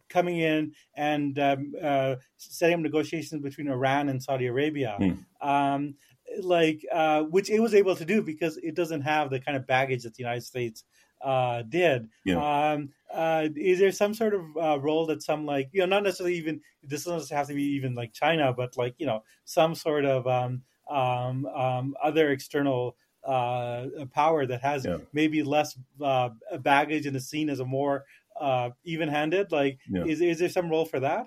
coming 0.09 0.39
in 0.39 0.73
and 0.95 1.39
um, 1.39 1.73
uh, 1.81 2.17
setting 2.37 2.75
up 2.75 2.81
negotiations 2.81 3.43
between 3.43 3.69
Iran 3.69 4.09
and 4.09 4.23
Saudi 4.23 4.47
Arabia, 4.47 4.97
mm. 5.01 5.95
like 6.43 6.85
uh, 6.93 7.23
which 7.23 7.51
it 7.51 7.61
was 7.61 7.75
able 7.75 7.95
to 7.97 8.05
do 8.05 8.23
because 8.23 8.57
it 8.59 8.75
doesn't 8.75 9.03
have 9.03 9.31
the 9.31 9.41
kind 9.41 9.57
of 9.57 9.67
baggage 9.67 10.03
that 10.03 10.15
the 10.15 10.23
United 10.23 10.43
States 10.43 10.85
uh, 11.25 11.63
did. 11.63 12.09
Yeah. 12.25 12.73
Um, 12.73 12.91
uh, 13.13 13.49
is 13.57 13.79
there 13.79 13.93
some 13.93 14.15
sort 14.15 14.35
of 14.35 14.43
uh, 14.61 14.79
role 14.81 15.07
that 15.07 15.23
some 15.23 15.47
like 15.47 15.71
you 15.73 15.81
know 15.81 15.87
not 15.87 16.03
necessarily 16.03 16.37
even 16.37 16.61
this 16.83 17.05
doesn't 17.05 17.35
have 17.37 17.49
to 17.49 17.55
be 17.55 17.63
even 17.63 17.95
like 17.95 18.13
China, 18.13 18.53
but 18.53 18.77
like 18.77 18.95
you 18.99 19.07
know 19.07 19.23
some 19.45 19.75
sort 19.75 20.05
of 20.05 20.27
um, 20.27 20.63
um, 20.91 21.47
um, 21.47 21.95
other 22.03 22.31
external 22.31 22.97
uh, 23.27 23.87
power 24.13 24.47
that 24.47 24.61
has 24.61 24.85
yeah. 24.85 24.99
maybe 25.13 25.43
less 25.43 25.77
uh, 26.01 26.31
baggage 26.61 27.07
and 27.07 27.17
is 27.17 27.29
seen 27.29 27.49
as 27.49 27.61
a 27.61 27.65
more 27.65 28.05
uh, 28.41 28.71
even-handed? 28.85 29.53
Like, 29.53 29.79
yeah. 29.89 30.05
is 30.05 30.21
is 30.21 30.39
there 30.39 30.49
some 30.49 30.71
role 30.71 30.85
for 30.85 31.01
that? 31.01 31.27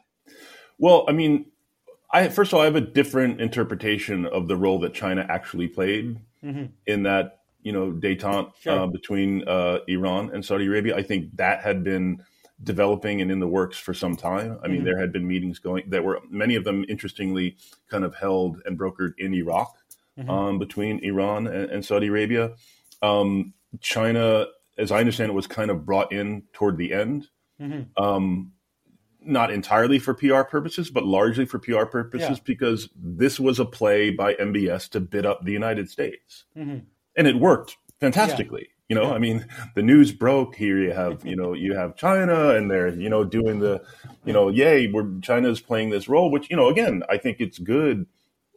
Well, 0.77 1.05
I 1.07 1.11
mean, 1.11 1.47
I 2.11 2.29
first 2.29 2.51
of 2.51 2.55
all, 2.55 2.61
I 2.61 2.65
have 2.65 2.75
a 2.75 2.81
different 2.81 3.41
interpretation 3.41 4.25
of 4.25 4.47
the 4.47 4.55
role 4.55 4.79
that 4.79 4.93
China 4.93 5.25
actually 5.27 5.67
played 5.67 6.19
mm-hmm. 6.43 6.65
in 6.85 7.03
that 7.03 7.39
you 7.61 7.71
know 7.71 7.91
détente 7.91 8.53
sure. 8.61 8.79
uh, 8.79 8.87
between 8.87 9.47
uh, 9.47 9.79
Iran 9.87 10.31
and 10.33 10.45
Saudi 10.45 10.67
Arabia. 10.67 10.95
I 10.95 11.03
think 11.03 11.35
that 11.35 11.61
had 11.61 11.83
been 11.83 12.23
developing 12.63 13.21
and 13.21 13.31
in 13.31 13.39
the 13.39 13.47
works 13.47 13.77
for 13.77 13.93
some 13.93 14.15
time. 14.15 14.57
I 14.63 14.67
mean, 14.67 14.77
mm-hmm. 14.77 14.85
there 14.85 14.99
had 14.99 15.11
been 15.11 15.27
meetings 15.27 15.59
going 15.59 15.89
that 15.89 16.03
were 16.03 16.21
many 16.29 16.55
of 16.55 16.63
them 16.63 16.85
interestingly 16.89 17.57
kind 17.89 18.03
of 18.03 18.15
held 18.15 18.61
and 18.65 18.79
brokered 18.79 19.13
in 19.17 19.33
Iraq 19.33 19.76
mm-hmm. 20.17 20.29
um, 20.29 20.59
between 20.59 21.03
Iran 21.03 21.47
and, 21.47 21.69
and 21.69 21.85
Saudi 21.85 22.07
Arabia. 22.07 22.53
Um, 23.01 23.53
China, 23.79 24.47
as 24.77 24.91
I 24.91 24.99
understand 24.99 25.29
it, 25.29 25.35
was 25.35 25.47
kind 25.47 25.71
of 25.71 25.85
brought 25.85 26.11
in 26.11 26.43
toward 26.53 26.77
the 26.77 26.93
end. 26.93 27.27
Mm-hmm. 27.61 28.03
Um, 28.03 28.51
not 29.21 29.51
entirely 29.51 29.99
for 29.99 30.13
PR 30.13 30.43
purposes, 30.43 30.89
but 30.89 31.03
largely 31.03 31.45
for 31.45 31.59
PR 31.59 31.83
purposes, 31.83 32.37
yeah. 32.37 32.43
because 32.45 32.89
this 32.95 33.39
was 33.39 33.59
a 33.59 33.65
play 33.65 34.09
by 34.09 34.33
MBS 34.35 34.89
to 34.91 35.01
bid 35.01 35.25
up 35.25 35.43
the 35.43 35.51
United 35.51 35.89
States. 35.89 36.45
Mm-hmm 36.57 36.77
and 37.17 37.27
it 37.27 37.35
worked 37.35 37.77
fantastically. 37.99 38.69
You 38.87 38.95
know, 38.95 39.13
I 39.13 39.17
mean, 39.17 39.45
the 39.75 39.81
news 39.81 40.13
broke 40.13 40.55
here. 40.55 40.79
You 40.79 40.93
have, 40.93 41.25
you 41.25 41.35
know, 41.35 41.51
you 41.53 41.75
have 41.75 41.97
China, 41.97 42.51
and 42.51 42.71
they're, 42.71 42.87
you 42.87 43.09
know, 43.09 43.25
doing 43.25 43.59
the, 43.59 43.83
you 44.23 44.31
know, 44.31 44.47
yay, 44.47 44.87
where 44.87 45.05
China's 45.21 45.59
playing 45.59 45.89
this 45.89 46.07
role. 46.07 46.31
Which, 46.31 46.49
you 46.49 46.55
know, 46.55 46.69
again, 46.69 47.03
I 47.09 47.17
think 47.17 47.41
it's 47.41 47.59
good. 47.59 48.05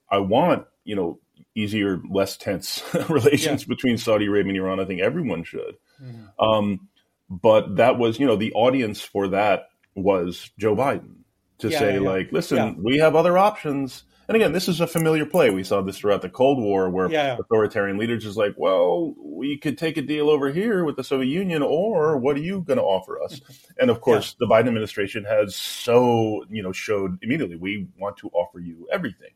I 0.09 0.18
want, 0.18 0.66
you 0.85 0.94
know, 0.94 1.18
easier, 1.61 2.01
less 2.11 2.37
tense 2.37 2.83
relations 3.09 3.62
yeah. 3.62 3.68
between 3.68 3.99
Saudi 3.99 4.27
Arabia 4.27 4.51
and 4.51 4.59
Iran. 4.59 4.81
I 4.81 4.85
think 4.85 5.01
everyone 5.01 5.44
should. 5.44 5.77
Mm-hmm. 6.03 6.44
Um, 6.44 6.88
but 7.29 7.77
that 7.77 7.99
was, 7.99 8.18
you 8.18 8.27
know, 8.27 8.37
the 8.37 8.53
audience 8.55 9.01
for 9.01 9.29
that 9.29 9.68
was 9.94 10.51
Joe 10.59 10.75
Biden 10.75 11.16
to 11.59 11.68
yeah, 11.68 11.79
say, 11.79 11.94
yeah, 11.94 12.01
like, 12.01 12.33
listen, 12.33 12.83
we 12.83 12.99
have 12.99 13.14
other 13.14 13.38
options 13.38 14.05
and 14.31 14.37
again, 14.37 14.53
this 14.53 14.68
is 14.68 14.81
a 14.81 14.87
familiar 14.87 15.27
play. 15.27 15.51
We 15.51 15.64
saw 15.64 15.83
this 15.83 15.99
throughout 15.99 16.23
the 16.23 16.29
Cold 16.29 16.62
War, 16.62 16.88
where 16.88 17.11
yeah. 17.11 17.37
authoritarian 17.37 17.99
leaders 17.99 18.25
is 18.25 18.37
like, 18.37 18.55
"Well, 18.57 19.12
we 19.18 19.59
could 19.59 19.77
take 19.77 19.96
a 19.96 20.03
deal 20.03 20.31
over 20.31 20.53
here 20.53 20.85
with 20.85 20.94
the 20.94 21.03
Soviet 21.03 21.29
Union, 21.29 21.62
or 21.62 22.16
what 22.16 22.37
are 22.37 22.40
you 22.40 22.61
going 22.61 22.77
to 22.77 22.85
offer 22.85 23.20
us?" 23.20 23.40
and 23.81 23.90
of 23.90 24.01
course, 24.01 24.37
yeah. 24.38 24.46
the 24.46 24.55
Biden 24.55 24.68
administration 24.68 25.25
has 25.25 25.57
so 25.57 26.44
you 26.49 26.62
know 26.62 26.70
showed 26.70 27.18
immediately 27.23 27.57
we 27.57 27.88
want 27.99 28.18
to 28.18 28.29
offer 28.29 28.61
you 28.61 28.87
everything. 28.92 29.31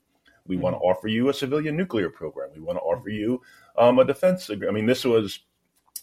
We 0.46 0.56
mm-hmm. 0.56 0.62
want 0.62 0.74
to 0.76 0.80
offer 0.80 1.08
you 1.08 1.28
a 1.28 1.34
civilian 1.34 1.76
nuclear 1.76 2.10
program. 2.10 2.50
We 2.54 2.60
want 2.60 2.78
to 2.78 2.82
offer 2.82 3.08
you 3.08 3.42
um, 3.76 3.98
a 3.98 4.04
defense. 4.04 4.50
I 4.50 4.70
mean, 4.70 4.86
this 4.86 5.04
was 5.04 5.40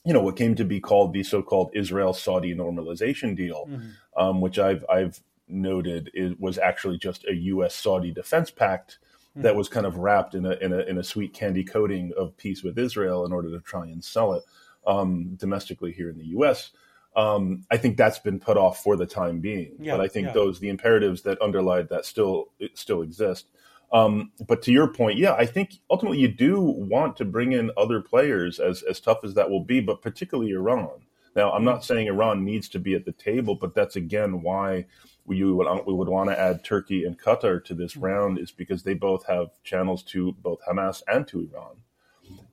you 0.06 0.14
know 0.14 0.22
what 0.22 0.36
came 0.36 0.56
to 0.56 0.66
be 0.66 0.80
called 0.80 1.14
the 1.14 1.24
so-called 1.24 1.72
Israel-Saudi 1.76 2.56
normalization 2.56 3.36
deal, 3.36 3.68
mm-hmm. 3.70 3.90
um, 4.22 4.42
which 4.42 4.58
I've 4.58 4.84
I've 4.90 5.20
noted 5.48 6.10
it 6.14 6.40
was 6.40 6.58
actually 6.58 6.98
just 6.98 7.26
a 7.26 7.36
U.S. 7.36 7.76
Saudi 7.76 8.12
defense 8.12 8.50
pact 8.50 9.00
mm-hmm. 9.32 9.42
that 9.44 9.56
was 9.56 9.70
kind 9.70 9.86
of 9.86 9.98
wrapped 9.98 10.34
in 10.34 10.46
a, 10.46 10.52
in 10.54 10.74
a 10.74 10.80
in 10.80 10.98
a 10.98 11.04
sweet 11.04 11.34
candy 11.34 11.64
coating 11.64 12.12
of 12.18 12.36
peace 12.38 12.64
with 12.64 12.80
Israel 12.80 13.26
in 13.26 13.32
order 13.32 13.52
to 13.52 13.60
try 13.60 13.86
and 13.86 14.04
sell 14.04 14.34
it 14.34 14.44
um, 14.88 15.36
domestically 15.36 15.92
here 15.92 16.10
in 16.10 16.18
the 16.18 16.28
U.S. 16.28 16.72
Um, 17.16 17.66
I 17.70 17.78
think 17.78 17.98
that's 17.98 18.20
been 18.20 18.40
put 18.40 18.58
off 18.58 18.82
for 18.82 18.96
the 18.96 19.06
time 19.06 19.40
being, 19.40 19.76
yeah, 19.80 19.98
but 19.98 20.02
I 20.02 20.08
think 20.08 20.28
yeah. 20.28 20.34
those 20.34 20.60
the 20.60 20.70
imperatives 20.70 21.22
that 21.24 21.42
underlie 21.42 21.84
that 21.84 22.06
still 22.06 22.48
still 22.74 23.02
exist. 23.02 23.48
Um, 23.94 24.32
but 24.48 24.62
to 24.64 24.72
your 24.72 24.88
point, 24.88 25.18
yeah, 25.18 25.34
I 25.34 25.46
think 25.46 25.74
ultimately 25.90 26.20
you 26.20 26.30
do 26.30 26.62
want 26.62 27.18
to 27.18 27.26
bring 27.26 27.52
in 27.52 27.72
other 27.76 28.00
players, 28.02 28.60
as 28.60 28.84
as 28.84 29.00
tough 29.00 29.24
as 29.24 29.34
that 29.34 29.50
will 29.50 29.64
be, 29.64 29.82
but 29.82 30.02
particularly 30.02 30.52
Iran. 30.52 30.90
Now, 31.36 31.52
I'm 31.52 31.64
not 31.64 31.86
saying 31.86 32.08
Iran 32.08 32.44
needs 32.44 32.68
to 32.70 32.80
be 32.80 32.94
at 32.94 33.06
the 33.06 33.14
table, 33.14 33.56
but 33.56 33.74
that's 33.74 33.96
again 33.96 34.42
why 34.42 34.86
we 35.26 35.44
would, 35.44 35.68
we 35.86 35.94
would 35.94 36.10
want 36.10 36.30
to 36.30 36.40
add 36.40 36.64
Turkey 36.64 37.06
and 37.06 37.20
Qatar 37.20 37.64
to 37.66 37.74
this 37.74 37.94
mm-hmm. 37.94 38.06
round 38.06 38.40
is 38.40 38.52
because 38.52 38.84
they 38.84 38.94
both 38.94 39.26
have 39.28 39.50
channels 39.64 40.04
to 40.04 40.34
both 40.42 40.60
Hamas 40.68 41.04
and 41.08 41.28
to 41.28 41.48
Iran. 41.52 41.78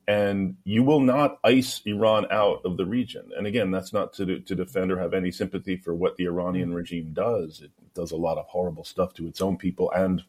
And 0.07 0.57
you 0.65 0.83
will 0.83 1.01
not 1.01 1.39
ice 1.45 1.83
Iran 1.85 2.27
out 2.31 2.63
of 2.65 2.79
the 2.79 2.87
region. 2.87 3.31
And 3.37 3.47
again, 3.47 3.71
that's 3.71 3.93
not 3.93 4.15
to, 4.15 4.41
to 4.41 4.55
defend 4.55 4.91
or 4.91 4.99
have 4.99 5.13
any 5.13 5.31
sympathy 5.31 5.77
for 5.77 5.95
what 5.95 6.17
the 6.17 6.25
Iranian 6.25 6.69
mm-hmm. 6.69 6.77
regime 6.77 7.11
does. 7.13 7.61
It 7.61 7.71
does 7.95 8.13
a 8.13 8.17
lot 8.17 8.39
of 8.39 8.47
horrible 8.47 8.85
stuff 8.85 9.13
to 9.15 9.27
its 9.27 9.43
own 9.43 9.59
people 9.59 9.91
and 9.93 10.25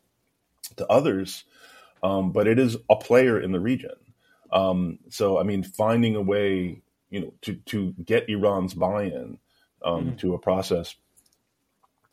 to 0.77 0.87
others. 0.87 1.43
Um, 2.01 2.31
but 2.31 2.47
it 2.47 2.59
is 2.59 2.77
a 2.89 2.95
player 2.95 3.39
in 3.39 3.51
the 3.51 3.59
region. 3.59 3.95
Um, 4.51 4.99
so, 5.09 5.37
I 5.37 5.43
mean, 5.43 5.63
finding 5.63 6.15
a 6.15 6.21
way, 6.21 6.81
you 7.09 7.19
know, 7.19 7.33
to, 7.41 7.55
to 7.55 7.93
get 8.03 8.29
Iran's 8.29 8.73
buy-in 8.73 9.37
um, 9.83 10.05
mm-hmm. 10.05 10.15
to 10.17 10.33
a 10.33 10.39
process 10.39 10.95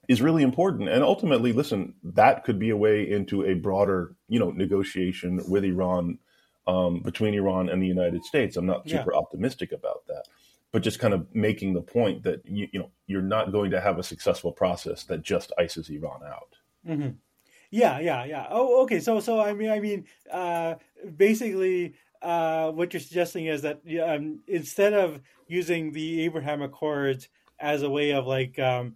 is 0.08 0.22
really 0.22 0.42
important. 0.42 0.88
And 0.88 1.02
ultimately, 1.02 1.52
listen, 1.52 1.94
that 2.02 2.44
could 2.44 2.58
be 2.58 2.70
a 2.70 2.76
way 2.76 3.08
into 3.08 3.44
a 3.44 3.54
broader, 3.54 4.14
you 4.28 4.38
know, 4.38 4.50
negotiation 4.50 5.40
with 5.48 5.64
Iran 5.64 6.18
um, 6.66 7.00
between 7.00 7.34
Iran 7.34 7.68
and 7.68 7.82
the 7.82 7.86
United 7.86 8.24
States. 8.24 8.56
I'm 8.56 8.66
not 8.66 8.88
super 8.88 9.12
yeah. 9.12 9.18
optimistic 9.18 9.72
about 9.72 10.06
that, 10.08 10.24
but 10.72 10.82
just 10.82 10.98
kind 10.98 11.14
of 11.14 11.26
making 11.34 11.74
the 11.74 11.82
point 11.82 12.22
that 12.24 12.42
you, 12.44 12.68
you, 12.72 12.78
know 12.80 12.90
you're 13.06 13.22
not 13.22 13.52
going 13.52 13.70
to 13.70 13.80
have 13.80 13.98
a 13.98 14.02
successful 14.02 14.52
process 14.52 15.04
that 15.04 15.22
just 15.22 15.52
ices 15.58 15.88
Iran 15.88 16.20
out. 16.26 16.56
Mm-hmm. 16.86 17.10
Yeah, 17.70 17.98
yeah, 18.00 18.24
yeah. 18.24 18.46
Oh, 18.50 18.82
okay. 18.82 19.00
So, 19.00 19.20
so 19.20 19.40
I 19.40 19.52
mean, 19.52 19.70
I 19.70 19.80
mean, 19.80 20.06
uh, 20.30 20.74
basically, 21.16 21.94
uh, 22.22 22.70
what 22.72 22.92
you're 22.92 23.00
suggesting 23.00 23.46
is 23.46 23.62
that 23.62 23.80
um, 24.06 24.40
instead 24.46 24.92
of 24.92 25.20
using 25.46 25.92
the 25.92 26.22
Abraham 26.22 26.62
Accords 26.62 27.28
as 27.58 27.82
a 27.82 27.90
way 27.90 28.12
of 28.12 28.26
like 28.26 28.58
um, 28.58 28.94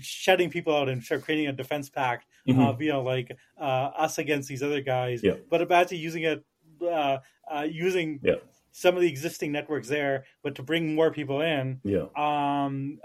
shutting 0.00 0.50
people 0.50 0.74
out 0.76 0.88
and 0.88 1.02
start 1.02 1.22
creating 1.22 1.48
a 1.48 1.52
defense 1.52 1.88
pact 1.88 2.26
mm-hmm. 2.48 2.60
of 2.60 2.80
you 2.80 2.92
know 2.92 3.02
like 3.02 3.36
uh, 3.60 3.90
us 3.96 4.18
against 4.18 4.48
these 4.48 4.62
other 4.62 4.80
guys, 4.80 5.22
yeah. 5.22 5.34
but 5.50 5.62
about 5.62 5.88
to 5.88 5.96
using 5.96 6.22
it 6.24 6.44
uh, 6.82 7.18
uh, 7.52 7.66
using 7.68 8.20
yeah. 8.22 8.36
some 8.72 8.94
of 8.94 9.02
the 9.02 9.08
existing 9.08 9.52
networks 9.52 9.88
there, 9.88 10.24
but 10.42 10.54
to 10.56 10.62
bring 10.62 10.94
more 10.94 11.10
people 11.10 11.40
in. 11.40 11.80
Yeah. 11.84 12.06
Um. 12.16 12.98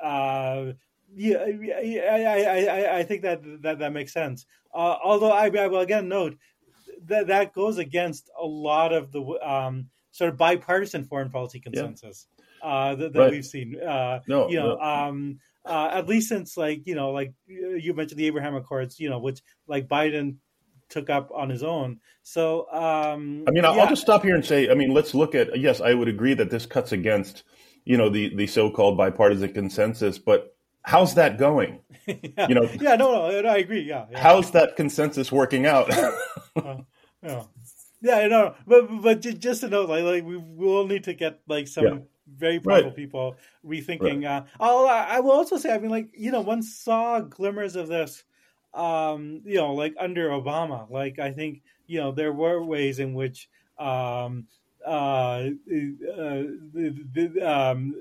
Yeah. 1.15 1.37
I. 1.37 2.23
I. 2.23 2.65
I. 2.65 2.97
I 2.99 3.03
think 3.03 3.23
that 3.23 3.41
that 3.61 3.79
that 3.79 3.93
makes 3.93 4.13
sense. 4.13 4.45
Uh, 4.73 4.95
although 5.03 5.31
I, 5.31 5.47
I 5.47 5.67
will 5.67 5.79
again 5.79 6.07
note 6.07 6.37
that 7.05 7.27
that 7.27 7.53
goes 7.53 7.77
against 7.77 8.29
a 8.39 8.45
lot 8.45 8.93
of 8.93 9.11
the 9.11 9.21
um 9.41 9.89
sort 10.11 10.31
of 10.31 10.37
bipartisan 10.37 11.05
foreign 11.05 11.29
policy 11.29 11.59
consensus. 11.59 12.27
Yeah. 12.37 12.43
Uh, 12.67 12.95
that, 12.95 13.13
that 13.13 13.19
right. 13.19 13.31
we've 13.31 13.45
seen. 13.45 13.79
Uh, 13.79 14.21
no, 14.27 14.49
you 14.49 14.57
know, 14.57 14.75
no. 14.75 14.81
um, 14.81 15.39
uh, 15.63 15.89
at 15.93 16.07
least 16.07 16.29
since 16.29 16.57
like 16.57 16.85
you 16.85 16.95
know 16.95 17.11
like 17.11 17.33
you 17.45 17.93
mentioned 17.93 18.19
the 18.19 18.27
Abraham 18.27 18.55
Accords, 18.55 18.99
you 18.99 19.09
know, 19.09 19.19
which 19.19 19.41
like 19.67 19.87
Biden 19.87 20.37
took 20.89 21.09
up 21.09 21.31
on 21.33 21.49
his 21.49 21.63
own. 21.63 21.99
So 22.23 22.67
um, 22.71 23.43
I 23.47 23.51
mean, 23.51 23.65
I'll, 23.65 23.75
yeah. 23.75 23.83
I'll 23.83 23.89
just 23.89 24.01
stop 24.01 24.23
here 24.23 24.35
and 24.35 24.45
say, 24.45 24.69
I 24.69 24.73
mean, 24.73 24.93
let's 24.93 25.13
look 25.13 25.35
at 25.35 25.57
yes, 25.59 25.81
I 25.81 25.93
would 25.93 26.07
agree 26.07 26.33
that 26.33 26.49
this 26.49 26.65
cuts 26.65 26.91
against 26.91 27.43
you 27.85 27.97
know 27.97 28.09
the 28.09 28.35
the 28.35 28.47
so-called 28.47 28.97
bipartisan 28.97 29.53
consensus, 29.53 30.17
but 30.17 30.56
how's 30.87 31.15
that 31.15 31.37
going? 31.37 31.79
yeah. 32.07 32.47
You 32.47 32.55
know, 32.55 32.69
yeah, 32.79 32.95
no, 32.95 33.29
no, 33.41 33.49
I 33.49 33.57
agree. 33.57 33.81
Yeah, 33.81 34.05
yeah. 34.09 34.19
how's 34.19 34.51
that 34.51 34.75
consensus 34.75 35.31
working 35.31 35.65
out? 35.65 35.93
uh, 36.55 36.77
yeah. 37.21 37.43
Yeah, 37.99 38.27
no, 38.27 38.55
but 38.65 39.01
but 39.01 39.21
just 39.21 39.61
to 39.61 39.69
know, 39.69 39.83
like, 39.83 40.03
like 40.03 40.23
we 40.23 40.37
will 40.37 40.87
need 40.87 41.03
to 41.05 41.13
get 41.13 41.41
like 41.47 41.67
some 41.67 41.85
yeah 41.85 41.97
very 42.35 42.59
powerful 42.59 42.89
right. 42.89 42.95
people 42.95 43.35
rethinking. 43.65 44.25
Right. 44.25 44.41
Uh, 44.41 44.43
I'll, 44.59 44.87
I 44.87 45.19
will 45.19 45.31
also 45.31 45.57
say, 45.57 45.73
I 45.73 45.77
mean, 45.77 45.91
like 45.91 46.09
you 46.13 46.31
know, 46.31 46.41
one 46.41 46.61
saw 46.61 47.19
glimmers 47.21 47.75
of 47.75 47.87
this, 47.87 48.23
um, 48.73 49.41
you 49.45 49.55
know, 49.55 49.73
like 49.73 49.95
under 49.99 50.29
Obama. 50.29 50.89
Like 50.89 51.19
I 51.19 51.31
think 51.31 51.61
you 51.87 51.99
know 51.99 52.11
there 52.11 52.33
were 52.33 52.63
ways 52.63 52.99
in 52.99 53.13
which. 53.13 53.49
Um, 53.79 54.47
uh, 54.87 55.49
uh, 55.49 56.43
the, 56.73 57.41
um, 57.43 57.95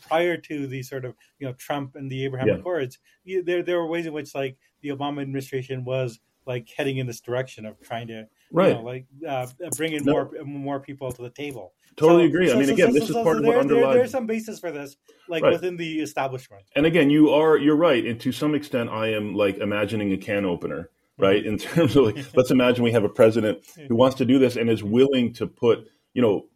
prior 0.00 0.36
to 0.36 0.66
the 0.66 0.82
sort 0.82 1.04
of 1.04 1.14
you 1.38 1.46
know 1.46 1.52
Trump 1.54 1.96
and 1.96 2.10
the 2.10 2.24
Abraham 2.24 2.48
yeah. 2.48 2.54
Accords, 2.54 2.98
there 3.44 3.62
there 3.62 3.78
were 3.78 3.86
ways 3.86 4.06
in 4.06 4.12
which 4.12 4.34
like 4.34 4.56
the 4.82 4.88
Obama 4.88 5.22
administration 5.22 5.84
was 5.84 6.18
like 6.46 6.68
heading 6.76 6.96
in 6.96 7.06
this 7.06 7.20
direction 7.20 7.66
of 7.66 7.80
trying 7.80 8.08
to 8.08 8.26
right. 8.52 8.68
you 8.68 8.74
know, 8.74 8.82
like 8.82 9.06
uh, 9.28 9.46
bring 9.76 9.92
in 9.92 10.04
no. 10.04 10.12
more 10.12 10.30
more 10.44 10.80
people 10.80 11.12
to 11.12 11.22
the 11.22 11.30
table. 11.30 11.74
Totally 11.96 12.24
so, 12.24 12.28
agree. 12.28 12.48
So, 12.48 12.54
I 12.54 12.58
mean, 12.58 12.66
so, 12.66 12.72
again, 12.72 12.92
this 12.92 13.10
is 13.10 13.16
part 13.16 13.38
of 13.38 13.44
what 13.44 13.58
underlies. 13.58 13.84
There, 13.84 13.94
there's 13.94 14.10
some 14.10 14.26
basis 14.26 14.58
for 14.58 14.70
this, 14.70 14.96
like 15.28 15.42
right. 15.42 15.52
within 15.52 15.76
the 15.76 16.00
establishment. 16.00 16.64
And 16.74 16.86
again, 16.86 17.10
you 17.10 17.30
are 17.30 17.56
you're 17.56 17.76
right, 17.76 18.04
and 18.04 18.20
to 18.20 18.32
some 18.32 18.54
extent, 18.54 18.90
I 18.90 19.08
am 19.08 19.34
like 19.34 19.58
imagining 19.58 20.12
a 20.12 20.16
can 20.16 20.44
opener, 20.44 20.82
mm-hmm. 20.82 21.22
right? 21.22 21.44
In 21.44 21.58
terms 21.58 21.96
of 21.96 22.06
like, 22.06 22.24
let's 22.34 22.50
imagine 22.50 22.84
we 22.84 22.92
have 22.92 23.04
a 23.04 23.08
president 23.08 23.60
who 23.88 23.96
wants 23.96 24.16
to 24.16 24.24
do 24.24 24.38
this 24.38 24.56
and 24.56 24.70
is 24.70 24.82
willing 24.82 25.32
to 25.34 25.46
put, 25.46 25.88
you 26.14 26.22
know, 26.22 26.46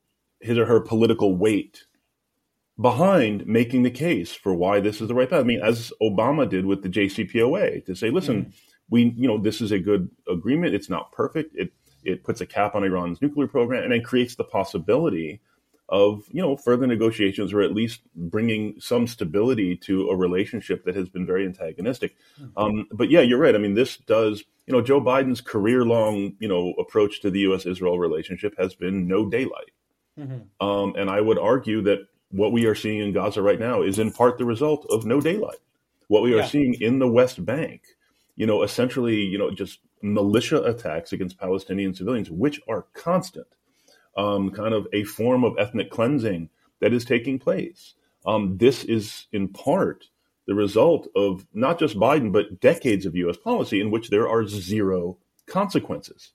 his 0.41 0.59
or 0.59 0.67
her 0.67 0.81
political 0.81 1.37
weight 1.37 1.85
behind 2.81 3.47
making 3.47 3.83
the 3.83 3.91
case 3.91 4.33
for 4.33 4.53
why 4.55 4.81
this 4.81 5.01
is 5.01 5.09
the 5.09 5.15
right 5.15 5.31
path. 5.31 5.41
I 5.41 5.45
mean, 5.45 5.61
as 5.61 5.93
Obama 6.03 6.49
did 6.49 6.67
with 6.67 6.83
the 6.83 6.89
JCPOA, 6.89 7.85
to 7.87 7.95
say, 7.95 8.11
listen, 8.11 8.47
mm. 8.47 8.53
we, 8.91 9.15
you 9.17 9.29
know, 9.29 9.39
this 9.39 9.61
is 9.61 9.73
a 9.73 9.79
good 9.79 10.11
agreement. 10.29 10.75
It's 10.75 10.91
not 10.91 11.13
perfect. 11.13 11.55
It 11.57 11.73
it 12.03 12.23
puts 12.23 12.41
a 12.41 12.47
cap 12.47 12.75
on 12.75 12.85
Iran's 12.85 13.23
nuclear 13.23 13.49
program 13.49 13.85
and 13.85 13.93
it 13.93 14.05
creates 14.05 14.35
the 14.35 14.45
possibility 14.45 15.41
of 15.89 16.25
you 16.31 16.41
know 16.41 16.57
further 16.57 16.87
negotiations 16.87 17.53
or 17.53 17.61
at 17.61 17.75
least 17.75 18.01
bringing 18.15 18.75
some 18.81 19.07
stability 19.07 19.77
to 19.77 20.09
a 20.09 20.17
relationship 20.17 20.85
that 20.85 20.97
has 20.97 21.09
been 21.09 21.27
very 21.27 21.45
antagonistic. 21.45 22.17
Mm-hmm. 22.41 22.59
Um, 22.59 22.89
but 22.93 23.11
yeah, 23.11 23.21
you're 23.21 23.39
right. 23.39 23.55
I 23.55 23.59
mean, 23.59 23.75
this 23.75 23.97
does 23.99 24.45
you 24.67 24.73
know 24.73 24.81
Joe 24.81 25.01
Biden's 25.01 25.41
career 25.41 25.85
long 25.85 26.35
you 26.39 26.49
know 26.49 26.73
approach 26.79 27.21
to 27.23 27.31
the 27.31 27.41
U.S. 27.41 27.67
Israel 27.67 27.99
relationship 27.99 28.55
has 28.59 28.75
been 28.75 29.07
no 29.07 29.29
daylight, 29.29 29.73
mm-hmm. 30.19 30.67
um, 30.67 30.95
and 30.97 31.11
I 31.11 31.21
would 31.21 31.39
argue 31.39 31.83
that 31.83 32.07
what 32.31 32.53
we 32.53 32.67
are 32.67 32.75
seeing 32.75 32.99
in 32.99 33.13
Gaza 33.13 33.43
right 33.43 33.61
now 33.61 33.83
is 33.83 33.99
in 33.99 34.11
part 34.11 34.39
the 34.39 34.45
result 34.45 34.87
of 34.91 35.07
no 35.07 35.21
daylight. 35.21 35.59
What 36.09 36.23
we 36.23 36.35
are 36.35 36.39
yeah. 36.39 36.47
seeing 36.47 36.75
in 36.81 36.99
the 36.99 37.09
West 37.09 37.45
Bank, 37.45 37.83
you 38.37 38.47
know, 38.47 38.63
essentially, 38.63 39.17
you 39.17 39.39
know, 39.39 39.51
just 39.51 39.79
militia 40.03 40.63
attacks 40.63 41.13
against 41.13 41.39
Palestinian 41.39 41.95
civilians, 41.95 42.31
which 42.31 42.61
are 42.69 42.87
constant, 42.93 43.47
um, 44.17 44.51
kind 44.51 44.75
of 44.75 44.87
a 44.93 45.05
form 45.05 45.45
of 45.45 45.57
ethnic 45.59 45.91
cleansing 45.91 46.49
that 46.81 46.93
is 46.93 47.05
taking 47.05 47.39
place. 47.39 47.95
Um, 48.27 48.57
this 48.59 48.85
is 48.85 49.27
in 49.33 49.49
part 49.49 50.05
the 50.47 50.55
result 50.55 51.09
of 51.17 51.47
not 51.55 51.79
just 51.79 51.99
Biden, 51.99 52.33
but 52.33 52.61
decades 52.61 53.07
of 53.07 53.17
U.S. 53.17 53.37
policy 53.37 53.81
in 53.81 53.91
which 53.91 54.11
there 54.11 54.29
are 54.29 54.47
zero 54.47 55.19
consequences 55.47 56.33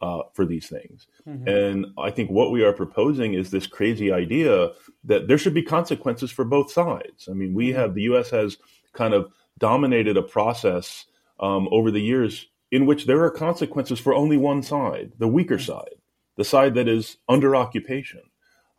uh, 0.00 0.22
for 0.32 0.44
these 0.44 0.68
things. 0.68 1.06
Mm-hmm. 1.26 1.48
And 1.48 1.86
I 1.98 2.10
think 2.10 2.30
what 2.30 2.50
we 2.50 2.64
are 2.64 2.72
proposing 2.72 3.34
is 3.34 3.50
this 3.50 3.66
crazy 3.66 4.12
idea 4.12 4.70
that 5.04 5.28
there 5.28 5.38
should 5.38 5.54
be 5.54 5.62
consequences 5.62 6.30
for 6.30 6.44
both 6.44 6.70
sides. 6.70 7.28
I 7.28 7.32
mean, 7.32 7.54
we 7.54 7.68
mm-hmm. 7.68 7.80
have 7.80 7.94
the 7.94 8.02
U.S. 8.02 8.30
has 8.30 8.58
kind 8.92 9.14
of 9.14 9.30
dominated 9.58 10.16
a 10.16 10.22
process 10.22 11.06
um, 11.40 11.68
over 11.70 11.90
the 11.90 12.00
years 12.00 12.46
in 12.70 12.86
which 12.86 13.06
there 13.06 13.22
are 13.22 13.30
consequences 13.30 14.00
for 14.00 14.14
only 14.14 14.36
one 14.36 14.62
side, 14.62 15.12
the 15.18 15.28
weaker 15.28 15.56
mm-hmm. 15.56 15.72
side, 15.72 15.94
the 16.36 16.44
side 16.44 16.74
that 16.74 16.88
is 16.88 17.16
under 17.28 17.54
occupation, 17.56 18.22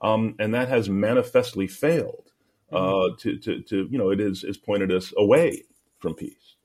um, 0.02 0.36
and 0.40 0.54
that 0.54 0.70
has 0.70 0.90
manifestly 0.90 1.68
failed. 1.68 2.32
Uh, 2.72 2.78
mm-hmm. 2.78 3.16
to, 3.18 3.38
to, 3.38 3.62
to, 3.62 3.88
you 3.92 3.98
know, 3.98 4.10
it 4.10 4.20
is, 4.20 4.44
is 4.44 4.58
pointed 4.58 4.92
us 4.92 5.14
away 5.18 5.64
from 6.00 6.16
peace. 6.16 6.56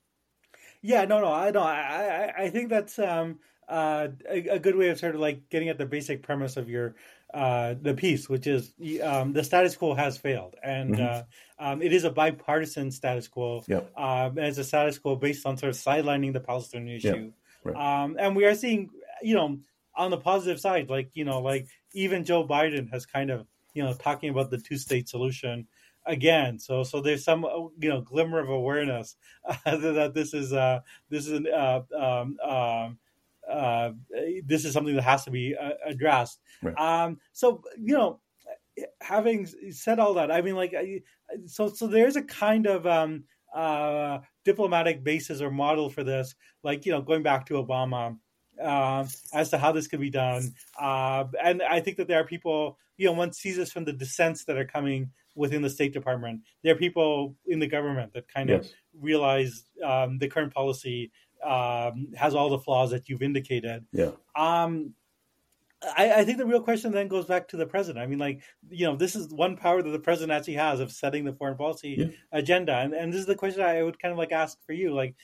Yeah, 0.81 1.05
no, 1.05 1.21
no, 1.21 1.31
I 1.31 1.51
know. 1.51 1.61
I, 1.61 2.33
I, 2.37 2.43
I 2.45 2.49
think 2.49 2.69
that's 2.69 2.97
um, 2.97 3.37
uh, 3.69 4.07
a, 4.29 4.47
a, 4.49 4.59
good 4.59 4.75
way 4.75 4.89
of 4.89 4.99
sort 4.99 5.15
of 5.15 5.21
like 5.21 5.47
getting 5.49 5.69
at 5.69 5.77
the 5.77 5.85
basic 5.85 6.23
premise 6.23 6.57
of 6.57 6.69
your 6.69 6.95
uh, 7.33 7.75
the 7.81 7.93
piece, 7.93 8.27
which 8.27 8.47
is 8.47 8.73
um, 9.01 9.31
the 9.31 9.43
status 9.43 9.75
quo 9.75 9.93
has 9.93 10.17
failed, 10.17 10.55
and 10.63 10.95
mm-hmm. 10.95 11.03
uh, 11.03 11.71
um, 11.71 11.81
it 11.81 11.93
is 11.93 12.03
a 12.03 12.09
bipartisan 12.09 12.91
status 12.91 13.27
quo. 13.27 13.63
Yep. 13.67 13.97
Um, 13.97 14.37
it's 14.37 14.57
a 14.57 14.63
status 14.63 14.97
quo 14.97 15.15
based 15.15 15.45
on 15.45 15.55
sort 15.55 15.69
of 15.69 15.77
sidelining 15.77 16.33
the 16.33 16.41
Palestinian 16.41 16.97
issue, 16.97 17.31
yep. 17.65 17.75
right. 17.75 18.03
um, 18.03 18.17
and 18.19 18.35
we 18.35 18.43
are 18.43 18.55
seeing, 18.55 18.89
you 19.21 19.35
know, 19.35 19.59
on 19.95 20.11
the 20.11 20.17
positive 20.17 20.59
side, 20.59 20.89
like 20.89 21.09
you 21.13 21.25
know, 21.25 21.39
like 21.41 21.67
even 21.93 22.23
Joe 22.25 22.47
Biden 22.47 22.89
has 22.91 23.05
kind 23.05 23.29
of 23.29 23.47
you 23.73 23.83
know 23.83 23.93
talking 23.93 24.29
about 24.29 24.49
the 24.49 24.57
two 24.57 24.77
state 24.77 25.09
solution 25.09 25.67
again. 26.05 26.59
So 26.59 26.83
so 26.83 27.01
there's 27.01 27.23
some 27.23 27.43
you 27.79 27.89
know 27.89 28.01
glimmer 28.01 28.39
of 28.39 28.49
awareness 28.49 29.15
uh, 29.45 29.55
that 29.77 30.13
this 30.13 30.33
is 30.33 30.53
uh, 30.53 30.79
this 31.09 31.27
is 31.27 31.45
uh, 31.45 31.81
um, 31.97 32.37
um, 32.43 32.97
uh, 33.49 33.91
this 34.45 34.65
is 34.65 34.73
something 34.73 34.95
that 34.95 35.03
has 35.03 35.25
to 35.25 35.31
be 35.31 35.55
uh, 35.55 35.71
addressed. 35.85 36.39
Right. 36.61 36.77
Um, 36.77 37.19
so 37.33 37.63
you 37.77 37.95
know, 37.95 38.19
having 39.01 39.45
said 39.71 39.99
all 39.99 40.13
that, 40.15 40.31
I 40.31 40.41
mean, 40.41 40.55
like, 40.55 40.73
so 41.45 41.69
so 41.69 41.87
there's 41.87 42.15
a 42.15 42.23
kind 42.23 42.67
of 42.67 42.87
um, 42.87 43.25
uh, 43.53 44.19
diplomatic 44.45 45.03
basis 45.03 45.41
or 45.41 45.51
model 45.51 45.89
for 45.89 46.03
this, 46.03 46.35
like 46.63 46.85
you 46.85 46.91
know, 46.91 47.01
going 47.01 47.23
back 47.23 47.45
to 47.47 47.55
Obama. 47.55 48.17
Uh, 48.61 49.05
as 49.33 49.49
to 49.49 49.57
how 49.57 49.71
this 49.71 49.87
could 49.87 49.99
be 49.99 50.09
done, 50.09 50.53
uh, 50.79 51.25
and 51.43 51.61
I 51.61 51.79
think 51.79 51.97
that 51.97 52.07
there 52.07 52.19
are 52.19 52.25
people, 52.25 52.77
you 52.97 53.07
know, 53.07 53.13
one 53.13 53.33
sees 53.33 53.57
this 53.57 53.71
from 53.71 53.85
the 53.85 53.93
dissents 53.93 54.45
that 54.45 54.57
are 54.57 54.65
coming 54.65 55.11
within 55.35 55.61
the 55.61 55.69
State 55.69 55.93
Department. 55.93 56.41
There 56.63 56.73
are 56.73 56.77
people 56.77 57.35
in 57.47 57.59
the 57.59 57.67
government 57.67 58.13
that 58.13 58.27
kind 58.27 58.49
yes. 58.49 58.65
of 58.65 58.71
realize 58.99 59.65
um, 59.83 60.17
the 60.17 60.27
current 60.27 60.53
policy 60.53 61.11
um, 61.43 62.09
has 62.15 62.35
all 62.35 62.49
the 62.49 62.59
flaws 62.59 62.91
that 62.91 63.09
you've 63.09 63.23
indicated. 63.23 63.85
Yeah. 63.91 64.11
Um, 64.35 64.93
I, 65.83 66.13
I, 66.13 66.25
think 66.25 66.37
the 66.37 66.45
real 66.45 66.61
question 66.61 66.91
then 66.91 67.07
goes 67.07 67.25
back 67.25 67.47
to 67.49 67.57
the 67.57 67.65
president. 67.65 68.03
I 68.03 68.07
mean, 68.07 68.19
like, 68.19 68.41
you 68.69 68.85
know, 68.85 68.95
this 68.95 69.15
is 69.15 69.29
one 69.29 69.57
power 69.57 69.81
that 69.81 69.89
the 69.89 69.99
president 69.99 70.31
actually 70.31 70.55
has 70.55 70.79
of 70.79 70.91
setting 70.91 71.25
the 71.25 71.33
foreign 71.33 71.57
policy 71.57 71.95
yeah. 71.97 72.05
agenda. 72.31 72.75
And, 72.75 72.93
and 72.93 73.11
this 73.11 73.21
is 73.21 73.25
the 73.25 73.35
question 73.35 73.63
I 73.63 73.81
would 73.81 73.99
kind 73.99 74.11
of 74.11 74.17
like 74.19 74.31
ask 74.31 74.63
for 74.65 74.73
you. 74.73 74.93
Like, 74.93 75.15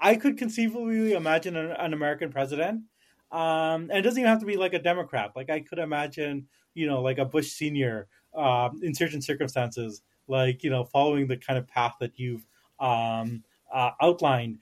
I 0.00 0.16
could 0.16 0.38
conceivably 0.38 1.12
imagine 1.12 1.56
an, 1.56 1.72
an 1.72 1.92
American 1.92 2.30
president. 2.30 2.82
Um, 3.30 3.90
and 3.90 3.92
it 3.92 4.02
doesn't 4.02 4.18
even 4.18 4.28
have 4.28 4.40
to 4.40 4.46
be 4.46 4.56
like 4.56 4.74
a 4.74 4.78
Democrat. 4.80 5.32
Like, 5.36 5.50
I 5.50 5.60
could 5.60 5.78
imagine, 5.78 6.48
you 6.74 6.86
know, 6.86 7.00
like 7.00 7.18
a 7.18 7.24
Bush 7.24 7.48
senior 7.48 8.08
uh, 8.34 8.70
in 8.82 8.94
certain 8.94 9.22
circumstances, 9.22 10.02
like, 10.26 10.64
you 10.64 10.70
know, 10.70 10.84
following 10.84 11.28
the 11.28 11.36
kind 11.36 11.58
of 11.58 11.68
path 11.68 11.94
that 12.00 12.18
you've 12.18 12.44
um, 12.80 13.44
uh, 13.72 13.90
outlined 14.00 14.58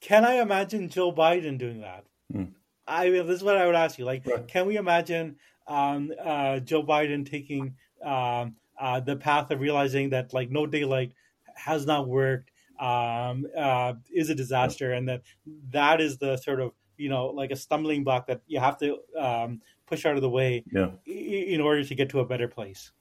can 0.00 0.24
I 0.24 0.34
imagine 0.34 0.88
Joe 0.88 1.12
Biden 1.12 1.58
doing 1.58 1.80
that? 1.80 2.04
Mm. 2.32 2.52
I 2.86 3.10
mean, 3.10 3.26
this 3.26 3.36
is 3.36 3.42
what 3.42 3.56
I 3.56 3.66
would 3.66 3.74
ask 3.74 3.98
you. 3.98 4.04
Like, 4.04 4.26
right. 4.26 4.46
can 4.46 4.66
we 4.66 4.76
imagine 4.76 5.36
um, 5.66 6.12
uh, 6.22 6.60
Joe 6.60 6.82
Biden 6.82 7.28
taking 7.28 7.74
um, 8.04 8.56
uh, 8.78 9.00
the 9.00 9.16
path 9.16 9.50
of 9.50 9.60
realizing 9.60 10.10
that 10.10 10.34
like 10.34 10.50
no 10.50 10.66
daylight 10.66 11.12
has 11.54 11.86
not 11.86 12.08
worked, 12.08 12.50
um, 12.80 13.46
uh, 13.56 13.94
is 14.12 14.30
a 14.30 14.34
disaster, 14.34 14.92
and 14.92 15.08
that 15.08 15.22
that 15.70 16.00
is 16.00 16.18
the 16.18 16.36
sort 16.36 16.60
of 16.60 16.72
you 16.96 17.08
know 17.08 17.26
like 17.26 17.50
a 17.50 17.56
stumbling 17.56 18.04
block 18.04 18.26
that 18.26 18.42
you 18.46 18.60
have 18.60 18.78
to 18.78 18.98
um, 19.18 19.60
push 19.86 20.06
out 20.06 20.16
of 20.16 20.22
the 20.22 20.30
way 20.30 20.64
yeah. 20.72 20.90
in 21.06 21.60
order 21.60 21.84
to 21.84 21.94
get 21.94 22.10
to 22.10 22.20
a 22.20 22.24
better 22.24 22.48
place. 22.48 22.92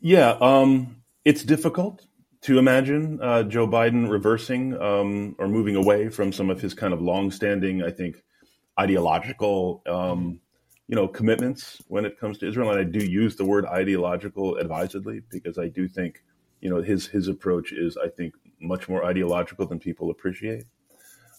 Yeah, 0.00 0.30
um, 0.40 1.02
it's 1.24 1.44
difficult 1.44 2.06
to 2.42 2.58
imagine 2.58 3.20
uh, 3.22 3.44
Joe 3.44 3.68
Biden 3.68 4.10
reversing 4.10 4.80
um, 4.80 5.36
or 5.38 5.46
moving 5.46 5.76
away 5.76 6.08
from 6.08 6.32
some 6.32 6.50
of 6.50 6.60
his 6.60 6.74
kind 6.74 6.92
of 6.92 7.00
longstanding, 7.00 7.82
I 7.84 7.90
think, 7.90 8.16
ideological, 8.78 9.82
um, 9.86 10.40
you 10.88 10.96
know, 10.96 11.06
commitments 11.06 11.80
when 11.86 12.04
it 12.04 12.18
comes 12.18 12.38
to 12.38 12.48
Israel. 12.48 12.70
And 12.70 12.80
I 12.80 12.84
do 12.84 12.98
use 12.98 13.36
the 13.36 13.44
word 13.44 13.64
ideological 13.66 14.56
advisedly 14.56 15.22
because 15.30 15.56
I 15.56 15.68
do 15.68 15.86
think, 15.86 16.24
you 16.60 16.68
know, 16.68 16.82
his 16.82 17.06
his 17.06 17.28
approach 17.28 17.72
is, 17.72 17.96
I 17.96 18.08
think, 18.08 18.34
much 18.62 18.88
more 18.88 19.04
ideological 19.04 19.66
than 19.66 19.78
people 19.78 20.10
appreciate. 20.10 20.64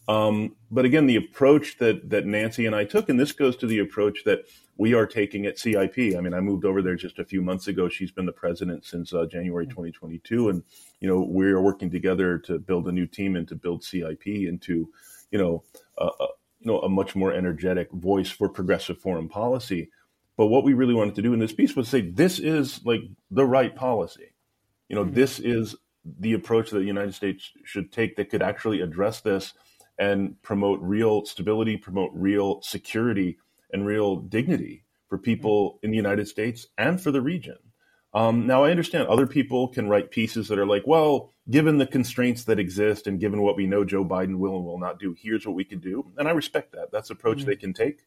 Um, 0.08 0.56
but 0.70 0.86
again, 0.86 1.08
the 1.08 1.16
approach 1.16 1.78
that 1.78 2.10
that 2.10 2.26
Nancy 2.26 2.66
and 2.66 2.76
I 2.76 2.84
took, 2.84 3.10
and 3.10 3.20
this 3.20 3.32
goes 3.32 3.56
to 3.58 3.68
the 3.68 3.80
approach 3.80 4.24
that 4.26 4.46
we 4.78 4.94
are 4.94 5.06
taking 5.06 5.46
at 5.46 5.60
CIP. 5.60 5.98
I 5.98 6.20
mean, 6.20 6.34
I 6.34 6.42
moved 6.42 6.66
over 6.66 6.82
there 6.82 6.96
just 6.96 7.20
a 7.20 7.26
few 7.26 7.42
months 7.42 7.68
ago. 7.68 7.88
She's 7.88 8.12
been 8.12 8.26
the 8.26 8.32
president 8.32 8.86
since 8.86 9.14
uh, 9.14 9.26
January 9.26 9.66
2022, 9.66 10.50
and 10.50 10.64
you 11.00 11.08
know 11.08 11.22
we 11.22 11.46
are 11.46 11.62
working 11.62 11.90
together 11.90 12.38
to 12.40 12.60
build 12.60 12.88
a 12.88 12.92
new 12.92 13.08
team 13.08 13.36
and 13.36 13.48
to 13.48 13.56
build 13.56 13.84
CIP 13.84 14.28
into 14.28 14.90
you 15.32 15.40
know 15.40 15.64
a, 15.98 16.06
a, 16.06 16.28
you 16.60 16.72
know 16.72 16.80
a 16.80 16.90
much 16.90 17.16
more 17.16 17.32
energetic 17.34 17.90
voice 17.92 18.30
for 18.30 18.50
progressive 18.50 19.00
foreign 19.00 19.30
policy. 19.30 19.90
But 20.36 20.48
what 20.48 20.64
we 20.64 20.74
really 20.74 20.96
wanted 20.96 21.16
to 21.16 21.22
do 21.22 21.34
in 21.34 21.40
this 21.40 21.54
piece 21.54 21.76
was 21.76 21.88
say 21.88 22.02
this 22.02 22.40
is 22.40 22.84
like 22.84 23.02
the 23.32 23.46
right 23.46 23.74
policy. 23.74 24.34
You 24.90 24.98
know, 24.98 25.06
mm-hmm. 25.06 25.14
this 25.14 25.40
is 25.40 25.76
the 26.20 26.34
approach 26.34 26.70
that 26.70 26.80
the 26.80 26.86
United 26.86 27.14
States 27.14 27.52
should 27.64 27.92
take 27.92 28.16
that 28.16 28.30
could 28.30 28.42
actually 28.42 28.82
address 28.82 29.22
this 29.22 29.54
and 29.98 30.42
promote 30.42 30.80
real 30.82 31.26
stability, 31.26 31.78
promote 31.78 32.12
real 32.14 32.62
security 32.62 33.38
and 33.72 33.86
real 33.86 34.18
dignity 34.18 34.84
for 35.08 35.18
people 35.18 35.80
in 35.84 35.92
the 35.92 35.98
United 35.98 36.28
States 36.28 36.68
and 36.78 37.00
for 37.02 37.12
the 37.12 37.22
region. 37.22 37.58
Um, 38.16 38.46
now, 38.46 38.64
I 38.64 38.70
understand 38.70 39.08
other 39.08 39.26
people 39.26 39.68
can 39.68 39.90
write 39.90 40.12
pieces 40.12 40.48
that 40.48 40.60
are 40.60 40.68
like, 40.68 40.84
well, 40.86 41.32
given 41.50 41.80
the 41.80 41.88
constraints 41.88 42.44
that 42.44 42.60
exist 42.60 43.08
and 43.08 43.20
given 43.20 43.42
what 43.42 43.56
we 43.56 43.66
know 43.66 43.84
Joe 43.84 44.06
Biden 44.06 44.38
will 44.38 44.56
and 44.56 44.66
will 44.66 44.78
not 44.78 45.00
do, 45.00 45.16
here's 45.18 45.48
what 45.48 45.56
we 45.56 45.64
can 45.64 45.80
do. 45.80 46.12
And 46.18 46.28
I 46.28 46.32
respect 46.32 46.74
that. 46.74 46.92
That's 46.92 47.10
approach 47.10 47.40
mm-hmm. 47.40 47.48
they 47.48 47.56
can 47.56 47.74
take. 47.74 48.06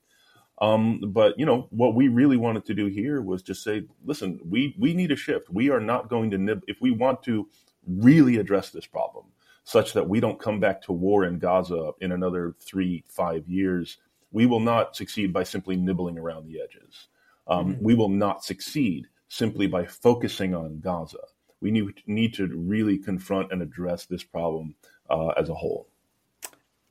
Um, 0.58 1.00
but 1.08 1.38
you 1.38 1.44
know 1.44 1.66
what 1.70 1.94
we 1.94 2.08
really 2.08 2.36
wanted 2.36 2.64
to 2.66 2.74
do 2.74 2.86
here 2.86 3.20
was 3.20 3.42
just 3.42 3.62
say, 3.62 3.82
listen, 4.04 4.40
we 4.42 4.74
we 4.78 4.94
need 4.94 5.12
a 5.12 5.16
shift. 5.16 5.50
We 5.50 5.68
are 5.70 5.80
not 5.80 6.08
going 6.08 6.30
to 6.30 6.38
nib 6.38 6.62
if 6.66 6.78
we 6.80 6.90
want 6.90 7.22
to 7.24 7.48
really 7.86 8.36
address 8.36 8.70
this 8.70 8.86
problem, 8.86 9.26
such 9.64 9.92
that 9.94 10.08
we 10.08 10.20
don't 10.20 10.38
come 10.38 10.60
back 10.60 10.82
to 10.82 10.92
war 10.92 11.24
in 11.24 11.38
Gaza 11.38 11.92
in 12.00 12.12
another 12.12 12.54
three 12.60 13.04
five 13.08 13.48
years 13.48 13.98
we 14.36 14.44
will 14.44 14.60
not 14.60 14.94
succeed 14.94 15.32
by 15.32 15.42
simply 15.42 15.76
nibbling 15.76 16.18
around 16.18 16.46
the 16.46 16.60
edges. 16.60 17.08
Um, 17.46 17.74
mm-hmm. 17.74 17.84
We 17.84 17.94
will 17.94 18.10
not 18.10 18.44
succeed 18.44 19.06
simply 19.28 19.66
by 19.66 19.86
focusing 19.86 20.54
on 20.54 20.80
Gaza. 20.80 21.24
We 21.62 21.70
need, 21.70 22.02
need 22.06 22.34
to 22.34 22.46
really 22.46 22.98
confront 22.98 23.50
and 23.50 23.62
address 23.62 24.04
this 24.04 24.22
problem 24.22 24.74
uh, 25.08 25.28
as 25.28 25.48
a 25.48 25.54
whole. 25.54 25.88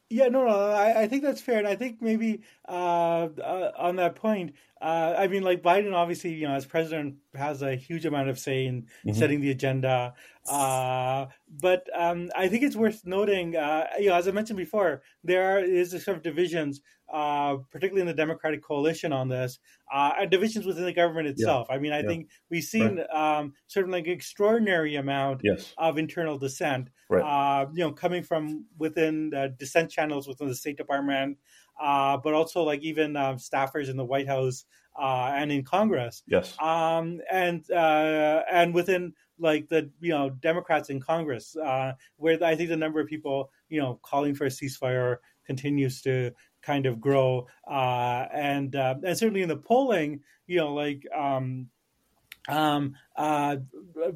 Yeah, 0.09 0.27
no, 0.27 0.45
no, 0.45 0.71
I, 0.71 1.03
I 1.03 1.07
think 1.07 1.23
that's 1.23 1.41
fair, 1.41 1.59
and 1.59 1.67
I 1.67 1.75
think 1.75 2.01
maybe 2.01 2.41
uh, 2.67 3.27
uh, 3.43 3.71
on 3.77 3.95
that 3.97 4.15
point, 4.15 4.55
uh, 4.81 5.15
I 5.17 5.27
mean, 5.27 5.43
like 5.43 5.63
Biden, 5.63 5.93
obviously, 5.93 6.33
you 6.33 6.47
know, 6.47 6.53
as 6.53 6.65
president, 6.65 7.15
has 7.33 7.61
a 7.61 7.75
huge 7.75 8.05
amount 8.05 8.29
of 8.29 8.37
say 8.37 8.65
in 8.65 8.83
mm-hmm. 8.83 9.13
setting 9.13 9.41
the 9.41 9.51
agenda. 9.51 10.13
Uh, 10.49 11.25
but 11.49 11.87
um, 11.97 12.29
I 12.35 12.47
think 12.49 12.63
it's 12.63 12.75
worth 12.75 13.01
noting, 13.05 13.55
uh, 13.55 13.87
you 13.99 14.09
know, 14.09 14.15
as 14.15 14.27
I 14.27 14.31
mentioned 14.31 14.57
before, 14.57 15.01
there 15.23 15.45
there 15.45 15.63
is 15.63 15.93
a 15.93 15.99
sort 15.99 16.17
of 16.17 16.23
divisions, 16.23 16.81
uh, 17.11 17.57
particularly 17.71 18.01
in 18.01 18.07
the 18.07 18.13
Democratic 18.13 18.63
coalition 18.63 19.13
on 19.13 19.29
this, 19.29 19.59
uh, 19.93 20.11
and 20.19 20.31
divisions 20.31 20.65
within 20.65 20.85
the 20.85 20.93
government 20.93 21.27
itself. 21.27 21.67
Yeah. 21.69 21.75
I 21.75 21.79
mean, 21.79 21.91
I 21.91 22.01
yeah. 22.01 22.07
think 22.07 22.29
we've 22.49 22.63
seen 22.63 22.97
right. 22.97 23.39
um, 23.39 23.53
sort 23.67 23.85
of 23.85 23.91
like 23.91 24.07
extraordinary 24.07 24.95
amount 24.95 25.41
yes. 25.43 25.73
of 25.77 25.97
internal 25.97 26.37
dissent, 26.37 26.89
right. 27.09 27.21
Uh, 27.21 27.67
you 27.73 27.83
know, 27.83 27.91
coming 27.91 28.23
from 28.23 28.65
within 28.77 29.29
the 29.29 29.53
dissent 29.57 29.91
channels 29.91 30.27
within 30.27 30.47
the 30.47 30.55
State 30.55 30.77
Department 30.77 31.37
uh, 31.81 32.17
but 32.17 32.33
also 32.33 32.63
like 32.63 32.81
even 32.81 33.15
uh, 33.15 33.33
staffers 33.33 33.89
in 33.89 33.97
the 33.97 34.05
White 34.05 34.27
House 34.27 34.65
uh, 34.99 35.31
and 35.35 35.51
in 35.51 35.63
Congress. 35.63 36.23
Yes. 36.27 36.55
Um, 36.59 37.21
and 37.31 37.69
uh, 37.69 38.43
and 38.51 38.73
within 38.73 39.13
like 39.37 39.67
the 39.67 39.89
you 39.99 40.11
know 40.11 40.29
Democrats 40.29 40.89
in 40.89 41.01
Congress, 41.01 41.55
uh, 41.55 41.93
where 42.17 42.41
I 42.43 42.55
think 42.55 42.69
the 42.69 42.77
number 42.77 42.99
of 42.99 43.07
people 43.07 43.51
you 43.69 43.81
know 43.81 43.99
calling 44.01 44.35
for 44.35 44.45
a 44.45 44.49
ceasefire 44.49 45.17
continues 45.45 46.01
to 46.03 46.31
kind 46.61 46.85
of 46.85 46.99
grow, 46.99 47.47
uh, 47.69 48.25
and 48.33 48.73
and 48.75 49.17
certainly 49.17 49.41
in 49.41 49.49
the 49.49 49.57
polling, 49.57 50.21
you 50.47 50.57
know, 50.57 50.73
like. 50.73 51.03
Um, 51.15 51.69
um, 52.47 52.95
uh, 53.15 53.57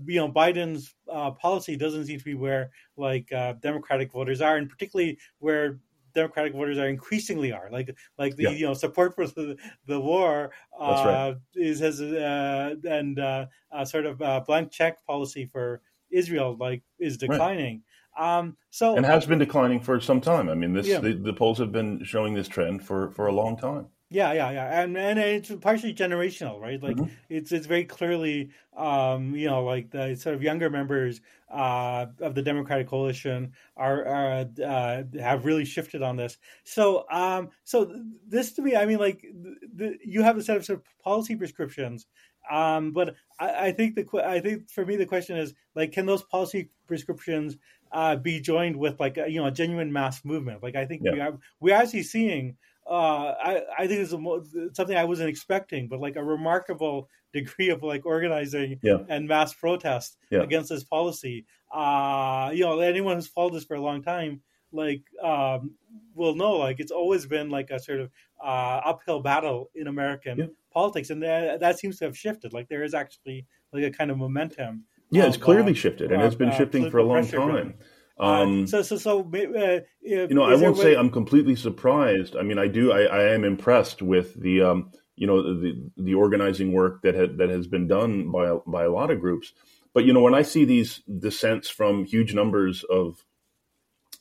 you 0.06 0.20
know, 0.20 0.32
Biden's 0.32 0.94
uh, 1.12 1.32
policy 1.32 1.76
doesn't 1.76 2.06
seem 2.06 2.20
to 2.20 2.26
be 2.26 2.36
where 2.36 2.70
like 2.96 3.32
uh, 3.32 3.54
Democratic 3.54 4.12
voters 4.12 4.42
are, 4.42 4.58
and 4.58 4.70
particularly 4.70 5.18
where 5.40 5.80
Democratic 6.14 6.54
voters 6.54 6.78
are 6.78 6.88
increasingly 6.88 7.52
are 7.52 7.70
like 7.72 7.96
like 8.18 8.36
the 8.36 8.44
yeah. 8.44 8.50
you 8.50 8.66
know 8.66 8.74
support 8.74 9.16
for 9.16 9.28
the, 9.28 9.58
the 9.86 10.00
war 10.00 10.52
uh, 10.80 11.34
right. 11.34 11.36
is 11.56 11.80
has 11.80 12.02
uh, 12.02 12.76
and 12.84 13.20
uh, 13.20 13.46
sort 13.86 14.06
of 14.06 14.46
blank 14.46 14.72
check 14.72 15.06
policy 15.06 15.46
for 15.46 15.82
Israel 16.12 16.58
like 16.60 16.84
is 17.00 17.18
declining. 17.18 17.76
Right. 18.18 18.40
Um, 18.40 18.58
so 18.70 18.98
and 18.98 19.06
has 19.06 19.26
been 19.26 19.40
declining 19.40 19.80
for 19.80 20.02
some 20.02 20.20
time. 20.20 20.50
I 20.50 20.56
mean, 20.56 20.74
this 20.74 20.88
yeah. 20.88 21.00
the, 21.00 21.14
the 21.14 21.34
polls 21.34 21.58
have 21.60 21.72
been 21.72 22.04
showing 22.04 22.34
this 22.34 22.48
trend 22.48 22.86
for 22.86 23.12
for 23.12 23.28
a 23.28 23.32
long 23.32 23.58
time. 23.58 23.88
Yeah, 24.12 24.34
yeah, 24.34 24.50
yeah, 24.50 24.82
and 24.82 24.98
and 24.98 25.20
it's 25.20 25.52
partially 25.62 25.94
generational, 25.94 26.60
right? 26.60 26.82
Like 26.82 26.96
mm-hmm. 26.96 27.14
it's 27.30 27.52
it's 27.52 27.68
very 27.68 27.86
clearly, 27.86 28.50
um, 28.76 29.36
you 29.36 29.48
know, 29.48 29.64
like 29.64 29.92
the 29.92 30.16
sort 30.16 30.34
of 30.34 30.42
younger 30.42 30.68
members 30.68 31.22
uh, 31.48 32.08
of 32.20 32.34
the 32.34 32.42
Democratic 32.42 32.88
coalition 32.88 33.54
are, 33.78 34.04
are 34.08 34.46
uh, 34.66 35.04
have 35.20 35.46
really 35.46 35.64
shifted 35.64 36.02
on 36.02 36.16
this. 36.16 36.40
So, 36.64 37.06
um, 37.12 37.50
so 37.64 38.02
this 38.28 38.54
to 38.54 38.64
me, 38.64 38.76
I 38.76 38.88
mean, 38.88 38.98
like 38.98 39.22
the, 39.22 39.56
the, 39.76 39.98
you 40.04 40.24
have 40.24 40.38
a 40.38 40.42
set 40.42 40.58
of 40.58 40.66
sort 40.66 40.80
of 40.80 40.86
policy 41.04 41.36
prescriptions, 41.36 42.08
um, 42.50 42.94
but 42.94 43.14
I, 43.40 43.68
I 43.68 43.72
think 43.74 43.94
the 43.94 44.24
I 44.26 44.40
think 44.40 44.72
for 44.72 44.88
me 44.88 44.96
the 44.96 45.06
question 45.06 45.38
is 45.38 45.54
like, 45.76 45.92
can 45.92 46.08
those 46.08 46.24
policy 46.24 46.72
prescriptions 46.88 47.58
uh, 47.92 48.16
be 48.16 48.40
joined 48.40 48.76
with 48.76 49.00
like 49.00 49.20
a, 49.20 49.30
you 49.30 49.40
know 49.40 49.46
a 49.46 49.52
genuine 49.52 49.94
mass 49.94 50.26
movement? 50.26 50.64
Like 50.64 50.76
I 50.76 50.86
think 50.86 51.04
yeah. 51.06 51.12
we 51.12 51.20
are 51.20 51.38
we're 51.60 51.76
actually 51.76 52.04
seeing 52.04 52.58
uh, 52.88 53.36
I, 53.44 53.62
I 53.78 53.88
think 53.88 54.02
it's 54.02 54.14
a, 54.14 54.76
something 54.76 54.98
I 54.98 55.06
wasn't 55.06 55.30
expecting, 55.30 55.88
but 55.88 56.00
like 56.00 56.16
a 56.16 56.24
remarkable 56.24 57.10
degree 57.34 57.70
of 57.70 57.84
like 57.84 58.06
organizing 58.06 58.80
yeah. 58.82 58.98
and 59.08 59.28
mass 59.28 59.54
protest 59.54 60.18
yeah. 60.32 60.40
against 60.42 60.70
this 60.70 60.84
policy. 60.84 61.46
Uh, 61.72 62.50
you 62.54 62.64
know, 62.64 62.80
anyone 62.80 63.16
who's 63.16 63.28
followed 63.28 63.54
this 63.54 63.66
for 63.66 63.76
a 63.76 63.82
long 63.82 64.02
time, 64.02 64.42
like, 64.72 65.02
um, 65.24 65.76
will 66.16 66.36
know, 66.36 66.54
like, 66.54 66.80
it's 66.80 66.92
always 66.92 67.26
been 67.26 67.50
like 67.50 67.70
a 67.70 67.80
sort 67.80 68.00
of 68.00 68.12
uh, 68.44 68.82
uphill 68.86 69.22
battle 69.22 69.70
in 69.76 69.88
American 69.88 70.38
yeah. 70.38 70.46
politics, 70.74 71.10
and 71.10 71.22
that, 71.24 71.60
that 71.60 71.80
seems 71.80 71.98
to 72.00 72.06
have 72.06 72.18
shifted. 72.18 72.54
Like, 72.54 72.70
there 72.70 72.84
is 72.84 72.94
actually 72.94 73.46
like 73.72 73.84
a 73.84 73.92
kind 73.92 74.12
of 74.12 74.18
momentum. 74.18 74.86
Yeah, 75.12 75.24
of, 75.24 75.30
it's 75.30 75.38
clearly 75.38 75.72
uh, 75.72 75.76
shifted, 75.76 76.12
and 76.12 76.22
it's 76.22 76.36
been 76.36 76.50
uh, 76.50 76.58
shifting 76.58 76.90
for 76.90 76.98
a 76.98 77.04
long 77.04 77.28
time. 77.28 77.76
Um, 78.20 78.68
so, 78.68 78.82
so, 78.82 78.98
so, 78.98 79.22
uh, 79.22 79.80
you 80.02 80.28
know, 80.28 80.44
I 80.44 80.56
won't 80.56 80.78
say 80.78 80.96
I'm 80.96 81.10
completely 81.10 81.56
surprised. 81.56 82.36
I 82.36 82.44
mean, 82.44 82.60
I 82.60 82.68
do. 82.68 82.92
I, 82.92 83.04
I 83.04 83.24
am 83.34 83.44
impressed 83.44 84.02
with 84.02 84.40
the, 84.40 84.62
um, 84.62 84.92
you 85.16 85.28
know, 85.28 85.60
the 85.60 85.90
the 85.98 86.14
organizing 86.16 86.74
work 86.74 87.02
that 87.04 87.16
had, 87.16 87.38
that 87.38 87.50
has 87.50 87.68
been 87.68 87.88
done 87.88 88.32
by 88.32 88.58
by 88.68 88.84
a 88.84 88.92
lot 88.92 89.12
of 89.12 89.20
groups. 89.20 89.54
But 89.94 90.06
you 90.06 90.14
know, 90.14 90.22
when 90.22 90.36
I 90.36 90.44
see 90.44 90.66
these 90.66 91.02
dissents 91.20 91.70
from 91.70 92.06
huge 92.06 92.34
numbers 92.34 92.84
of, 92.84 93.26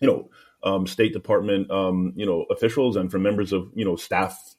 you 0.00 0.08
know, 0.08 0.30
um, 0.62 0.86
State 0.86 1.12
Department, 1.12 1.70
um, 1.70 2.12
you 2.16 2.26
know, 2.26 2.44
officials 2.50 2.96
and 2.96 3.10
from 3.10 3.22
members 3.22 3.52
of, 3.52 3.70
you 3.74 3.84
know, 3.84 3.96
staff, 3.96 4.56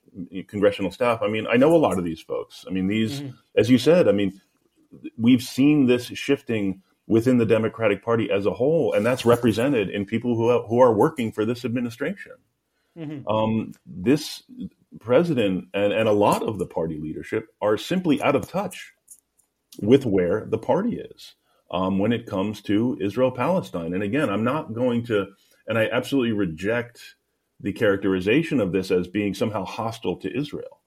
congressional 0.47 0.91
staff. 0.91 1.19
I 1.21 1.27
mean, 1.27 1.47
I 1.47 1.57
know 1.57 1.75
a 1.75 1.77
lot 1.77 1.97
of 1.97 2.05
these 2.05 2.21
folks. 2.21 2.65
I 2.67 2.71
mean, 2.71 2.87
these, 2.87 3.21
mm-hmm. 3.21 3.35
as 3.57 3.69
you 3.69 3.77
said, 3.77 4.07
I 4.07 4.11
mean, 4.11 4.39
we've 5.17 5.43
seen 5.43 5.87
this 5.87 6.05
shifting 6.05 6.81
within 7.10 7.39
the 7.39 7.45
Democratic 7.45 8.05
Party 8.05 8.32
as 8.32 8.45
a 8.45 8.53
whole, 8.53 8.93
and 8.93 9.05
that's 9.05 9.26
represented 9.26 9.89
in 9.89 10.05
people 10.05 10.38
who 10.38 10.66
who 10.68 10.80
are 10.80 10.93
working 10.93 11.34
for 11.34 11.43
this 11.43 11.66
administration. 11.66 12.34
Mm-hmm. 12.97 13.28
Um, 13.28 13.74
this 13.86 14.43
president 14.99 15.66
and, 15.74 15.91
and 15.91 16.07
a 16.07 16.14
lot 16.14 16.43
of 16.43 16.57
the 16.57 16.66
party 16.66 16.97
leadership 16.97 17.47
are 17.62 17.78
simply 17.78 18.22
out 18.22 18.36
of 18.36 18.47
touch 18.47 18.93
with 19.82 20.05
where 20.05 20.45
the 20.45 20.57
party 20.57 20.99
is 20.99 21.36
um, 21.72 21.99
when 21.99 22.12
it 22.12 22.26
comes 22.26 22.62
to 22.64 22.97
Israel 23.01 23.32
Palestine. 23.32 23.93
And 23.93 24.03
again, 24.03 24.30
I'm 24.30 24.43
not 24.43 24.74
going 24.74 25.05
to, 25.05 25.28
and 25.68 25.78
I 25.78 25.88
absolutely 25.91 26.34
reject 26.34 27.16
the 27.60 27.74
characterization 27.74 28.60
of 28.60 28.72
this 28.72 28.89
as 28.91 29.07
being 29.07 29.34
somehow 29.34 29.66
hostile 29.66 30.18
to 30.18 30.36
Israel. 30.36 30.78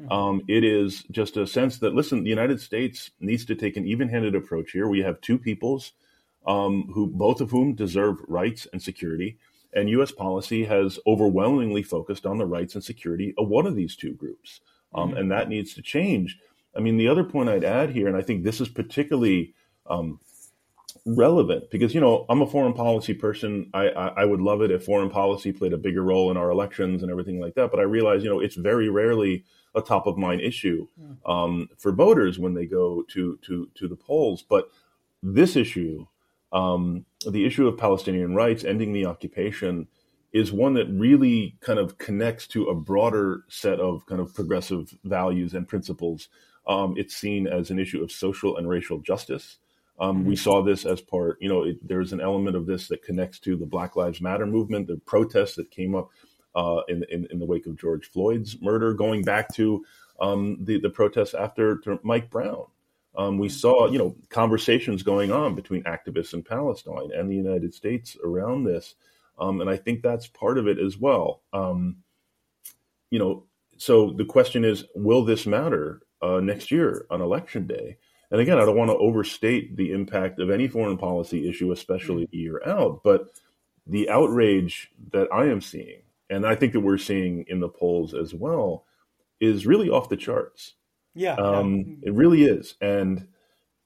Hmm. 0.00 0.12
Um, 0.12 0.42
it 0.48 0.64
is 0.64 1.04
just 1.10 1.36
a 1.36 1.46
sense 1.46 1.78
that 1.78 1.94
listen, 1.94 2.22
the 2.22 2.30
United 2.30 2.60
States 2.60 3.10
needs 3.20 3.44
to 3.46 3.54
take 3.54 3.76
an 3.76 3.86
even-handed 3.86 4.34
approach 4.34 4.72
here. 4.72 4.88
We 4.88 5.00
have 5.00 5.20
two 5.20 5.38
peoples 5.38 5.92
um, 6.46 6.90
who 6.92 7.06
both 7.06 7.40
of 7.40 7.50
whom 7.50 7.74
deserve 7.74 8.18
rights 8.28 8.66
and 8.72 8.80
security, 8.80 9.38
and 9.72 9.90
U.S. 9.90 10.12
policy 10.12 10.64
has 10.64 10.98
overwhelmingly 11.06 11.82
focused 11.82 12.26
on 12.26 12.38
the 12.38 12.46
rights 12.46 12.74
and 12.74 12.84
security 12.84 13.34
of 13.36 13.48
one 13.48 13.66
of 13.66 13.74
these 13.74 13.96
two 13.96 14.12
groups, 14.12 14.60
um, 14.94 15.10
mm-hmm. 15.10 15.18
and 15.18 15.30
that 15.32 15.48
needs 15.48 15.74
to 15.74 15.82
change. 15.82 16.38
I 16.76 16.80
mean, 16.80 16.98
the 16.98 17.08
other 17.08 17.24
point 17.24 17.48
I'd 17.48 17.64
add 17.64 17.90
here, 17.90 18.06
and 18.06 18.16
I 18.16 18.22
think 18.22 18.44
this 18.44 18.60
is 18.60 18.68
particularly 18.68 19.54
um, 19.88 20.20
relevant 21.06 21.70
because 21.70 21.94
you 21.94 22.00
know 22.00 22.26
I'm 22.28 22.42
a 22.42 22.46
foreign 22.46 22.72
policy 22.72 23.14
person. 23.14 23.70
I, 23.72 23.88
I, 23.88 24.06
I 24.08 24.24
would 24.24 24.40
love 24.40 24.60
it 24.60 24.70
if 24.70 24.84
foreign 24.84 25.08
policy 25.08 25.52
played 25.52 25.72
a 25.72 25.78
bigger 25.78 26.02
role 26.02 26.30
in 26.30 26.36
our 26.36 26.50
elections 26.50 27.02
and 27.02 27.10
everything 27.10 27.40
like 27.40 27.54
that. 27.54 27.70
But 27.70 27.80
I 27.80 27.84
realize 27.84 28.22
you 28.22 28.28
know 28.28 28.40
it's 28.40 28.56
very 28.56 28.88
rarely 28.88 29.44
a 29.74 29.80
top 29.80 30.06
of 30.06 30.16
mind 30.16 30.40
issue 30.40 30.86
hmm. 30.98 31.30
um, 31.30 31.68
for 31.78 31.92
voters 31.92 32.38
when 32.38 32.54
they 32.54 32.66
go 32.66 33.04
to 33.10 33.38
to 33.42 33.70
to 33.74 33.88
the 33.88 33.96
polls. 33.96 34.42
But 34.42 34.68
this 35.22 35.56
issue, 35.56 36.06
um, 36.52 37.06
the 37.30 37.46
issue 37.46 37.68
of 37.68 37.78
Palestinian 37.78 38.34
rights, 38.34 38.64
ending 38.64 38.92
the 38.92 39.06
occupation, 39.06 39.86
is 40.32 40.52
one 40.52 40.74
that 40.74 40.88
really 40.90 41.56
kind 41.60 41.78
of 41.78 41.98
connects 41.98 42.46
to 42.48 42.64
a 42.66 42.74
broader 42.74 43.44
set 43.48 43.80
of 43.80 44.04
kind 44.06 44.20
of 44.20 44.34
progressive 44.34 44.96
values 45.04 45.54
and 45.54 45.68
principles. 45.68 46.28
Um, 46.66 46.94
it's 46.96 47.14
seen 47.14 47.46
as 47.46 47.70
an 47.70 47.78
issue 47.78 48.02
of 48.02 48.10
social 48.10 48.56
and 48.56 48.68
racial 48.68 48.98
justice. 48.98 49.58
Um, 49.98 50.18
mm-hmm. 50.18 50.28
We 50.28 50.36
saw 50.36 50.62
this 50.62 50.84
as 50.84 51.00
part, 51.00 51.38
you 51.40 51.48
know, 51.48 51.62
it, 51.62 51.78
there's 51.86 52.12
an 52.12 52.20
element 52.20 52.56
of 52.56 52.66
this 52.66 52.88
that 52.88 53.02
connects 53.02 53.38
to 53.40 53.56
the 53.56 53.66
Black 53.66 53.96
Lives 53.96 54.20
Matter 54.20 54.46
movement, 54.46 54.86
the 54.86 54.96
protests 54.96 55.54
that 55.56 55.70
came 55.70 55.94
up 55.94 56.10
uh, 56.54 56.80
in, 56.88 57.04
in, 57.10 57.26
in 57.30 57.38
the 57.38 57.46
wake 57.46 57.66
of 57.66 57.78
George 57.78 58.10
Floyd's 58.10 58.60
murder, 58.60 58.94
going 58.94 59.22
back 59.22 59.52
to 59.54 59.84
um, 60.20 60.56
the 60.60 60.80
the 60.80 60.90
protests 60.90 61.34
after 61.34 61.80
Mike 62.02 62.30
Brown. 62.30 62.64
Um, 63.16 63.38
we 63.38 63.48
saw, 63.48 63.88
you 63.88 63.98
know, 63.98 64.14
conversations 64.28 65.02
going 65.02 65.32
on 65.32 65.54
between 65.54 65.82
activists 65.84 66.34
in 66.34 66.42
Palestine 66.42 67.10
and 67.14 67.30
the 67.30 67.36
United 67.36 67.74
States 67.74 68.16
around 68.22 68.64
this, 68.64 68.94
um, 69.38 69.60
and 69.60 69.70
I 69.70 69.76
think 69.76 70.02
that's 70.02 70.26
part 70.26 70.58
of 70.58 70.66
it 70.66 70.78
as 70.78 70.98
well. 70.98 71.42
Um, 71.52 71.96
you 73.10 73.18
know, 73.18 73.44
so 73.78 74.10
the 74.10 74.24
question 74.24 74.64
is, 74.64 74.84
will 74.94 75.24
this 75.24 75.46
matter 75.46 76.02
uh, 76.20 76.40
next 76.40 76.70
year 76.70 77.06
on 77.10 77.22
election 77.22 77.66
day? 77.66 77.98
And 78.30 78.40
again, 78.40 78.58
I 78.58 78.64
don't 78.64 78.76
want 78.76 78.90
to 78.90 78.96
overstate 78.96 79.76
the 79.76 79.92
impact 79.92 80.40
of 80.40 80.50
any 80.50 80.68
foreign 80.68 80.98
policy 80.98 81.48
issue, 81.48 81.72
especially 81.72 82.24
a 82.24 82.36
year 82.36 82.60
out, 82.66 83.02
but 83.04 83.28
the 83.86 84.08
outrage 84.10 84.90
that 85.12 85.28
I 85.32 85.44
am 85.46 85.60
seeing 85.60 86.02
and 86.28 86.46
I 86.46 86.54
think 86.54 86.72
that 86.72 86.80
we're 86.80 86.98
seeing 86.98 87.44
in 87.48 87.60
the 87.60 87.68
polls 87.68 88.14
as 88.14 88.34
well, 88.34 88.84
is 89.40 89.66
really 89.66 89.88
off 89.88 90.08
the 90.08 90.16
charts. 90.16 90.74
Yeah, 91.14 91.34
um, 91.34 91.98
yeah. 92.02 92.08
it 92.08 92.14
really 92.14 92.44
is. 92.44 92.74
And 92.80 93.28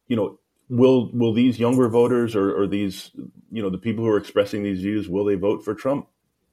you 0.08 0.16
know, 0.16 0.38
will 0.68 1.10
will 1.12 1.32
these 1.32 1.60
younger 1.60 1.88
voters 1.88 2.34
or, 2.34 2.54
or 2.54 2.66
these 2.66 3.10
you 3.50 3.62
know 3.62 3.70
the 3.70 3.78
people 3.78 4.04
who 4.04 4.10
are 4.10 4.18
expressing 4.18 4.62
these 4.62 4.80
views 4.80 5.08
will 5.08 5.24
they 5.24 5.34
vote 5.34 5.64
for 5.64 5.74
Trump? 5.74 6.08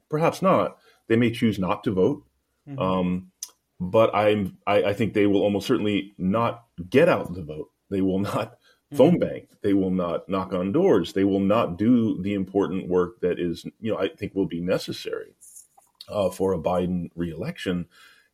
Perhaps 0.10 0.42
not. 0.42 0.78
They 1.08 1.16
may 1.16 1.32
choose 1.32 1.58
not 1.58 1.84
to 1.86 1.92
vote. 1.92 2.26
Mm-hmm. 2.68 2.80
Um, 2.80 3.32
but 3.80 4.14
I'm 4.14 4.58
I, 4.68 4.84
I, 4.84 4.94
think 4.94 5.14
they 5.14 5.26
will 5.26 5.42
almost 5.42 5.68
certainly 5.68 6.14
not 6.18 6.66
get 6.90 7.08
out 7.08 7.34
the 7.34 7.44
vote. 7.44 7.70
They 7.90 8.02
will 8.02 8.20
not 8.20 8.54
mm-hmm. 8.54 8.98
phone 8.98 9.20
bank. 9.20 9.50
They 9.62 9.74
will 9.74 9.92
not 9.92 10.28
knock 10.30 10.54
on 10.54 10.72
doors. 10.72 11.14
They 11.14 11.24
will 11.24 11.40
not 11.40 11.78
do 11.78 12.22
the 12.22 12.34
important 12.34 12.88
work 12.88 13.22
that 13.22 13.40
is, 13.40 13.66
you 13.80 13.92
know, 13.92 13.98
I 13.98 14.10
think 14.10 14.36
will 14.36 14.48
be 14.48 14.62
necessary 14.62 15.36
uh, 16.10 16.30
for 16.30 16.54
a 16.54 16.60
Biden 16.60 17.10
reelection. 17.16 17.88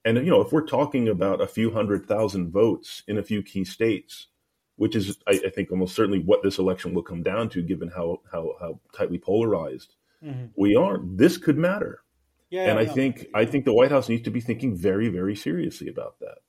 And 0.05 0.17
you 0.17 0.31
know, 0.31 0.41
if 0.41 0.51
we're 0.51 0.67
talking 0.67 1.07
about 1.07 1.41
a 1.41 1.47
few 1.47 1.71
hundred 1.71 2.05
thousand 2.05 2.51
votes 2.51 3.03
in 3.07 3.17
a 3.17 3.23
few 3.23 3.41
key 3.41 3.63
states, 3.63 4.27
which 4.75 4.95
is, 4.95 5.17
I, 5.27 5.39
I 5.45 5.49
think, 5.49 5.71
almost 5.71 5.95
certainly 5.95 6.19
what 6.19 6.43
this 6.43 6.57
election 6.57 6.93
will 6.93 7.03
come 7.03 7.23
down 7.23 7.49
to, 7.49 7.61
given 7.61 7.89
how 7.89 8.21
how, 8.31 8.53
how 8.59 8.79
tightly 8.95 9.17
polarized 9.17 9.95
mm-hmm. 10.23 10.47
we 10.55 10.75
are, 10.75 10.99
this 11.03 11.37
could 11.37 11.57
matter. 11.57 12.01
Yeah, 12.49 12.69
and 12.69 12.79
I 12.79 12.85
think 12.85 13.27
I 13.33 13.45
think 13.45 13.65
the 13.65 13.73
White 13.73 13.91
House 13.91 14.09
needs 14.09 14.23
to 14.23 14.31
be 14.31 14.41
thinking 14.41 14.75
very, 14.75 15.07
very 15.07 15.35
seriously 15.35 15.87
about 15.87 16.19
that. 16.19 16.39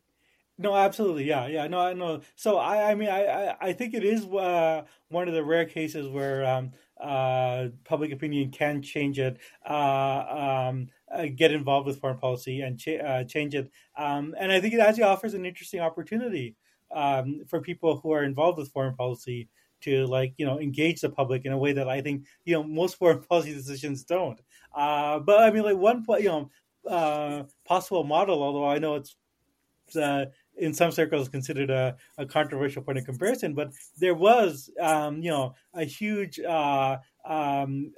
No, 0.56 0.76
absolutely, 0.76 1.24
yeah, 1.24 1.46
yeah, 1.48 1.66
no, 1.66 1.80
I 1.80 1.94
know. 1.94 2.20
So 2.36 2.58
I, 2.58 2.92
I 2.92 2.94
mean, 2.94 3.08
I, 3.08 3.56
I 3.60 3.72
think 3.72 3.92
it 3.92 4.04
is 4.04 4.24
uh, 4.24 4.84
one 5.08 5.26
of 5.26 5.34
the 5.34 5.42
rare 5.42 5.64
cases 5.64 6.06
where 6.06 6.44
um, 6.46 6.70
uh, 7.00 7.68
public 7.84 8.12
opinion 8.12 8.52
can 8.52 8.80
change 8.80 9.18
it. 9.18 9.38
Uh, 9.68 10.68
um, 10.70 10.86
uh, 11.12 11.26
get 11.34 11.50
involved 11.52 11.86
with 11.88 12.00
foreign 12.00 12.18
policy 12.18 12.60
and 12.60 12.78
ch- 12.78 13.00
uh, 13.04 13.24
change 13.24 13.54
it. 13.56 13.70
Um, 13.96 14.34
and 14.38 14.52
I 14.52 14.60
think 14.60 14.74
it 14.74 14.80
actually 14.80 15.02
offers 15.04 15.34
an 15.34 15.44
interesting 15.44 15.80
opportunity 15.80 16.56
um, 16.94 17.42
for 17.48 17.60
people 17.60 17.98
who 17.98 18.12
are 18.12 18.22
involved 18.22 18.58
with 18.58 18.72
foreign 18.72 18.94
policy 18.94 19.48
to 19.80 20.06
like 20.06 20.34
you 20.38 20.46
know 20.46 20.58
engage 20.60 21.00
the 21.00 21.10
public 21.10 21.44
in 21.44 21.52
a 21.52 21.58
way 21.58 21.72
that 21.72 21.88
I 21.88 22.00
think 22.00 22.26
you 22.44 22.54
know 22.54 22.62
most 22.62 22.94
foreign 22.98 23.22
policy 23.24 23.52
decisions 23.52 24.04
don't. 24.04 24.40
Uh, 24.72 25.18
but 25.18 25.40
I 25.42 25.50
mean, 25.50 25.64
like 25.64 25.76
one 25.76 26.04
you 26.20 26.48
know 26.86 27.48
possible 27.64 28.04
model, 28.04 28.40
although 28.42 28.68
I 28.68 28.78
know 28.78 28.94
it's 28.96 29.16
uh, 29.96 30.26
in 30.56 30.72
some 30.72 30.92
circles 30.92 31.28
considered 31.28 31.70
a, 31.70 31.96
a, 32.18 32.26
controversial 32.26 32.82
point 32.82 32.98
of 32.98 33.04
comparison, 33.04 33.54
but 33.54 33.72
there 33.98 34.14
was 34.14 34.70
um, 34.80 35.20
you 35.22 35.30
know 35.30 35.54
a 35.74 35.84
huge 35.84 36.38
uh, 36.40 36.96
um, 37.24 37.92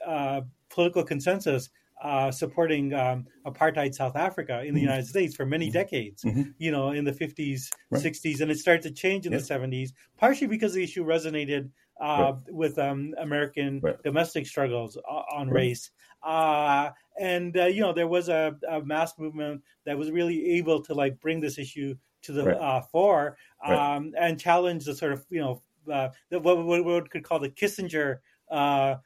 political 0.71 1.05
consensus 1.05 1.71
uh, 2.03 2.31
supporting 2.31 2.93
um, 2.93 3.27
apartheid 3.47 3.95
South 3.95 4.17
Africa 4.17 4.61
in 4.61 4.75
the 4.75 4.81
mm-hmm. 4.81 4.89
United 4.89 5.07
States 5.07 5.35
for 5.35 5.47
many 5.47 5.67
mm-hmm. 5.67 5.73
decades, 5.73 6.23
mm-hmm. 6.23 6.43
you 6.59 6.71
know, 6.71 6.91
in 6.91 7.05
the 7.05 7.13
50s, 7.13 7.71
right. 7.91 8.03
60s, 8.03 8.41
and 8.41 8.51
it 8.51 8.59
started 8.59 8.83
to 8.83 8.91
change 8.91 9.27
in 9.27 9.33
the 9.33 9.39
70s, 9.39 9.91
partially 10.19 10.47
because 10.47 10.75
the 10.75 10.83
issue 10.83 11.05
resonated 11.05 11.71
uh, 12.01 12.33
right. 12.35 12.55
with 12.55 12.79
um, 12.79 13.15
American 13.19 13.81
right. 13.83 14.03
domestic 14.03 14.47
struggles 14.47 14.99
on 15.33 15.49
race. 15.49 15.91
Uh, 16.23 16.91
and, 17.19 17.57
uh, 17.57 17.65
you 17.65 17.81
know, 17.81 17.95
there 17.95 18.09
was 18.09 18.29
a, 18.29 18.55
a, 18.69 18.83
mass 18.83 19.15
movement 19.19 19.63
that 19.87 19.97
was 19.97 20.11
really 20.11 20.57
able 20.57 20.83
to 20.83 20.93
like 20.93 21.19
bring 21.21 21.41
this 21.41 21.59
issue 21.59 21.95
to 22.27 22.33
the 22.33 22.59
uh, 22.59 22.83
fore 22.83 23.37
um, 23.65 24.13
and 24.19 24.39
challenge 24.39 24.85
the 24.85 24.95
sort 24.95 25.13
of, 25.13 25.25
you 25.31 25.41
know, 25.41 25.63
uh, 25.93 26.09
the, 26.31 26.39
what, 26.39 26.65
what, 26.65 26.85
what 26.85 27.11
could 27.11 27.25
call 27.25 27.39
the 27.39 27.49
Kissinger 27.49 28.19
uh, 28.51 28.97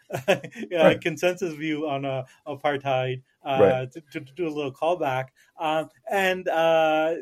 right. 0.71 1.01
consensus 1.01 1.55
view 1.55 1.89
on 1.89 2.05
uh, 2.05 2.25
apartheid 2.47 3.23
uh, 3.43 3.59
right. 3.59 3.93
to, 3.93 4.21
to, 4.21 4.21
do 4.35 4.47
a 4.47 4.51
little 4.51 4.73
callback. 4.73 5.29
Um, 5.59 5.89
and 6.11 6.47
uh, 6.47 7.15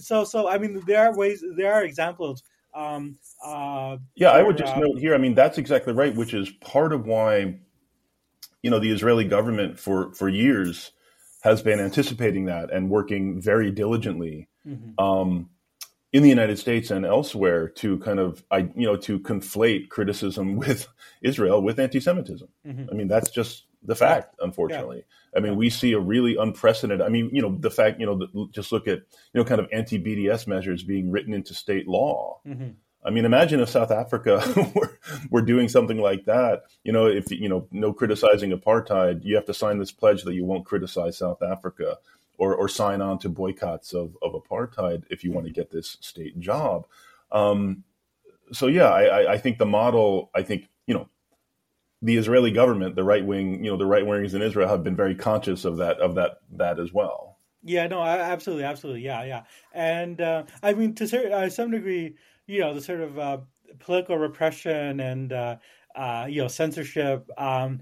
so, 0.00 0.24
so 0.24 0.48
I 0.48 0.56
mean, 0.56 0.82
there 0.86 1.06
are 1.06 1.16
ways, 1.16 1.44
there 1.56 1.74
are 1.74 1.84
examples. 1.84 2.42
Um, 2.74 3.18
uh, 3.44 3.96
yeah, 4.14 4.30
I 4.30 4.42
would 4.42 4.56
just 4.56 4.74
uh, 4.74 4.80
note 4.80 4.98
here. 4.98 5.14
I 5.14 5.18
mean, 5.18 5.34
that's 5.34 5.58
exactly 5.58 5.92
right, 5.92 6.14
which 6.14 6.34
is 6.34 6.50
part 6.60 6.92
of 6.92 7.06
why 7.06 7.58
you 8.62 8.70
know 8.70 8.78
the 8.78 8.90
Israeli 8.90 9.24
government 9.24 9.78
for 9.78 10.12
for 10.12 10.28
years 10.28 10.92
has 11.40 11.62
been 11.62 11.80
anticipating 11.80 12.46
that 12.46 12.70
and 12.72 12.90
working 12.90 13.40
very 13.40 13.70
diligently. 13.70 14.48
Mm-hmm. 14.66 15.02
Um, 15.02 15.50
in 16.12 16.22
the 16.22 16.28
United 16.28 16.58
States 16.58 16.90
and 16.90 17.04
elsewhere 17.04 17.68
to 17.68 17.98
kind 17.98 18.18
of, 18.18 18.42
I, 18.50 18.70
you 18.74 18.86
know, 18.86 18.96
to 18.96 19.18
conflate 19.20 19.90
criticism 19.90 20.56
with 20.56 20.88
Israel 21.22 21.62
with 21.62 21.78
anti-Semitism. 21.78 22.48
Mm-hmm. 22.66 22.90
I 22.90 22.94
mean, 22.94 23.08
that's 23.08 23.30
just 23.30 23.66
the 23.82 23.94
fact, 23.94 24.34
unfortunately. 24.40 25.04
Yeah. 25.34 25.38
I 25.38 25.40
mean, 25.40 25.56
we 25.56 25.68
see 25.68 25.92
a 25.92 26.00
really 26.00 26.36
unprecedented. 26.36 27.04
I 27.04 27.10
mean, 27.10 27.30
you 27.32 27.42
know, 27.42 27.56
the 27.58 27.70
fact, 27.70 28.00
you 28.00 28.06
know, 28.06 28.18
the, 28.18 28.48
just 28.50 28.72
look 28.72 28.88
at, 28.88 28.98
you 28.98 29.34
know, 29.34 29.44
kind 29.44 29.60
of 29.60 29.68
anti-BDS 29.72 30.46
measures 30.46 30.82
being 30.82 31.10
written 31.10 31.34
into 31.34 31.54
state 31.54 31.86
law. 31.86 32.40
Mm-hmm. 32.46 32.70
I 33.04 33.10
mean, 33.10 33.24
imagine 33.24 33.60
if 33.60 33.68
South 33.68 33.92
Africa 33.92 34.42
were, 34.74 34.98
were 35.30 35.42
doing 35.42 35.68
something 35.68 35.98
like 35.98 36.24
that. 36.24 36.62
You 36.82 36.92
know, 36.92 37.06
if 37.06 37.30
you 37.30 37.48
know, 37.48 37.68
no 37.70 37.92
criticizing 37.92 38.50
apartheid, 38.50 39.24
you 39.24 39.36
have 39.36 39.44
to 39.44 39.54
sign 39.54 39.78
this 39.78 39.92
pledge 39.92 40.24
that 40.24 40.34
you 40.34 40.44
won't 40.44 40.66
criticize 40.66 41.18
South 41.18 41.42
Africa 41.42 41.98
or, 42.38 42.54
or 42.54 42.68
sign 42.68 43.00
on 43.00 43.18
to 43.20 43.28
boycotts 43.28 43.92
of, 43.92 44.16
of 44.22 44.32
apartheid 44.32 45.04
if 45.10 45.24
you 45.24 45.32
want 45.32 45.46
to 45.46 45.52
get 45.52 45.70
this 45.70 45.96
state 46.00 46.38
job. 46.38 46.86
Um, 47.32 47.84
so 48.52 48.66
yeah, 48.66 48.88
I, 48.88 49.32
I 49.32 49.38
think 49.38 49.58
the 49.58 49.66
model, 49.66 50.30
I 50.34 50.42
think, 50.42 50.68
you 50.86 50.94
know, 50.94 51.08
the 52.02 52.16
Israeli 52.16 52.50
government, 52.50 52.94
the 52.94 53.04
right 53.04 53.24
wing, 53.24 53.64
you 53.64 53.70
know, 53.70 53.76
the 53.76 53.86
right 53.86 54.04
wingers 54.04 54.34
in 54.34 54.42
Israel 54.42 54.68
have 54.68 54.84
been 54.84 54.96
very 54.96 55.14
conscious 55.14 55.64
of 55.64 55.78
that, 55.78 55.98
of 55.98 56.14
that, 56.14 56.38
that 56.52 56.78
as 56.78 56.92
well. 56.92 57.38
Yeah, 57.64 57.88
no, 57.88 58.00
absolutely, 58.00 58.62
absolutely, 58.62 59.02
yeah, 59.02 59.24
yeah, 59.24 59.42
and 59.72 60.20
uh, 60.20 60.44
I 60.62 60.74
mean, 60.74 60.94
to 60.96 61.32
uh, 61.32 61.48
some 61.50 61.72
degree, 61.72 62.14
you 62.46 62.60
know, 62.60 62.72
the 62.72 62.80
sort 62.80 63.00
of 63.00 63.18
uh, 63.18 63.38
political 63.80 64.16
repression 64.16 65.00
and 65.00 65.32
uh, 65.32 65.56
uh, 65.96 66.26
you 66.28 66.42
know 66.42 66.48
censorship. 66.48 67.28
Um, 67.36 67.80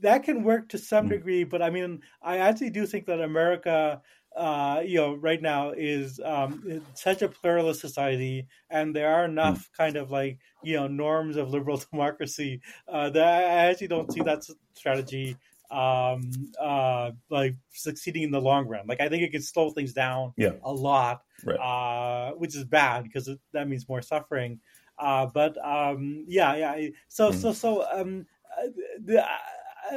that 0.00 0.24
can 0.24 0.42
work 0.42 0.68
to 0.70 0.78
some 0.78 1.06
mm. 1.06 1.10
degree, 1.10 1.44
but 1.44 1.62
I 1.62 1.70
mean, 1.70 2.02
I 2.22 2.38
actually 2.38 2.70
do 2.70 2.86
think 2.86 3.06
that 3.06 3.20
America, 3.20 4.02
uh, 4.36 4.82
you 4.84 4.96
know, 4.96 5.14
right 5.14 5.40
now 5.40 5.70
is 5.70 6.20
um, 6.24 6.82
such 6.94 7.22
a 7.22 7.28
pluralist 7.28 7.80
society, 7.80 8.46
and 8.68 8.94
there 8.94 9.12
are 9.12 9.24
enough 9.24 9.58
mm. 9.58 9.76
kind 9.76 9.96
of 9.96 10.10
like 10.10 10.38
you 10.62 10.76
know 10.76 10.86
norms 10.86 11.36
of 11.36 11.50
liberal 11.50 11.82
democracy 11.90 12.60
uh, 12.88 13.10
that 13.10 13.26
I 13.26 13.70
actually 13.70 13.88
don't 13.88 14.12
see 14.12 14.22
that 14.22 14.44
strategy 14.74 15.36
um, 15.70 16.30
uh, 16.60 17.12
like 17.30 17.54
succeeding 17.70 18.24
in 18.24 18.30
the 18.30 18.40
long 18.40 18.66
run. 18.66 18.86
Like 18.86 19.00
I 19.00 19.08
think 19.08 19.22
it 19.22 19.30
could 19.30 19.44
slow 19.44 19.70
things 19.70 19.92
down 19.92 20.32
yeah. 20.36 20.52
a 20.62 20.72
lot, 20.72 21.22
right. 21.44 21.56
uh, 21.56 22.34
which 22.34 22.56
is 22.56 22.64
bad 22.64 23.04
because 23.04 23.30
that 23.52 23.68
means 23.68 23.88
more 23.88 24.02
suffering. 24.02 24.60
Uh, 24.98 25.26
but 25.26 25.56
um, 25.64 26.24
yeah, 26.28 26.54
yeah. 26.56 26.88
So, 27.08 27.30
mm. 27.30 27.34
so, 27.34 27.52
so, 27.52 27.86
um, 27.90 28.26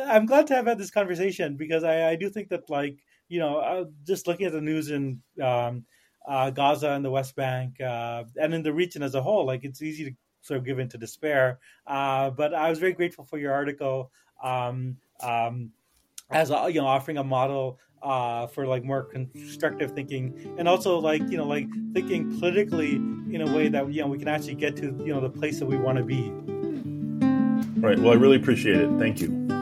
I'm 0.09 0.25
glad 0.25 0.47
to 0.47 0.55
have 0.55 0.65
had 0.65 0.77
this 0.77 0.91
conversation 0.91 1.55
because 1.55 1.83
I, 1.83 2.11
I 2.11 2.15
do 2.15 2.29
think 2.29 2.49
that 2.49 2.69
like 2.69 2.97
you 3.29 3.39
know 3.39 3.57
uh, 3.57 3.85
just 4.05 4.27
looking 4.27 4.45
at 4.45 4.51
the 4.51 4.61
news 4.61 4.89
in 4.89 5.21
um, 5.41 5.85
uh, 6.27 6.49
Gaza 6.49 6.91
and 6.91 7.03
the 7.03 7.11
West 7.11 7.35
Bank 7.35 7.79
uh, 7.81 8.23
and 8.41 8.53
in 8.53 8.63
the 8.63 8.73
region 8.73 9.03
as 9.03 9.15
a 9.15 9.21
whole, 9.21 9.45
like 9.45 9.63
it's 9.63 9.81
easy 9.81 10.05
to 10.05 10.11
sort 10.41 10.59
of 10.59 10.65
give 10.65 10.79
into 10.79 10.97
despair. 10.97 11.59
Uh, 11.87 12.29
but 12.29 12.53
I 12.53 12.69
was 12.69 12.79
very 12.79 12.93
grateful 12.93 13.25
for 13.25 13.37
your 13.37 13.53
article 13.53 14.11
um, 14.43 14.97
um, 15.21 15.71
as 16.29 16.49
you 16.49 16.81
know 16.81 16.87
offering 16.87 17.17
a 17.17 17.23
model 17.23 17.79
uh, 18.01 18.47
for 18.47 18.67
like 18.67 18.83
more 18.83 19.03
constructive 19.03 19.91
thinking 19.91 20.55
and 20.57 20.67
also 20.67 20.99
like 20.99 21.21
you 21.29 21.37
know 21.37 21.47
like 21.47 21.67
thinking 21.93 22.37
politically 22.39 22.95
in 22.95 23.41
a 23.41 23.55
way 23.55 23.69
that 23.69 23.91
you 23.91 24.01
know 24.01 24.07
we 24.07 24.17
can 24.17 24.27
actually 24.27 24.55
get 24.55 24.75
to 24.75 24.95
you 25.05 25.13
know 25.13 25.21
the 25.21 25.29
place 25.29 25.59
that 25.59 25.65
we 25.65 25.77
want 25.77 25.97
to 25.97 26.03
be. 26.03 26.31
Right. 27.83 27.99
Well, 27.99 28.13
I 28.13 28.15
really 28.15 28.37
appreciate 28.37 28.77
it. 28.77 28.89
Thank 28.97 29.19
you. 29.19 29.52